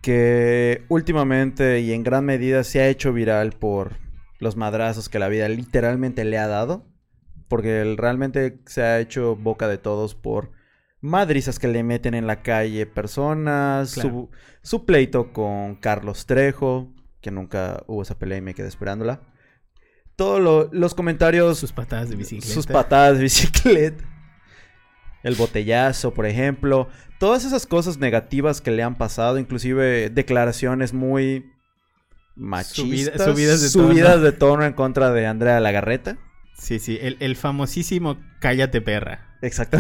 Que 0.07 0.84
últimamente 0.88 1.80
y 1.80 1.92
en 1.92 2.04
gran 2.04 2.24
medida 2.24 2.62
se 2.62 2.80
ha 2.80 2.86
hecho 2.86 3.12
viral 3.12 3.50
por 3.50 3.96
los 4.38 4.54
madrazos 4.54 5.09
que 5.09 5.18
la 5.18 5.26
vida 5.26 5.48
literalmente 5.48 6.24
le 6.24 6.38
ha 6.38 6.46
dado. 6.46 6.86
Porque 7.48 7.80
él 7.80 7.96
realmente 7.96 8.61
se 8.66 8.82
ha 8.82 9.00
hecho 9.00 9.34
boca 9.34 9.66
de 9.66 9.78
todos 9.78 10.14
por 10.14 10.52
madrizas 11.00 11.59
que 11.59 11.66
le 11.66 11.82
meten 11.82 12.14
en 12.14 12.28
la 12.28 12.42
calle 12.42 12.86
personas, 12.86 13.94
Claro. 13.94 14.09
su, 14.09 14.30
su 14.62 14.86
pleito 14.86 15.32
con 15.32 15.74
Carlos 15.74 16.24
Trejo, 16.26 16.94
que 17.20 17.32
nunca 17.32 17.82
hubo 17.88 18.02
esa 18.02 18.16
pelea 18.16 18.38
y 18.38 18.42
me 18.42 18.54
quedé 18.54 18.68
esperándola. 18.68 19.22
Todos 20.14 20.68
los 20.72 20.94
comentarios, 20.94 21.59
Sus 21.59 21.72
patadas 21.72 22.11
de 22.11 22.14
bicicleta. 22.16 22.54
sus 22.54 22.66
patadas 22.68 23.16
de 23.16 23.22
bicicleta, 23.24 24.04
el 25.26 25.34
botellazo, 25.34 26.14
por 26.14 26.24
ejemplo, 26.26 26.88
todas 27.18 27.44
esas 27.44 27.66
cosas 27.66 27.98
negativas 27.98 28.60
que 28.60 28.70
le 28.70 28.82
han 28.82 28.96
pasado, 28.96 29.38
inclusive 29.38 30.08
declaraciones 30.10 30.92
muy 30.94 31.50
machistas, 32.34 33.22
subidas 33.24 33.60
de 33.62 33.70
tono. 33.70 33.88
subidas 33.88 34.20
de 34.22 34.32
tono 34.32 34.64
en 34.64 34.72
contra 34.72 35.10
de 35.12 35.26
Andrea 35.26 35.58
Lagarreta. 35.60 36.18
Sí, 36.58 36.78
sí, 36.78 36.98
el, 37.00 37.16
el 37.20 37.36
famosísimo 37.36 38.18
Cállate 38.40 38.80
perra. 38.80 39.36
Exacto. 39.42 39.78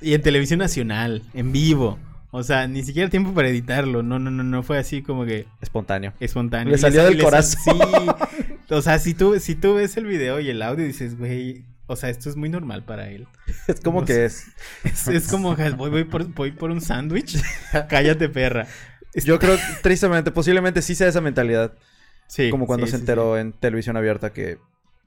Y 0.00 0.14
en 0.14 0.22
televisión 0.22 0.58
nacional, 0.58 1.22
en 1.34 1.52
vivo. 1.52 1.98
O 2.30 2.42
sea, 2.42 2.66
ni 2.68 2.82
siquiera 2.82 3.08
tiempo 3.08 3.32
para 3.32 3.48
editarlo. 3.48 4.02
No, 4.02 4.18
no, 4.18 4.30
no, 4.30 4.42
no 4.42 4.62
fue 4.62 4.78
así 4.78 5.02
como 5.02 5.24
que 5.24 5.46
Espontáneo. 5.62 6.12
espontáneo. 6.20 6.70
Le 6.72 6.78
salió 6.78 7.00
sal- 7.02 7.14
del 7.14 7.22
corazón. 7.22 7.78
Sí. 7.78 8.74
O 8.74 8.82
sea, 8.82 8.98
si 8.98 9.14
tú, 9.14 9.38
si 9.40 9.54
tú 9.54 9.74
ves 9.74 9.96
el 9.96 10.04
video 10.06 10.38
y 10.40 10.50
el 10.50 10.60
audio 10.60 10.84
dices, 10.84 11.16
güey, 11.18 11.64
o 11.86 11.96
sea, 11.96 12.10
esto 12.10 12.28
es 12.28 12.36
muy 12.36 12.48
normal 12.48 12.84
para 12.84 13.08
él. 13.08 13.26
Es 13.68 13.80
como 13.80 14.00
No 14.00 14.06
que 14.06 14.24
es. 14.24 14.46
Es, 14.84 15.08
es 15.08 15.28
como, 15.28 15.54
voy, 15.76 15.90
voy 15.90 16.04
por, 16.04 16.26
voy 16.34 16.52
por 16.52 16.70
un 16.70 16.80
sándwich. 16.80 17.38
Cállate 17.88 18.28
perra. 18.28 18.66
Yo 19.14 19.38
creo, 19.38 19.56
tristemente, 19.82 20.30
posiblemente 20.30 20.82
sí 20.82 20.94
sea 20.94 21.08
esa 21.08 21.20
mentalidad. 21.20 21.74
Sí. 22.28 22.50
como 22.50 22.66
cuando 22.66 22.86
sí, 22.86 22.90
se 22.92 22.96
sí, 22.98 23.02
enteró 23.02 23.38
en 23.38 23.52
televisión 23.52 23.96
abierta 23.96 24.32
que 24.32 24.58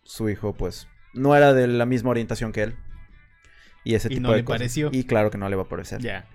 su 0.04 0.30
hijo, 0.30 0.54
pues, 0.54 0.88
no 1.14 1.36
era 1.36 1.54
de 1.54 1.68
la 1.68 1.86
misma 1.86 2.12
orientación 2.12 2.52
que 2.54 2.64
él. 2.64 2.76
Y 3.84 3.96
ese 3.96 4.08
Y 4.08 4.16
tipo 4.16 4.22
no 4.22 4.32
de 4.32 4.38
le 4.38 4.46
cosas. 4.46 4.60
pareció. 4.60 4.90
Y 4.92 5.04
claro 5.04 5.30
que 5.30 5.38
no 5.38 5.50
le 5.50 5.56
va 5.56 5.64
a 5.64 5.70
parecer. 5.70 6.02
Ya. 6.02 6.26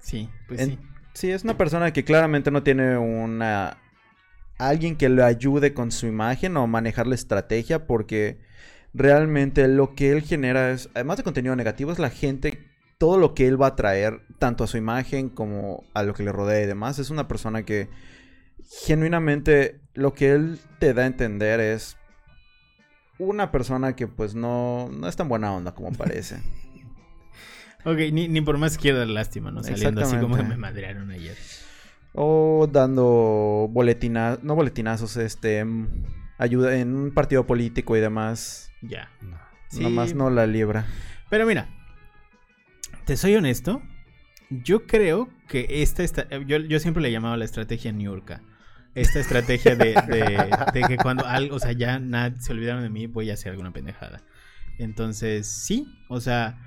Sí, 0.00 0.28
pues 0.46 0.60
En- 0.60 0.70
sí. 0.70 0.78
Sí, 1.14 1.30
es 1.30 1.44
una 1.44 1.56
persona 1.56 1.92
que 1.92 2.04
claramente 2.04 2.50
no 2.50 2.62
tiene 2.64 2.98
una... 2.98 3.78
Alguien 4.58 4.96
que 4.96 5.08
le 5.08 5.22
ayude 5.22 5.72
con 5.72 5.90
su 5.92 6.06
imagen 6.06 6.56
o 6.56 6.66
manejar 6.66 7.06
la 7.06 7.14
estrategia 7.14 7.86
porque 7.86 8.38
realmente 8.94 9.66
lo 9.68 9.94
que 9.94 10.12
él 10.12 10.22
genera 10.22 10.70
es, 10.70 10.88
además 10.94 11.18
de 11.18 11.24
contenido 11.24 11.54
negativo, 11.56 11.92
es 11.92 11.98
la 11.98 12.10
gente, 12.10 12.58
todo 12.98 13.18
lo 13.18 13.34
que 13.34 13.46
él 13.46 13.60
va 13.60 13.68
a 13.68 13.76
traer, 13.76 14.20
tanto 14.38 14.64
a 14.64 14.66
su 14.66 14.76
imagen 14.76 15.28
como 15.28 15.84
a 15.92 16.02
lo 16.04 16.14
que 16.14 16.22
le 16.22 16.32
rodea 16.32 16.62
y 16.62 16.66
demás. 16.66 16.98
Es 16.98 17.10
una 17.10 17.28
persona 17.28 17.64
que 17.64 17.88
genuinamente 18.86 19.80
lo 19.94 20.14
que 20.14 20.32
él 20.32 20.58
te 20.78 20.94
da 20.94 21.02
a 21.02 21.06
entender 21.06 21.60
es 21.60 21.96
una 23.18 23.50
persona 23.50 23.94
que 23.94 24.08
pues 24.08 24.34
no, 24.34 24.88
no 24.90 25.08
es 25.08 25.16
tan 25.16 25.28
buena 25.28 25.52
onda 25.52 25.74
como 25.74 25.92
parece. 25.96 26.36
Ok, 27.84 27.98
ni, 28.12 28.28
ni 28.28 28.40
por 28.40 28.56
más 28.56 28.78
quiero 28.78 28.98
dar 28.98 29.08
lástima, 29.08 29.50
¿no? 29.50 29.62
Saliendo 29.62 30.00
así 30.00 30.16
como 30.16 30.36
me 30.36 30.56
madrearon 30.56 31.10
ayer. 31.10 31.36
O 32.14 32.68
dando 32.70 33.68
boletina, 33.70 34.38
no 34.42 34.54
boletinazos, 34.54 35.16
este, 35.16 35.66
ayuda 36.38 36.76
en 36.76 36.94
un 36.94 37.12
partido 37.12 37.46
político 37.46 37.96
y 37.96 38.00
demás. 38.00 38.70
Ya. 38.88 39.10
No. 39.20 39.38
Sí. 39.68 39.82
Nomás 39.82 40.14
no 40.14 40.30
la 40.30 40.46
libra. 40.46 40.86
Pero 41.30 41.46
mira, 41.46 41.68
te 43.04 43.16
soy 43.16 43.34
honesto. 43.34 43.82
Yo 44.50 44.86
creo 44.86 45.28
que 45.48 45.66
esta 45.82 46.02
está. 46.02 46.28
Yo, 46.46 46.58
yo 46.58 46.78
siempre 46.78 47.02
le 47.02 47.10
llamaba 47.10 47.36
la 47.36 47.44
estrategia 47.44 47.92
Niurka. 47.92 48.42
Esta 48.94 49.18
estrategia 49.18 49.74
de, 49.74 49.94
de- 50.06 50.50
de 50.72 50.82
que 50.86 50.96
cuando 50.96 51.26
algo, 51.26 51.56
o 51.56 51.58
sea, 51.58 51.72
ya 51.72 51.98
nada, 51.98 52.38
se 52.40 52.52
olvidaron 52.52 52.82
de 52.84 52.90
mí, 52.90 53.06
voy 53.08 53.30
a 53.30 53.34
hacer 53.34 53.50
alguna 53.50 53.72
pendejada. 53.72 54.22
Entonces, 54.78 55.48
sí, 55.48 55.86
o 56.08 56.20
sea, 56.20 56.58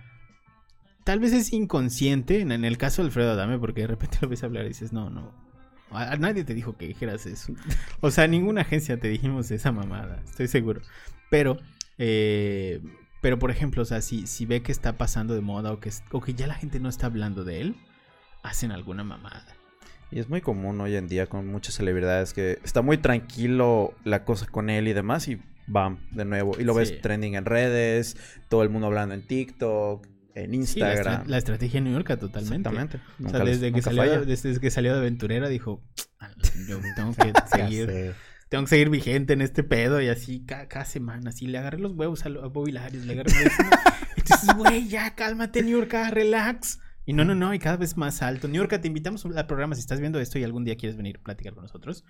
tal 1.05 1.20
vez 1.20 1.32
es 1.32 1.53
inconsciente 1.53 2.41
en, 2.41 2.51
en 2.51 2.65
el 2.65 2.78
caso 2.78 3.01
de 3.01 3.07
Alfredo 3.07 3.32
Adame, 3.32 3.57
porque 3.59 3.82
de 3.82 3.88
repente 3.88 4.18
lo 4.22 4.28
ves 4.28 4.43
hablar 4.43 4.65
y 4.65 4.70
dices, 4.70 4.91
no, 4.91 5.09
no. 5.09 5.34
A, 5.89 6.11
a 6.11 6.18
nadie 6.18 6.43
te 6.43 6.53
dijo 6.53 6.76
que 6.76 6.88
dijeras 6.88 7.26
eso. 7.26 7.53
O 8.01 8.11
sea, 8.11 8.28
ninguna 8.28 8.61
agencia 8.61 8.99
te 8.99 9.07
dijimos 9.07 9.49
esa 9.51 9.72
mamada, 9.72 10.22
estoy 10.26 10.47
seguro. 10.49 10.82
Pero, 11.30 11.57
eh, 11.97 12.81
pero 13.21 13.39
por 13.39 13.51
ejemplo, 13.51 13.81
o 13.81 13.85
sea, 13.85 14.01
si, 14.01 14.27
si 14.27 14.45
ve 14.45 14.61
que 14.61 14.71
está 14.71 14.97
pasando 14.97 15.33
de 15.33 15.41
moda 15.41 15.71
o 15.71 15.79
que, 15.79 15.89
es- 15.89 16.03
o 16.11 16.21
que 16.21 16.33
ya 16.33 16.47
la 16.47 16.53
gente 16.55 16.79
no 16.79 16.89
está 16.89 17.07
hablando 17.07 17.43
de 17.43 17.61
él, 17.61 17.75
hacen 18.43 18.71
alguna 18.71 19.03
mamada. 19.03 19.45
Y 20.11 20.19
es 20.19 20.29
muy 20.29 20.39
común 20.41 20.79
hoy 20.79 20.95
en 20.95 21.07
día 21.07 21.27
con 21.27 21.47
muchas 21.47 21.75
celebridades 21.75 22.33
que 22.33 22.59
está 22.63 22.81
muy 22.81 22.97
tranquilo 22.97 23.93
la 24.05 24.23
cosa 24.23 24.45
con 24.47 24.69
él 24.69 24.87
y 24.87 24.93
demás 24.93 25.27
y 25.27 25.41
bam, 25.67 25.97
de 26.11 26.23
nuevo. 26.23 26.55
Y 26.57 26.63
lo 26.63 26.73
Sí. 26.73 26.79
ves 26.79 27.01
trending 27.01 27.35
en 27.35 27.43
redes, 27.45 28.15
todo 28.47 28.63
el 28.63 28.69
mundo 28.69 28.87
hablando 28.87 29.15
en 29.15 29.27
TikTok, 29.27 30.07
en 30.35 30.45
Sí, 30.65 30.79
la, 30.79 30.91
Instagram. 30.93 31.13
estra- 31.15 31.23
la 31.29 31.37
estrategia 31.39 31.81
New 31.81 31.91
York 31.91 32.07
totalmente. 32.19 32.69
Exactamente. 32.69 32.97
O 32.97 33.23
Nunca 33.23 33.37
sea, 33.37 33.43
les- 33.43 33.59
desde 33.59 33.73
que, 33.73 33.81
salió, 33.81 34.25
desde 34.25 34.59
que 34.61 34.71
salió 34.71 34.93
de 34.93 34.99
aventurera 34.99 35.49
dijo, 35.49 35.83
"Ah, 36.19 36.29
yo 36.69 36.79
tengo 36.95 37.13
que 37.33 37.33
seguir. 37.51 38.15
Tengo 38.49 38.63
que 38.63 38.69
seguir 38.69 38.89
vigente 38.89 39.33
en 39.33 39.41
este 39.41 39.63
pedo 39.63 40.01
y 40.01 40.07
así 40.07 40.45
ca- 40.45 40.67
cada, 40.67 40.85
semana, 40.85 41.29
así 41.29 41.47
le 41.47 41.57
agarré 41.57 41.79
los 41.79 41.93
huevos 41.93 42.25
a, 42.25 42.29
a 42.29 42.47
Bobby 42.47 42.71
Larios, 42.71 43.05
le 43.05 43.13
agarré 43.13 43.31
los 43.31 43.59
huevos. 43.59 43.79
Entonces, 44.17 44.55
güey, 44.55 44.87
ya 44.87 45.15
cálmate, 45.15 45.63
New 45.63 45.79
York, 45.79 45.93
relax. 46.11 46.79
Y 47.05 47.13
no, 47.13 47.23
no, 47.23 47.35
no, 47.35 47.53
y 47.53 47.59
cada 47.59 47.77
vez 47.77 47.95
más 47.95 48.21
alto. 48.21 48.47
New 48.47 48.61
York, 48.61 48.81
te 48.81 48.87
invitamos 48.87 49.25
al 49.25 49.47
programa 49.47 49.75
si 49.75 49.81
estás 49.81 49.99
viendo 50.01 50.19
esto 50.19 50.39
y 50.39 50.43
algún 50.43 50.65
día 50.65 50.75
quieres 50.75 50.97
venir 50.97 51.17
a 51.17 51.23
platicar 51.23 51.53
con 51.53 51.63
nosotros. 51.63 52.03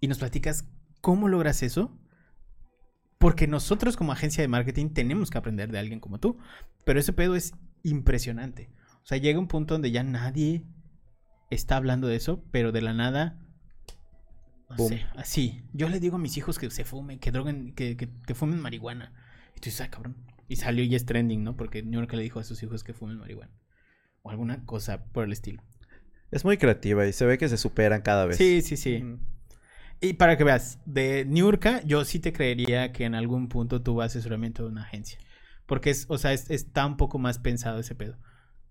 Y 0.00 0.08
nos 0.08 0.18
platicas 0.18 0.64
cómo 1.00 1.28
logras 1.28 1.62
eso. 1.62 1.96
Porque 3.18 3.46
nosotros 3.46 3.96
como 3.96 4.12
agencia 4.12 4.42
de 4.42 4.48
marketing 4.48 4.90
tenemos 4.90 5.30
que 5.30 5.38
aprender 5.38 5.70
de 5.70 5.78
alguien 5.78 6.00
como 6.00 6.18
tú. 6.18 6.38
Pero 6.84 6.98
ese 6.98 7.12
pedo 7.12 7.36
es 7.36 7.52
impresionante. 7.84 8.70
O 9.02 9.06
sea, 9.06 9.18
llega 9.18 9.38
un 9.38 9.46
punto 9.46 9.74
donde 9.74 9.90
ya 9.92 10.02
nadie 10.02 10.64
está 11.50 11.76
hablando 11.76 12.08
de 12.08 12.16
eso, 12.16 12.44
pero 12.50 12.72
de 12.72 12.82
la 12.82 12.94
nada... 12.94 13.38
No 14.70 14.88
sé, 14.88 15.06
así. 15.16 15.62
Yo 15.72 15.88
le 15.88 16.00
digo 16.00 16.16
a 16.16 16.18
mis 16.18 16.36
hijos 16.36 16.58
que 16.58 16.70
se 16.70 16.84
fumen, 16.84 17.18
que 17.18 17.30
droguen, 17.32 17.74
que, 17.74 17.96
que, 17.96 18.08
que 18.26 18.34
fumen 18.34 18.60
marihuana. 18.60 19.12
Y 19.56 19.60
tú 19.60 19.66
dices, 19.66 19.80
ah, 19.82 19.90
cabrón. 19.90 20.16
Y 20.48 20.56
salió 20.56 20.84
y 20.84 20.94
es 20.94 21.04
trending, 21.06 21.44
¿no? 21.44 21.56
Porque 21.56 21.82
New 21.82 22.00
York 22.00 22.12
le 22.14 22.22
dijo 22.22 22.40
a 22.40 22.44
sus 22.44 22.62
hijos 22.62 22.82
que 22.84 22.92
fumen 22.94 23.18
marihuana. 23.18 23.52
O 24.22 24.30
alguna 24.30 24.64
cosa 24.66 25.04
por 25.12 25.24
el 25.24 25.32
estilo. 25.32 25.62
Es 26.30 26.44
muy 26.44 26.56
creativa 26.58 27.06
y 27.06 27.12
se 27.12 27.26
ve 27.26 27.38
que 27.38 27.48
se 27.48 27.56
superan 27.56 28.02
cada 28.02 28.26
vez. 28.26 28.36
Sí, 28.36 28.62
sí, 28.62 28.76
sí. 28.76 29.02
Mm. 29.02 29.20
Y 30.00 30.12
para 30.14 30.36
que 30.38 30.44
veas, 30.44 30.78
de 30.86 31.24
Niurka, 31.26 31.82
yo 31.84 32.04
sí 32.04 32.20
te 32.20 32.32
creería 32.32 32.92
que 32.92 33.04
en 33.04 33.14
algún 33.14 33.48
punto 33.48 33.82
tuvo 33.82 34.02
asesoramiento 34.02 34.62
de 34.62 34.70
una 34.70 34.82
agencia. 34.82 35.18
Porque 35.66 35.90
es, 35.90 36.06
o 36.08 36.16
sea, 36.18 36.32
es- 36.32 36.50
está 36.50 36.86
un 36.86 36.96
poco 36.96 37.18
más 37.18 37.38
pensado 37.38 37.78
ese 37.80 37.94
pedo. 37.94 38.16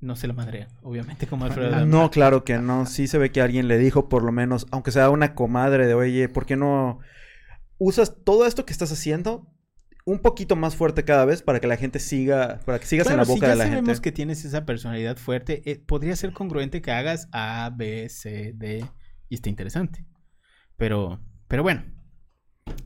No 0.02 0.16
se 0.16 0.28
la 0.28 0.34
madrea, 0.34 0.70
obviamente, 0.82 1.28
como 1.28 1.46
Alfredo. 1.46 1.68
Adame. 1.76 1.86
No, 1.92 2.10
claro 2.10 2.46
que 2.46 2.58
no. 2.58 2.86
Sí 2.86 3.08
se 3.08 3.18
ve 3.18 3.32
que 3.32 3.42
alguien 3.42 3.68
le 3.68 3.78
dijo, 3.78 4.08
por 4.08 4.24
lo 4.24 4.32
menos, 4.32 4.66
aunque 4.72 4.92
sea 4.92 5.10
una 5.10 5.36
comadre 5.36 5.88
de, 5.88 5.94
oye, 5.94 6.30
¿por 6.30 6.46
qué 6.46 6.56
no 6.56 7.00
usas 7.78 8.16
todo 8.24 8.46
esto 8.46 8.66
que 8.66 8.72
estás 8.74 8.92
haciendo 8.92 9.48
un 10.06 10.20
poquito 10.20 10.56
más 10.56 10.76
fuerte 10.76 11.04
cada 11.04 11.26
vez 11.26 11.42
para 11.42 11.60
que 11.60 11.68
la 11.68 11.76
gente 11.78 12.00
siga, 12.00 12.62
para 12.66 12.80
que 12.80 12.86
sigas 12.86 13.08
Claro, 13.08 13.22
en 13.22 13.28
la 13.28 13.34
boca 13.34 13.40
si 13.40 13.42
ya 13.42 13.50
de 13.50 13.56
la 13.58 13.64
sabemos 13.66 13.88
gente? 13.90 14.02
que 14.02 14.12
tienes 14.12 14.46
esa 14.46 14.66
personalidad 14.66 15.18
fuerte, 15.18 15.62
eh, 15.70 15.84
podría 15.86 16.16
ser 16.16 16.32
congruente 16.34 16.82
que 16.82 16.92
hagas 16.92 17.28
A, 17.34 17.70
B, 17.76 18.08
C, 18.10 18.54
D 18.56 18.86
y 19.28 19.36
esté 19.36 19.50
interesante. 19.50 20.06
Pero, 20.78 21.20
pero 21.50 21.62
bueno. 21.62 21.84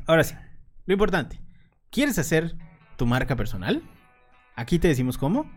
Ahora 0.07 0.23
sí, 0.23 0.33
lo 0.85 0.93
importante. 0.93 1.39
¿Quieres 1.91 2.17
hacer 2.17 2.55
tu 2.97 3.05
marca 3.05 3.35
personal? 3.35 3.83
Aquí 4.55 4.79
te 4.79 4.87
decimos 4.87 5.17
cómo. 5.17 5.49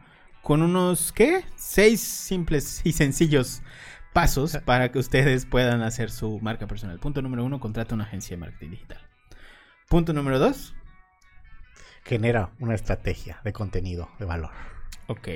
Con 0.46 0.62
unos, 0.62 1.10
¿qué? 1.10 1.44
Seis 1.56 2.00
simples 2.00 2.80
y 2.84 2.92
sencillos 2.92 3.62
pasos 4.12 4.56
para 4.64 4.92
que 4.92 5.00
ustedes 5.00 5.44
puedan 5.44 5.82
hacer 5.82 6.08
su 6.08 6.38
marca 6.38 6.68
personal. 6.68 7.00
Punto 7.00 7.20
número 7.20 7.44
uno, 7.44 7.58
contrata 7.58 7.96
una 7.96 8.04
agencia 8.04 8.36
de 8.36 8.40
marketing 8.42 8.70
digital. 8.70 9.00
Punto 9.88 10.12
número 10.12 10.38
dos, 10.38 10.76
Genera 12.04 12.52
una 12.60 12.76
estrategia 12.76 13.40
de 13.42 13.52
contenido 13.52 14.08
de 14.20 14.24
valor. 14.24 14.52
Ok. 15.08 15.26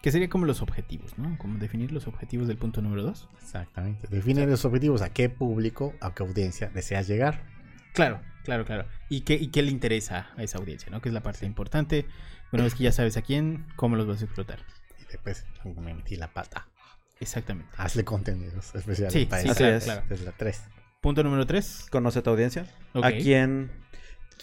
Que 0.00 0.10
sería 0.10 0.30
como 0.30 0.46
los 0.46 0.62
objetivos, 0.62 1.18
¿no? 1.18 1.36
Como 1.36 1.58
definir 1.58 1.92
los 1.92 2.06
objetivos 2.06 2.48
del 2.48 2.56
punto 2.56 2.80
número 2.80 3.02
dos. 3.02 3.28
Exactamente. 3.42 4.08
Define 4.08 4.46
los 4.46 4.64
objetivos, 4.64 5.02
a 5.02 5.12
qué 5.12 5.28
público, 5.28 5.92
a 6.00 6.14
qué 6.14 6.22
audiencia 6.22 6.70
deseas 6.70 7.06
llegar. 7.06 7.42
Claro, 7.92 8.22
claro, 8.44 8.64
claro. 8.64 8.86
¿Y 9.10 9.20
qué, 9.20 9.34
¿Y 9.34 9.48
qué 9.48 9.60
le 9.60 9.70
interesa 9.70 10.30
a 10.38 10.42
esa 10.42 10.56
audiencia, 10.56 10.90
¿no? 10.90 11.02
Que 11.02 11.10
es 11.10 11.12
la 11.12 11.22
parte 11.22 11.44
importante. 11.44 12.06
Una 12.52 12.64
vez 12.64 12.74
que 12.74 12.84
ya 12.84 12.92
sabes 12.92 13.16
a 13.16 13.22
quién, 13.22 13.66
cómo 13.76 13.96
los 13.96 14.06
vas 14.06 14.20
a 14.22 14.24
explotar. 14.24 14.58
Y 15.00 15.04
después 15.04 15.44
me 15.64 15.94
metí 15.94 16.16
la 16.16 16.28
pata. 16.32 16.66
Exactamente. 17.20 17.70
Hazle 17.76 18.04
contenidos 18.04 18.74
especiales 18.74 19.12
Sí, 19.12 19.26
para 19.26 19.42
sí, 19.42 19.48
eso. 19.50 19.66
Es. 19.66 19.84
claro. 19.84 20.02
Es 20.10 20.22
la 20.22 20.32
3. 20.32 20.62
Punto 21.00 21.22
número 21.22 21.46
tres. 21.46 21.86
¿Conoce 21.90 22.22
tu 22.22 22.30
audiencia? 22.30 22.66
Ok. 22.94 23.04
¿A 23.04 23.12
quién, 23.12 23.70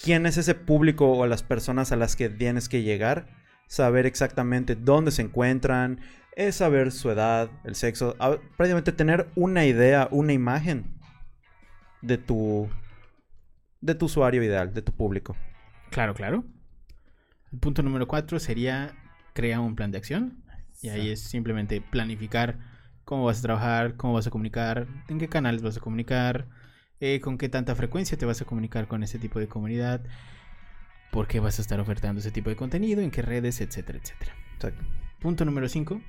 quién 0.04 0.26
es 0.26 0.38
ese 0.38 0.56
público 0.56 1.12
o 1.12 1.26
las 1.28 1.44
personas 1.44 1.92
a 1.92 1.96
las 1.96 2.16
que 2.16 2.30
tienes 2.30 2.70
que 2.70 2.82
llegar? 2.84 3.28
Saber 3.68 4.06
exactamente 4.06 4.76
dónde 4.76 5.12
se 5.12 5.22
encuentran, 5.24 6.00
es 6.36 6.56
saber 6.56 6.92
su 6.92 7.10
edad, 7.12 7.50
el 7.66 7.76
sexo, 7.76 8.16
a- 8.20 8.38
prácticamente 8.56 8.92
tener 8.92 9.28
una 9.36 9.66
idea, 9.66 10.08
una 10.12 10.34
imagen 10.34 10.96
de 12.02 12.18
tu 12.18 12.70
de 13.82 13.94
tu 13.96 14.06
usuario 14.06 14.42
ideal, 14.44 14.74
de 14.74 14.82
tu 14.82 14.92
público. 14.94 15.36
Claro, 15.92 16.14
claro. 16.14 16.44
Punto 17.60 17.84
número 17.84 18.08
cuatro 18.08 18.40
sería 18.40 18.96
crea 19.34 19.60
un 19.60 19.76
plan 19.76 19.92
de 19.92 19.98
acción. 19.98 20.44
Y 20.82 20.90
ahí 20.90 21.10
es 21.10 21.22
simplemente 21.22 21.82
planificar 21.82 22.60
cómo 23.04 23.26
vas 23.26 23.40
a 23.40 23.42
trabajar, 23.42 23.96
cómo 23.96 24.14
vas 24.14 24.28
a 24.28 24.32
comunicar, 24.32 24.88
en 25.08 25.18
qué 25.18 25.28
canales 25.28 25.62
vas 25.62 25.78
a 25.78 25.80
comunicar, 25.80 26.48
eh, 27.00 27.20
con 27.20 27.38
qué 27.38 27.50
tanta 27.50 27.74
frecuencia 27.76 28.18
te 28.18 28.26
vas 28.26 28.42
a 28.42 28.46
comunicar 28.46 28.88
con 28.88 29.02
ese 29.02 29.18
tipo 29.18 29.40
de 29.40 29.48
comunidad, 29.48 30.02
por 31.12 31.28
qué 31.28 31.40
vas 31.40 31.58
a 31.58 31.62
estar 31.62 31.80
ofertando 31.80 32.20
ese 32.20 32.32
tipo 32.32 32.50
de 32.50 32.56
contenido, 32.56 33.02
en 33.02 33.12
qué 33.12 33.22
redes, 33.22 33.62
etcétera, 33.62 34.00
etcétera. 34.00 34.34
Exacto. 34.56 34.84
Punto 35.20 35.46
número 35.46 35.70
5, 35.70 36.02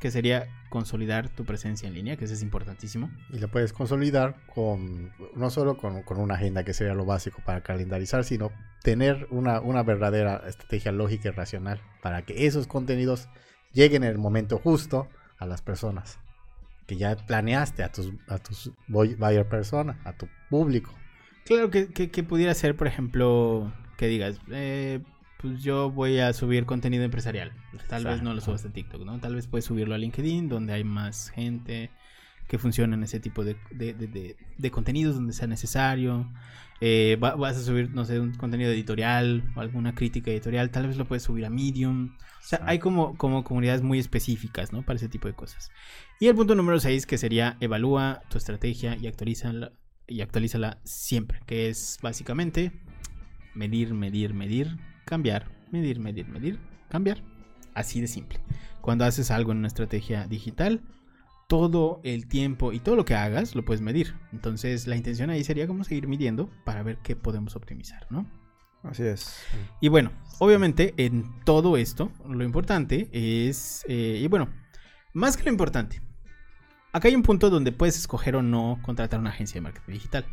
que 0.00 0.10
sería 0.10 0.48
consolidar 0.70 1.28
tu 1.28 1.44
presencia 1.44 1.86
en 1.86 1.94
línea, 1.94 2.16
que 2.16 2.24
eso 2.24 2.34
es 2.34 2.42
importantísimo. 2.42 3.10
Y 3.30 3.38
lo 3.38 3.48
puedes 3.48 3.72
consolidar 3.72 4.34
con 4.52 5.12
no 5.36 5.50
solo 5.50 5.76
con, 5.76 6.02
con 6.02 6.18
una 6.18 6.34
agenda 6.34 6.64
que 6.64 6.72
sería 6.72 6.94
lo 6.94 7.04
básico 7.04 7.42
para 7.44 7.60
calendarizar, 7.62 8.24
sino 8.24 8.50
tener 8.82 9.26
una, 9.30 9.60
una 9.60 9.82
verdadera 9.82 10.42
estrategia 10.48 10.90
lógica 10.90 11.28
y 11.28 11.32
racional 11.32 11.80
para 12.02 12.22
que 12.22 12.46
esos 12.46 12.66
contenidos 12.66 13.28
lleguen 13.72 14.02
en 14.04 14.10
el 14.10 14.18
momento 14.18 14.58
justo 14.58 15.08
a 15.38 15.46
las 15.46 15.60
personas 15.62 16.18
que 16.86 16.96
ya 16.96 17.14
planeaste, 17.16 17.82
a 17.84 17.92
tus, 17.92 18.10
a 18.28 18.38
tus 18.38 18.72
buy- 18.88 19.14
buyer 19.16 19.46
persona, 19.48 20.00
a 20.04 20.12
tu 20.14 20.26
público. 20.48 20.92
Claro 21.44 21.70
que, 21.70 21.88
que- 21.92 22.10
que 22.10 22.22
pudiera 22.24 22.54
ser, 22.54 22.74
por 22.76 22.86
ejemplo, 22.86 23.72
que 23.96 24.06
digas, 24.08 24.40
eh, 24.50 25.00
pues 25.40 25.62
yo 25.62 25.90
voy 25.90 26.18
a 26.18 26.32
subir 26.32 26.66
contenido 26.66 27.04
empresarial. 27.04 27.52
Tal 27.88 28.04
vez 28.04 28.22
no 28.22 28.34
lo 28.34 28.40
subas 28.40 28.64
a 28.64 28.72
TikTok, 28.72 29.04
¿no? 29.04 29.18
Tal 29.20 29.34
vez 29.34 29.46
puedes 29.46 29.64
subirlo 29.64 29.94
a 29.94 29.98
LinkedIn, 29.98 30.48
donde 30.48 30.72
hay 30.72 30.84
más 30.84 31.30
gente 31.30 31.90
que 32.48 32.58
funciona 32.58 32.94
en 32.96 33.02
ese 33.04 33.20
tipo 33.20 33.44
de, 33.44 33.56
de- 33.70 33.94
de- 33.94 34.06
de- 34.08 34.36
de 34.58 34.70
contenidos 34.70 35.14
donde 35.14 35.32
sea 35.32 35.46
necesario. 35.46 36.28
Eh, 36.80 37.16
va- 37.22 37.36
vas 37.36 37.56
a 37.56 37.62
subir, 37.62 37.90
no 37.90 38.04
sé, 38.04 38.18
un 38.18 38.32
contenido 38.34 38.70
editorial 38.72 39.44
o 39.54 39.60
alguna 39.60 39.94
crítica 39.94 40.30
editorial, 40.30 40.70
tal 40.70 40.86
vez 40.88 40.96
lo 40.96 41.04
puedes 41.06 41.22
subir 41.22 41.44
a 41.46 41.50
Medium. 41.50 42.16
O 42.16 42.42
sea, 42.42 42.60
hay 42.64 42.78
como, 42.78 43.16
como 43.18 43.44
comunidades 43.44 43.82
muy 43.82 43.98
específicas, 43.98 44.72
¿no? 44.72 44.82
Para 44.82 44.96
ese 44.96 45.08
tipo 45.08 45.28
de 45.28 45.34
cosas. 45.34 45.70
Y 46.18 46.26
el 46.26 46.34
punto 46.34 46.54
número 46.54 46.80
6, 46.80 47.06
que 47.06 47.18
sería 47.18 47.56
evalúa 47.60 48.22
tu 48.30 48.38
estrategia 48.38 48.96
y 48.96 49.06
actualízala, 49.06 49.72
y 50.08 50.22
actualízala 50.22 50.78
siempre, 50.84 51.40
que 51.46 51.68
es 51.68 51.98
básicamente 52.02 52.72
medir, 53.54 53.94
medir, 53.94 54.32
medir, 54.34 54.76
cambiar, 55.04 55.50
medir, 55.70 56.00
medir, 56.00 56.28
medir, 56.28 56.58
cambiar. 56.88 57.22
Así 57.74 58.00
de 58.00 58.08
simple. 58.08 58.40
Cuando 58.80 59.04
haces 59.04 59.30
algo 59.30 59.52
en 59.52 59.58
una 59.58 59.68
estrategia 59.68 60.26
digital, 60.26 60.82
todo 61.50 62.00
el 62.04 62.28
tiempo 62.28 62.72
y 62.72 62.78
todo 62.78 62.94
lo 62.94 63.04
que 63.04 63.14
hagas 63.14 63.54
lo 63.54 63.64
puedes 63.64 63.80
medir. 63.80 64.14
Entonces 64.32 64.86
la 64.86 64.96
intención 64.96 65.30
ahí 65.30 65.42
sería 65.42 65.66
como 65.66 65.84
seguir 65.84 66.06
midiendo 66.06 66.48
para 66.64 66.82
ver 66.82 66.98
qué 66.98 67.16
podemos 67.16 67.56
optimizar, 67.56 68.06
¿no? 68.10 68.24
Así 68.82 69.02
es. 69.02 69.36
Y 69.80 69.88
bueno, 69.88 70.12
obviamente 70.38 70.94
en 70.96 71.24
todo 71.44 71.76
esto, 71.76 72.12
lo 72.26 72.44
importante 72.44 73.08
es, 73.12 73.84
eh, 73.88 74.20
y 74.22 74.28
bueno, 74.28 74.48
más 75.12 75.36
que 75.36 75.42
lo 75.42 75.50
importante, 75.50 76.00
acá 76.92 77.08
hay 77.08 77.16
un 77.16 77.22
punto 77.22 77.50
donde 77.50 77.72
puedes 77.72 77.98
escoger 77.98 78.36
o 78.36 78.42
no 78.42 78.78
contratar 78.82 79.20
una 79.20 79.30
agencia 79.30 79.54
de 79.54 79.62
marketing 79.62 79.92
digital. 79.92 80.26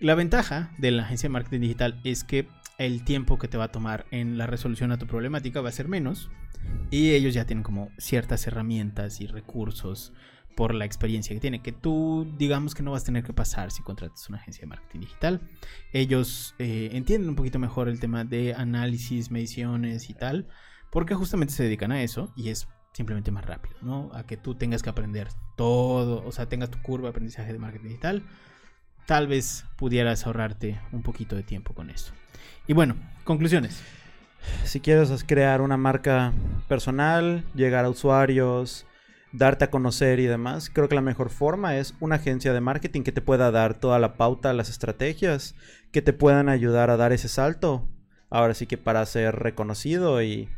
La 0.00 0.14
ventaja 0.14 0.72
de 0.78 0.90
la 0.90 1.02
agencia 1.02 1.28
de 1.28 1.34
marketing 1.34 1.60
digital 1.60 2.00
es 2.02 2.24
que 2.24 2.48
el 2.80 3.04
tiempo 3.04 3.38
que 3.38 3.46
te 3.46 3.58
va 3.58 3.64
a 3.64 3.72
tomar 3.72 4.06
en 4.10 4.38
la 4.38 4.46
resolución 4.46 4.90
a 4.90 4.96
tu 4.96 5.06
problemática 5.06 5.60
va 5.60 5.68
a 5.68 5.72
ser 5.72 5.86
menos 5.86 6.30
y 6.90 7.10
ellos 7.10 7.34
ya 7.34 7.44
tienen 7.44 7.62
como 7.62 7.90
ciertas 7.98 8.46
herramientas 8.46 9.20
y 9.20 9.26
recursos 9.26 10.14
por 10.56 10.74
la 10.74 10.86
experiencia 10.86 11.34
que 11.34 11.40
tiene, 11.40 11.60
que 11.60 11.72
tú 11.72 12.26
digamos 12.38 12.74
que 12.74 12.82
no 12.82 12.92
vas 12.92 13.02
a 13.02 13.06
tener 13.06 13.22
que 13.22 13.34
pasar 13.34 13.70
si 13.70 13.82
contratas 13.82 14.30
una 14.30 14.38
agencia 14.38 14.62
de 14.62 14.68
marketing 14.68 15.00
digital. 15.00 15.40
Ellos 15.92 16.54
eh, 16.58 16.88
entienden 16.92 17.28
un 17.28 17.36
poquito 17.36 17.58
mejor 17.58 17.90
el 17.90 18.00
tema 18.00 18.24
de 18.24 18.54
análisis, 18.54 19.30
mediciones 19.30 20.08
y 20.08 20.14
tal, 20.14 20.48
porque 20.90 21.14
justamente 21.14 21.52
se 21.52 21.64
dedican 21.64 21.92
a 21.92 22.02
eso 22.02 22.32
y 22.34 22.48
es 22.48 22.66
simplemente 22.94 23.30
más 23.30 23.44
rápido, 23.44 23.76
¿no? 23.82 24.10
A 24.14 24.24
que 24.24 24.38
tú 24.38 24.54
tengas 24.54 24.82
que 24.82 24.88
aprender 24.88 25.28
todo, 25.54 26.24
o 26.24 26.32
sea, 26.32 26.48
tengas 26.48 26.70
tu 26.70 26.80
curva 26.80 27.08
de 27.08 27.10
aprendizaje 27.10 27.52
de 27.52 27.58
marketing 27.58 27.88
digital, 27.88 28.22
tal 29.06 29.26
vez 29.26 29.66
pudieras 29.76 30.26
ahorrarte 30.26 30.80
un 30.92 31.02
poquito 31.02 31.36
de 31.36 31.42
tiempo 31.42 31.74
con 31.74 31.90
eso. 31.90 32.14
Y 32.70 32.72
bueno, 32.72 32.94
conclusiones. 33.24 33.82
Si 34.62 34.78
quieres 34.78 35.10
es 35.10 35.24
crear 35.24 35.60
una 35.60 35.76
marca 35.76 36.32
personal, 36.68 37.42
llegar 37.52 37.84
a 37.84 37.90
usuarios, 37.90 38.86
darte 39.32 39.64
a 39.64 39.70
conocer 39.70 40.20
y 40.20 40.26
demás, 40.26 40.70
creo 40.70 40.88
que 40.88 40.94
la 40.94 41.00
mejor 41.00 41.30
forma 41.30 41.78
es 41.78 41.96
una 41.98 42.14
agencia 42.14 42.52
de 42.52 42.60
marketing 42.60 43.02
que 43.02 43.10
te 43.10 43.22
pueda 43.22 43.50
dar 43.50 43.80
toda 43.80 43.98
la 43.98 44.14
pauta, 44.14 44.52
las 44.52 44.70
estrategias, 44.70 45.56
que 45.90 46.00
te 46.00 46.12
puedan 46.12 46.48
ayudar 46.48 46.90
a 46.90 46.96
dar 46.96 47.12
ese 47.12 47.26
salto. 47.26 47.88
Ahora 48.30 48.54
sí 48.54 48.68
que 48.68 48.78
para 48.78 49.04
ser 49.04 49.34
reconocido 49.34 50.22
y 50.22 50.48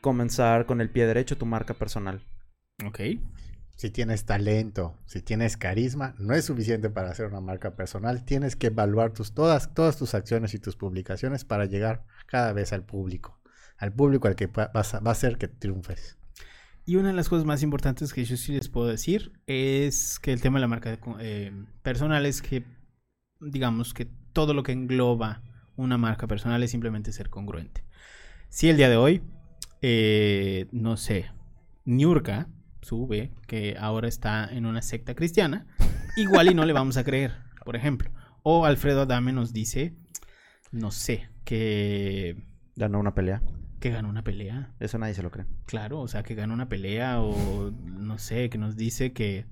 comenzar 0.00 0.66
con 0.66 0.80
el 0.80 0.88
pie 0.88 1.04
derecho 1.06 1.36
tu 1.36 1.46
marca 1.46 1.74
personal. 1.74 2.24
Ok. 2.86 3.00
Si 3.80 3.88
tienes 3.88 4.26
talento, 4.26 4.98
si 5.06 5.22
tienes 5.22 5.56
carisma, 5.56 6.14
no 6.18 6.34
es 6.34 6.44
suficiente 6.44 6.90
para 6.90 7.08
hacer 7.08 7.24
una 7.24 7.40
marca 7.40 7.76
personal. 7.76 8.26
Tienes 8.26 8.54
que 8.54 8.66
evaluar 8.66 9.14
tus, 9.14 9.32
todas, 9.32 9.72
todas 9.72 9.96
tus 9.96 10.12
acciones 10.12 10.52
y 10.52 10.58
tus 10.58 10.76
publicaciones 10.76 11.46
para 11.46 11.64
llegar 11.64 12.04
cada 12.26 12.52
vez 12.52 12.74
al 12.74 12.84
público. 12.84 13.40
Al 13.78 13.90
público 13.94 14.28
al 14.28 14.36
que 14.36 14.48
va, 14.48 14.70
vas 14.74 14.92
a- 14.92 15.00
va 15.00 15.12
a 15.12 15.12
hacer 15.12 15.38
que 15.38 15.48
triunfes. 15.48 16.18
Y 16.84 16.96
una 16.96 17.08
de 17.08 17.14
las 17.14 17.30
cosas 17.30 17.46
más 17.46 17.62
importantes 17.62 18.12
que 18.12 18.22
yo 18.22 18.36
sí 18.36 18.52
les 18.52 18.68
puedo 18.68 18.86
decir 18.86 19.32
es 19.46 20.18
que 20.20 20.34
el 20.34 20.42
tema 20.42 20.58
de 20.58 20.60
la 20.60 20.68
marca 20.68 20.98
eh, 21.18 21.50
personal 21.82 22.26
es 22.26 22.42
que, 22.42 22.66
digamos, 23.40 23.94
que 23.94 24.10
todo 24.34 24.52
lo 24.52 24.62
que 24.62 24.72
engloba 24.72 25.42
una 25.76 25.96
marca 25.96 26.26
personal 26.26 26.62
es 26.62 26.70
simplemente 26.70 27.14
ser 27.14 27.30
congruente. 27.30 27.82
Si 28.50 28.68
el 28.68 28.76
día 28.76 28.90
de 28.90 28.98
hoy, 28.98 29.22
eh, 29.80 30.66
no 30.70 30.98
sé, 30.98 31.30
Niurka 31.86 32.46
sube 32.90 33.30
que 33.46 33.76
ahora 33.78 34.08
está 34.08 34.48
en 34.50 34.66
una 34.66 34.82
secta 34.82 35.14
cristiana, 35.14 35.64
igual 36.16 36.50
y 36.50 36.54
no 36.54 36.64
le 36.64 36.72
vamos 36.72 36.96
a 36.96 37.04
creer, 37.04 37.36
por 37.64 37.76
ejemplo. 37.76 38.10
O 38.42 38.64
Alfredo 38.64 39.02
Adame 39.02 39.32
nos 39.32 39.52
dice, 39.52 39.94
no 40.72 40.90
sé, 40.90 41.28
que, 41.44 42.36
Ganó 42.74 42.98
una 42.98 43.14
pelea. 43.14 43.42
que 43.78 43.90
ganó 43.90 44.08
una 44.08 44.24
pelea. 44.24 44.74
Eso 44.80 44.98
nadie 44.98 45.14
se 45.14 45.22
lo 45.22 45.30
cree. 45.30 45.46
Claro, 45.66 46.00
o 46.00 46.08
sea, 46.08 46.24
que 46.24 46.34
gana 46.34 46.52
una 46.52 46.68
pelea 46.68 47.20
o 47.20 47.70
no 47.70 48.18
sé, 48.18 48.50
que 48.50 48.58
nos 48.58 48.74
dice 48.76 49.12
que, 49.12 49.46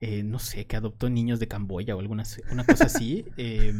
eh, 0.00 0.22
no 0.22 0.38
sé, 0.38 0.66
que 0.66 0.76
adoptó 0.76 1.10
niños 1.10 1.40
de 1.40 1.48
Camboya 1.48 1.96
o 1.96 2.00
alguna 2.00 2.24
una 2.50 2.64
cosa 2.64 2.84
así. 2.84 3.26
eh, 3.36 3.74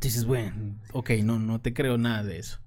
dices, 0.00 0.24
bueno, 0.24 0.80
ok, 0.92 1.10
no, 1.22 1.38
no 1.38 1.60
te 1.60 1.72
creo 1.72 1.96
nada 1.96 2.24
de 2.24 2.40
eso. 2.40 2.58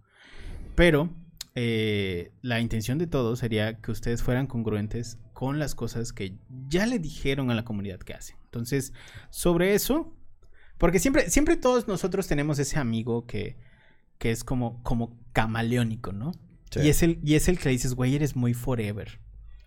Pero 0.73 1.09
eh, 1.55 2.33
la 2.41 2.59
intención 2.59 2.97
de 2.97 3.07
todo 3.07 3.37
sería 3.37 3.79
que 3.79 3.91
ustedes 3.91 4.21
fueran 4.21 4.45
congruentes 4.45 5.17
con 5.33 5.57
las 5.57 5.73
cosas 5.73 6.11
que 6.11 6.37
ya 6.67 6.85
le 6.85 6.99
dijeron 6.99 7.49
a 7.49 7.55
la 7.55 7.63
comunidad 7.63 7.99
que 7.99 8.13
hacen. 8.13 8.35
Entonces, 8.43 8.93
sobre 9.29 9.73
eso, 9.73 10.13
porque 10.77 10.99
siempre, 10.99 11.29
siempre 11.29 11.55
todos 11.55 11.87
nosotros 11.87 12.27
tenemos 12.27 12.59
ese 12.59 12.77
amigo 12.77 13.25
que, 13.25 13.57
que 14.17 14.31
es 14.31 14.43
como, 14.43 14.83
como 14.83 15.17
camaleónico, 15.31 16.11
¿no? 16.11 16.33
Sí. 16.71 16.81
Y, 16.81 16.89
es 16.89 17.03
el, 17.03 17.19
y 17.23 17.35
es 17.35 17.47
el 17.47 17.57
que 17.57 17.65
le 17.65 17.71
dices, 17.71 17.95
güey, 17.95 18.15
eres 18.15 18.35
muy 18.35 18.53
forever. 18.53 19.19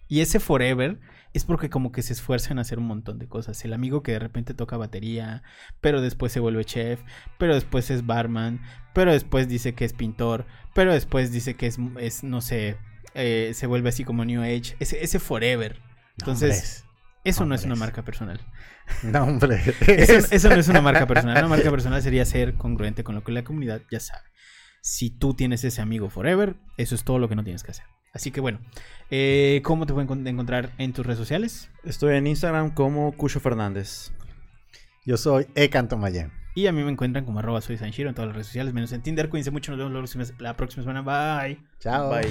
Y 0.09 0.20
ese 0.20 0.40
forever 0.40 0.98
es 1.34 1.44
porque 1.44 1.68
como 1.70 1.92
que 1.92 2.02
se 2.02 2.14
esfuerzan 2.14 2.52
en 2.52 2.59
hacer 2.61 2.78
un 2.78 2.86
montón 2.86 3.18
de 3.18 3.28
cosas. 3.28 3.62
El 3.64 3.74
amigo 3.74 4.02
que 4.02 4.12
de 4.12 4.18
repente 4.18 4.54
toca 4.54 4.76
batería, 4.78 5.42
pero 5.80 6.00
después 6.00 6.32
se 6.32 6.40
vuelve 6.40 6.64
chef, 6.64 7.00
pero 7.38 7.54
después 7.54 7.90
es 7.90 8.06
barman, 8.06 8.61
pero 8.94 9.12
después 9.12 9.48
dice 9.48 9.74
que 9.74 9.84
es 9.84 9.92
pintor, 9.92 10.46
pero 10.74 10.92
después 10.92 11.30
dice 11.30 11.54
que 11.54 11.66
es, 11.66 11.78
es 12.00 12.24
no 12.24 12.40
sé, 12.40 12.78
eh, 13.14 13.52
se 13.54 13.66
vuelve 13.66 13.90
así 13.90 14.04
como 14.04 14.24
New 14.24 14.40
Age. 14.42 14.76
Ese, 14.80 15.04
ese 15.04 15.18
forever. 15.18 15.80
Entonces, 16.18 16.84
eso 17.24 17.44
no 17.44 17.54
es 17.54 17.64
una 17.64 17.74
marca 17.76 18.02
personal. 18.04 18.40
No, 19.02 19.22
hombre. 19.24 19.61
Eso, 19.86 20.14
Es- 20.14 20.32
eso 20.32 20.48
no 20.48 20.54
es 20.54 20.68
una 20.68 20.80
marca 20.80 21.06
personal. 21.06 21.36
Una 21.36 21.48
marca 21.48 21.70
personal 21.70 22.00
sería 22.00 22.24
ser 22.24 22.54
congruente 22.54 23.04
con 23.04 23.14
lo 23.14 23.22
que 23.22 23.32
la 23.32 23.44
comunidad 23.44 23.82
ya 23.90 24.00
sabe. 24.00 24.24
Si 24.80 25.11
tú 25.11 25.34
tienes 25.34 25.62
ese 25.62 25.82
amigo 25.82 26.09
forever, 26.09 26.56
eso 26.78 26.94
es 26.94 27.04
todo 27.04 27.18
lo 27.18 27.28
que 27.28 27.36
no 27.36 27.44
tienes 27.44 27.62
que 27.62 27.72
hacer. 27.72 27.84
Así 28.14 28.30
que 28.30 28.40
bueno, 28.40 28.59
eh, 29.11 29.61
¿cómo 29.64 29.86
te 29.86 29.92
pueden 29.92 30.09
con- 30.09 30.26
encontrar 30.26 30.70
en 30.78 30.92
tus 30.92 31.04
redes 31.06 31.18
sociales? 31.18 31.70
Estoy 31.84 32.16
en 32.16 32.26
Instagram 32.26 32.74
como 32.74 33.12
Cucho 33.12 33.40
Fernández. 33.40 34.12
Yo 35.06 35.16
soy 35.16 35.46
Ecanto 35.54 35.96
Mayen. 35.96 36.32
Y 36.54 36.66
a 36.66 36.72
mí 36.72 36.82
me 36.82 36.90
encuentran 36.90 37.24
como 37.24 37.38
arroba 37.38 37.61
soy 37.61 37.76
Sanshiro 37.76 38.09
en 38.09 38.14
todas 38.14 38.28
las 38.28 38.34
redes 38.36 38.48
sociales, 38.48 38.74
menos 38.74 38.92
en 38.92 39.02
Tinder. 39.02 39.28
Cuídense 39.28 39.50
mucho, 39.50 39.70
nos 39.70 39.78
vemos 39.78 39.92
la 40.40 40.56
próxima- 40.56 40.82
semana. 40.82 41.02
Bye. 41.02 41.61
Chao. 41.78 42.11
Bye. 42.11 42.28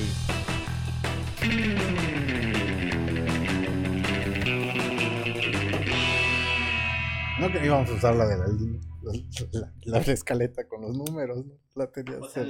No 7.39 7.51
que 7.51 7.63
íbamos 7.63 7.89
a 7.89 7.93
usar 7.93 8.15
la 8.15 8.25
de 8.25 8.37
la, 8.37 8.47
la, 8.47 9.13
la- 9.51 9.71
la 9.85 9.97
escaleta 9.99 10.67
con 10.67 10.81
los 10.81 10.97
números, 10.97 11.45
¿no? 11.45 11.53
La 11.75 11.91
sea, 12.29 12.43